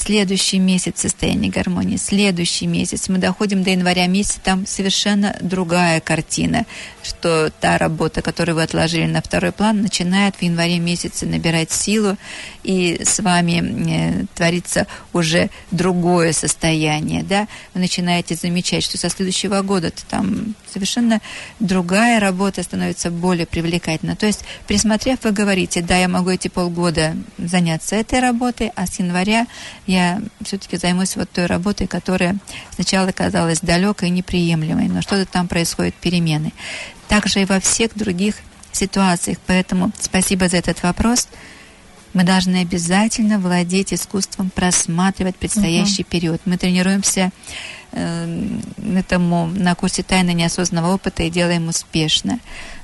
[0.00, 3.08] следующий месяц состояние гармонии, следующий месяц.
[3.08, 6.66] Мы доходим до января месяца, там совершенно другая картина,
[7.02, 12.16] что та работа, которую вы отложили на второй план, начинает в январе месяце набирать силу,
[12.68, 19.62] и с вами э, творится уже другое состояние, да, вы начинаете замечать, что со следующего
[19.62, 21.22] года там совершенно
[21.60, 24.16] другая работа становится более привлекательна.
[24.16, 28.98] То есть, присмотрев, вы говорите, да, я могу эти полгода заняться этой работой, а с
[28.98, 29.46] января
[29.86, 32.36] я все-таки займусь вот той работой, которая
[32.74, 36.52] сначала казалась далекой и неприемлемой, но что-то там происходит, перемены.
[37.08, 38.34] Также и во всех других
[38.72, 39.38] ситуациях.
[39.46, 41.28] Поэтому спасибо за этот вопрос.
[42.14, 46.10] Мы должны обязательно владеть искусством просматривать предстоящий угу.
[46.10, 46.40] период.
[46.46, 47.30] Мы тренируемся
[47.92, 48.60] э,
[48.96, 52.38] этому на курсе тайны неосознанного опыта и делаем успешно.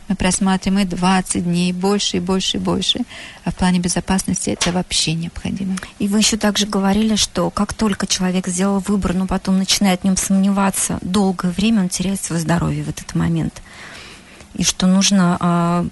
[0.08, 3.00] Мы просматриваем и 20 дней, больше, и больше, и больше.
[3.44, 5.76] А в плане безопасности это вообще необходимо.
[5.98, 10.04] И вы еще также говорили, что как только человек сделал выбор, но потом начинает в
[10.04, 13.62] нем сомневаться, долгое время он теряет свое здоровье в этот момент.
[14.54, 15.86] И что нужно а,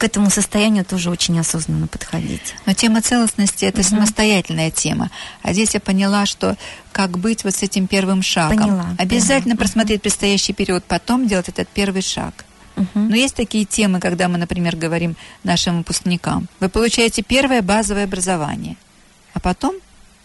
[0.00, 2.54] к этому состоянию тоже очень осознанно подходить.
[2.64, 3.88] Но тема целостности это угу.
[3.88, 5.10] самостоятельная тема.
[5.42, 6.56] А здесь я поняла, что
[6.90, 8.56] как быть вот с этим первым шагом.
[8.56, 8.86] Поняла.
[8.96, 9.60] Обязательно угу.
[9.60, 12.46] просмотреть предстоящий период, потом делать этот первый шаг.
[12.94, 15.14] Но есть такие темы, когда мы, например, говорим
[15.44, 16.48] нашим выпускникам.
[16.60, 18.76] Вы получаете первое базовое образование,
[19.34, 19.74] а потом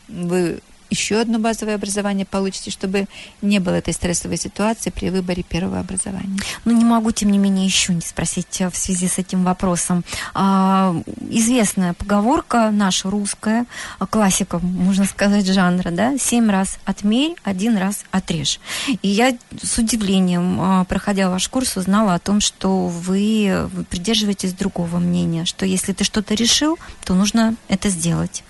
[0.07, 0.59] вы
[0.89, 3.07] еще одно базовое образование получите, чтобы
[3.41, 6.39] не было этой стрессовой ситуации при выборе первого образования.
[6.63, 10.03] Ну, не могу, тем не менее, еще не спросить э, в связи с этим вопросом.
[10.33, 10.95] А,
[11.29, 13.65] известная поговорка наша русская,
[13.99, 18.59] а, классика, можно сказать, жанра, да, семь раз отмерь, один раз отрежь.
[19.01, 24.97] И я с удивлением, а, проходя ваш курс, узнала о том, что вы придерживаетесь другого
[24.97, 28.43] мнения, что если ты что-то решил, то нужно это сделать.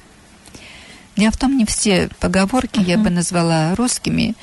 [1.15, 2.89] Дело в том, не все поговорки uh-huh.
[2.89, 4.35] я бы назвала русскими.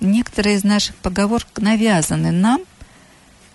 [0.00, 2.60] Некоторые из наших поговорок навязаны нам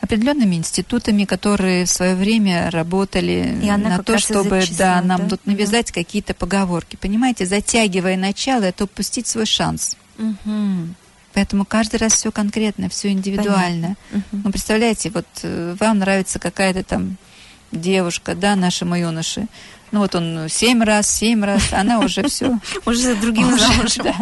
[0.01, 5.29] определенными институтами, которые в свое время работали и на то, чтобы да, нам да?
[5.29, 5.93] тут навязать uh-huh.
[5.93, 6.97] какие-то поговорки.
[6.97, 9.97] Понимаете, затягивая начало, это упустить свой шанс.
[10.17, 10.87] Uh-huh.
[11.33, 13.95] Поэтому каждый раз все конкретно, все индивидуально.
[14.11, 14.21] Uh-huh.
[14.31, 17.17] Ну, представляете, вот э, вам нравится какая-то там
[17.71, 19.47] девушка, да, нашему юноше.
[19.91, 22.59] Ну вот он семь раз, семь раз, она уже все.
[22.85, 24.13] Уже за другим замужем.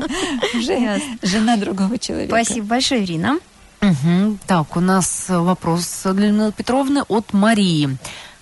[0.54, 2.36] Уже жена другого человека.
[2.36, 3.40] Спасибо большое, Ирина.
[4.48, 7.98] Так, у нас вопрос для Людмилы Петровны от Марии.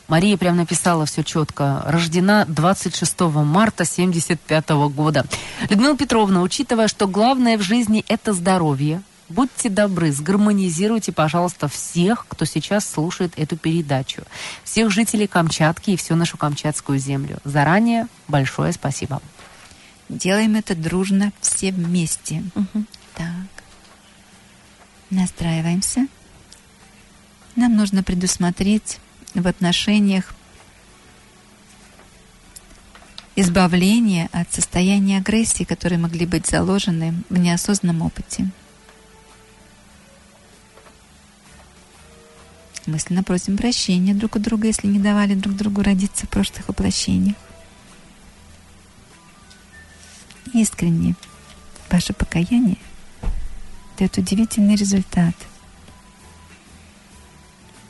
[0.08, 1.84] Мария прям написала все четко.
[1.86, 5.26] Рождена 26 марта 75 года.
[5.70, 9.02] Людмила Петровна, учитывая, что главное в жизни это здоровье,
[9.34, 14.22] Будьте добры, сгармонизируйте, пожалуйста, всех, кто сейчас слушает эту передачу.
[14.64, 17.40] Всех жителей Камчатки и всю нашу Камчатскую землю.
[17.44, 19.24] Заранее большое спасибо.
[20.08, 22.44] Делаем это дружно все вместе.
[22.54, 22.86] Угу.
[23.16, 23.64] Так.
[25.10, 26.06] Настраиваемся.
[27.56, 29.00] Нам нужно предусмотреть
[29.34, 30.36] в отношениях
[33.36, 38.52] избавление от состояния агрессии, которые могли быть заложены в неосознанном опыте.
[42.86, 47.36] Мысленно просим прощения друг у друга, если не давали друг другу родиться в прошлых воплощениях.
[50.54, 51.16] Искренне
[51.90, 52.78] ваше покаяние
[53.98, 55.34] дает удивительный результат.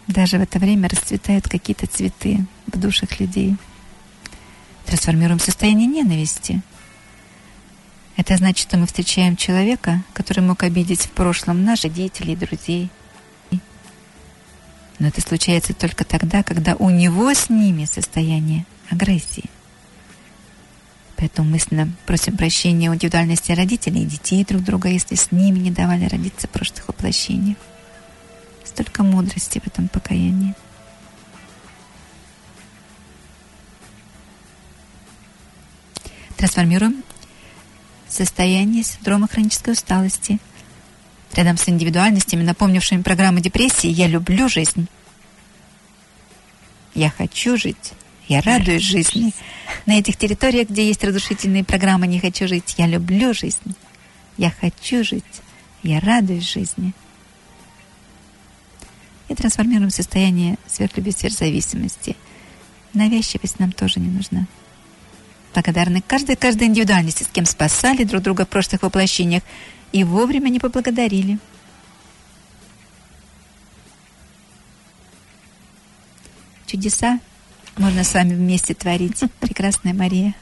[0.07, 3.55] Даже в это время расцветают какие-то цветы в душах людей.
[4.85, 6.61] Трансформируем состояние ненависти.
[8.15, 12.91] Это значит, что мы встречаем человека, который мог обидеть в прошлом наших родителей, друзей–
[14.99, 19.49] но это случается только тогда, когда у него с ними состояние агрессии.
[21.17, 25.71] Поэтому мысленно просим прощения у индивидуальности родителей и детей друг друга, если с ними не
[25.71, 27.57] давали родиться в прошлых воплощениях.
[28.65, 30.53] Столько мудрости в этом покаянии.
[36.37, 37.03] Трансформируем
[38.09, 40.39] состояние синдрома хронической усталости–
[41.33, 44.87] Рядом с индивидуальностями, напомнившими программы депрессии, я люблю жизнь.
[46.93, 47.93] Я хочу жить.
[48.27, 49.33] Я радуюсь жизни.
[49.85, 53.75] На этих территориях, где есть разрушительные программы «Не хочу жить», я люблю жизнь.
[54.37, 55.23] Я хочу жить.
[55.81, 56.93] Я радуюсь жизни.
[59.27, 62.15] И трансформируем состояние сверхлюбви, сверхзависимости.
[62.93, 64.45] Навязчивость нам тоже не нужна.
[65.53, 69.43] Благодарны каждой, каждой индивидуальности, с кем спасали друг друга в прошлых воплощениях
[69.93, 71.39] и вовремя не поблагодарили.
[76.65, 77.19] Чудеса
[77.77, 79.23] можно с вами вместе творить.
[79.39, 80.35] Прекрасная Мария.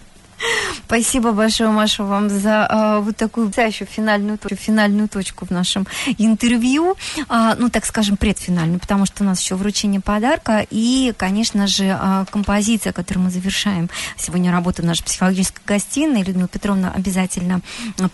[0.85, 5.87] Спасибо большое, Маша, вам за а, вот такую настоящую финальную, финальную точку в нашем
[6.17, 6.95] интервью.
[7.29, 10.65] А, ну, так скажем, предфинальную, потому что у нас еще вручение подарка.
[10.69, 16.23] И, конечно же, а, композиция, которую мы завершаем сегодня работу нашей психологической гостиной.
[16.23, 17.61] Людмила Петровна обязательно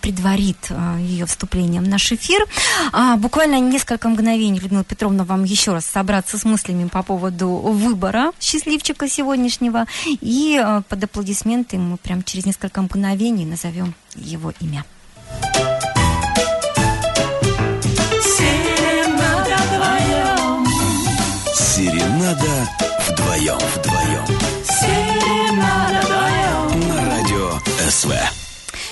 [0.00, 2.44] предварит а, ее вступлением в наш эфир.
[2.92, 8.32] А, буквально несколько мгновений, Людмила Петровна, вам еще раз собраться с мыслями по поводу выбора
[8.40, 9.86] счастливчика сегодняшнего.
[10.06, 14.84] И а, под аплодисменты мы прям через несколько несколько мгновений назовем его имя.
[18.36, 20.66] Серенада вдвоем.
[21.54, 22.68] Серенада
[23.08, 23.58] вдвоем.
[23.76, 24.26] Вдвоем.
[24.64, 26.88] Серенада вдвоем.
[26.88, 27.58] На радио
[27.88, 28.12] СВ.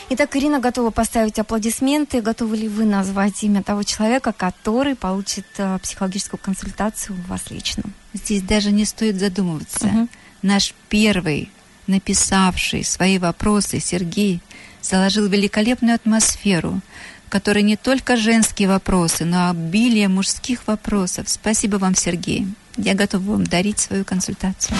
[0.08, 2.22] Итак, Ирина готова поставить аплодисменты.
[2.22, 7.82] Готовы ли вы назвать имя того человека, который получит э, психологическую консультацию у вас лично?
[8.14, 9.86] Здесь даже не стоит задумываться.
[9.86, 10.08] Угу.
[10.42, 11.50] Наш первый
[11.88, 14.40] написавший свои вопросы Сергей
[14.82, 16.80] заложил великолепную атмосферу,
[17.26, 21.28] в которой не только женские вопросы, но обилие мужских вопросов.
[21.28, 22.46] Спасибо вам, Сергей.
[22.76, 24.76] Я готова вам дарить свою консультацию.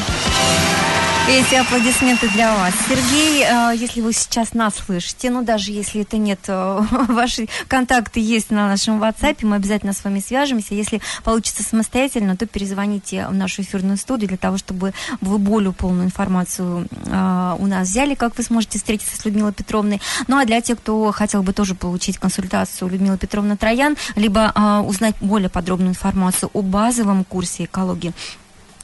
[1.28, 2.72] Эти аплодисменты для вас.
[2.88, 8.20] Сергей, э, если вы сейчас нас слышите, ну даже если это нет, э, ваши контакты
[8.20, 10.76] есть на нашем WhatsApp, мы обязательно с вами свяжемся.
[10.76, 16.04] Если получится самостоятельно, то перезвоните в нашу эфирную студию для того, чтобы вы более полную
[16.04, 20.00] информацию э, у нас взяли, как вы сможете встретиться с Людмилой Петровной.
[20.28, 25.16] Ну а для тех, кто хотел бы тоже получить консультацию Людмилы Петровны Троян, либо узнать
[25.20, 28.14] более подробную информацию о базовом курсе экологии,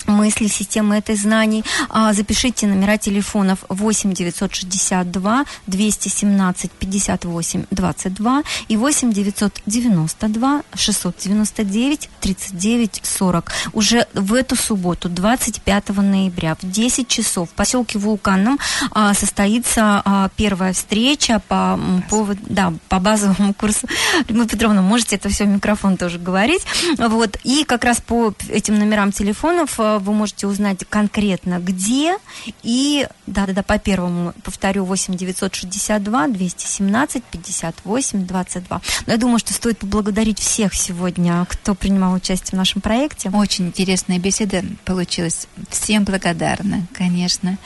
[0.07, 1.65] мысли, системы этой знаний.
[1.89, 13.53] А, запишите номера телефонов 8 962 217 58 22 и 8 992 699 39 40.
[13.73, 18.59] Уже в эту субботу, 25 ноября, в 10 часов в поселке Вулканном
[18.91, 23.87] а, состоится а, первая встреча по поводу, да, по базовому курсу.
[24.29, 26.63] Людмила Петровна, можете это все в микрофон тоже говорить.
[26.99, 27.39] Вот.
[27.45, 32.17] И как раз по этим номерам телефонов вы можете узнать конкретно где.
[32.63, 38.81] И, да-да-да, по первому, повторю, 8 962 217 58 22.
[39.07, 43.31] Но я думаю, что стоит поблагодарить всех сегодня, кто принимал участие в нашем проекте.
[43.31, 45.47] Очень интересная беседа получилась.
[45.71, 47.59] Всем благодарна, конечно.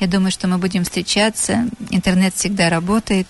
[0.00, 1.68] Я думаю, что мы будем встречаться.
[1.90, 3.26] Интернет всегда работает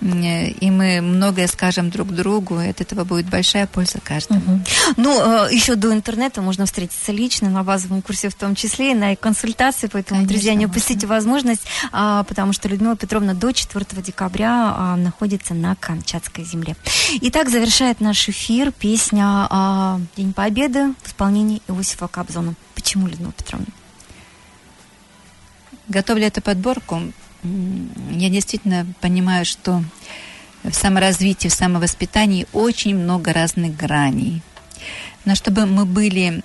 [0.00, 4.56] и мы многое скажем друг другу, и от этого будет большая польза каждому.
[4.56, 4.62] Угу.
[4.96, 8.94] Ну, э, еще до интернета можно встретиться лично, на базовом курсе в том числе, и
[8.94, 11.14] на консультации, поэтому, Конечно, друзья, не упустите можно.
[11.14, 11.62] возможность,
[11.92, 16.76] а, потому что Людмила Петровна до 4 декабря а, находится на Камчатской земле.
[17.22, 22.54] Итак, завершает наш эфир песня а, «День Победы» в исполнении Иосифа Кобзона.
[22.74, 23.66] Почему, Людмила Петровна?
[25.88, 27.00] Готовлю эту подборку
[28.10, 29.82] я действительно понимаю, что
[30.62, 34.42] в саморазвитии, в самовоспитании очень много разных граней.
[35.24, 36.42] Но чтобы мы были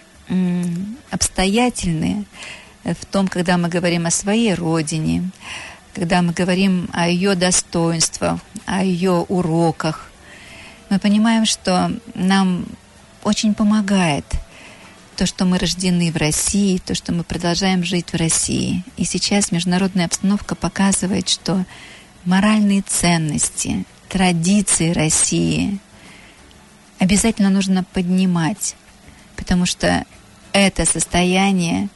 [1.10, 2.26] обстоятельны
[2.84, 5.32] в том, когда мы говорим о своей родине,
[5.94, 10.12] когда мы говорим о ее достоинствах, о ее уроках,
[10.90, 12.66] мы понимаем, что нам
[13.24, 14.26] очень помогает–
[15.20, 18.86] то, что мы рождены в России, то, что мы продолжаем жить в России.
[18.96, 21.66] И сейчас международная обстановка показывает, что
[22.24, 25.78] моральные ценности, традиции России
[27.00, 28.78] обязательно нужно поднимать,
[29.36, 30.06] потому что
[30.54, 31.90] это состояние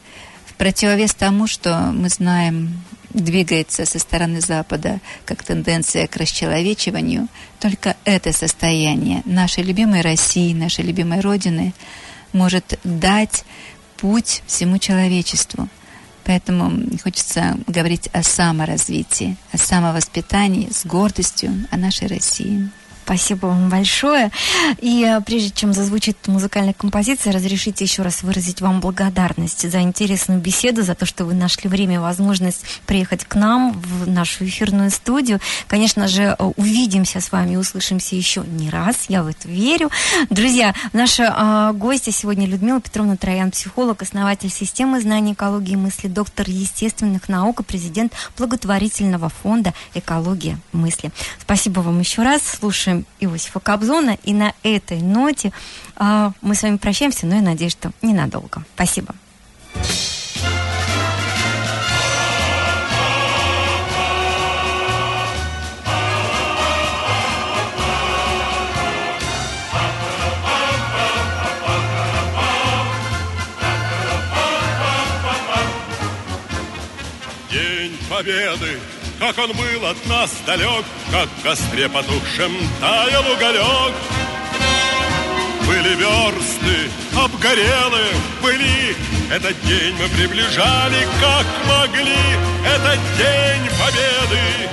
[0.45, 7.29] в противовес тому, что мы знаем двигается со стороны Запада как тенденция к расчеловечиванию,
[7.61, 11.73] только это состояние нашей любимой России, нашей любимой Родины–
[12.33, 13.45] может дать
[13.97, 15.69] путь всему человечеству.
[16.25, 22.69] Поэтому хочется говорить о саморазвитии, о самовоспитании с гордостью о нашей России.
[23.05, 24.31] Спасибо вам большое.
[24.79, 30.39] И э, прежде чем зазвучит музыкальная композиция, разрешите еще раз выразить вам благодарность за интересную
[30.39, 34.89] беседу, за то, что вы нашли время и возможность приехать к нам в нашу эфирную
[34.89, 35.41] студию.
[35.67, 39.89] Конечно же, э, увидимся с вами, услышимся еще не раз, я в это верю.
[40.29, 46.07] Друзья, наша э, гостья сегодня Людмила Петровна Троян, психолог, основатель системы знаний экологии и мысли,
[46.07, 51.11] доктор естественных наук и президент благотворительного фонда «Экология мысли».
[51.41, 52.41] Спасибо вам еще раз.
[52.59, 54.17] Слушаем слушаем Иосифа Кобзона.
[54.23, 55.51] И на этой ноте
[55.97, 58.63] э, мы с вами прощаемся, но я надеюсь, что ненадолго.
[58.75, 59.15] Спасибо.
[77.51, 78.79] День Победы
[79.23, 82.51] как он был от нас далек, как в костре потухшем
[82.81, 83.93] таял уголек.
[85.65, 88.97] Были версты, обгорелые были,
[89.31, 92.17] этот день мы приближали, как могли,
[92.65, 94.69] этот день победы.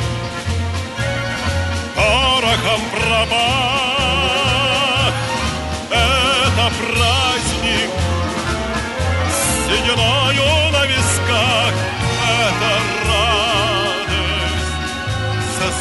[1.94, 3.94] Порохом пропах,
[5.92, 7.90] это праздник,
[9.68, 10.19] сединою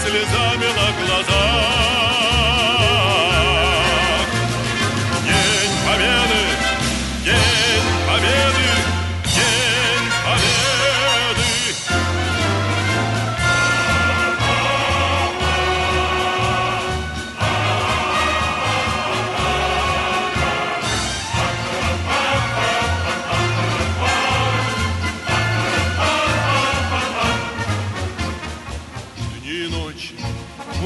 [0.10, 1.89] слезами на глазах.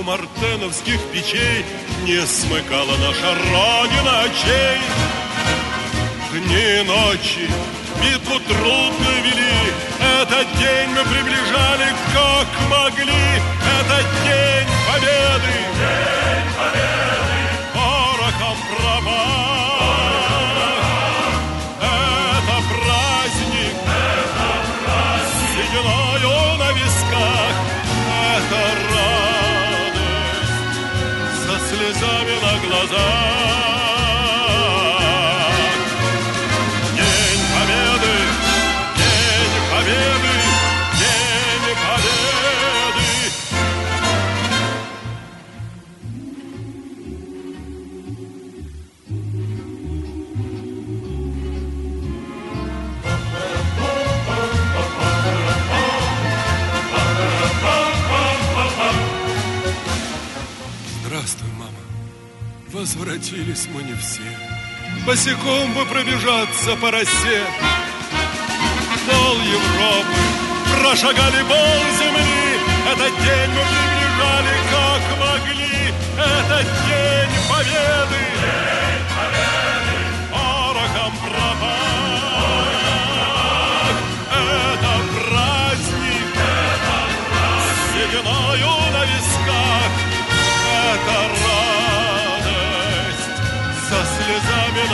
[0.03, 1.65] Мартеновских печей
[2.03, 4.79] Не смыкала наша Родина очей.
[6.31, 7.49] Дни и ночи
[8.01, 9.71] битву трудно вели,
[10.21, 13.25] Этот день мы приближали, как могли,
[13.79, 15.53] Этот день победы.
[15.77, 17.12] День победы.
[32.87, 33.62] Слезами на
[62.83, 64.29] возвратились мы не все.
[65.05, 67.41] Босиком бы пробежаться по росе.
[69.07, 70.19] Пол Европы
[70.81, 72.59] прошагали пол земли.
[72.91, 75.93] Этот день мы приближали, как могли.
[76.17, 78.23] Этот день победы.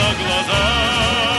[0.00, 1.29] На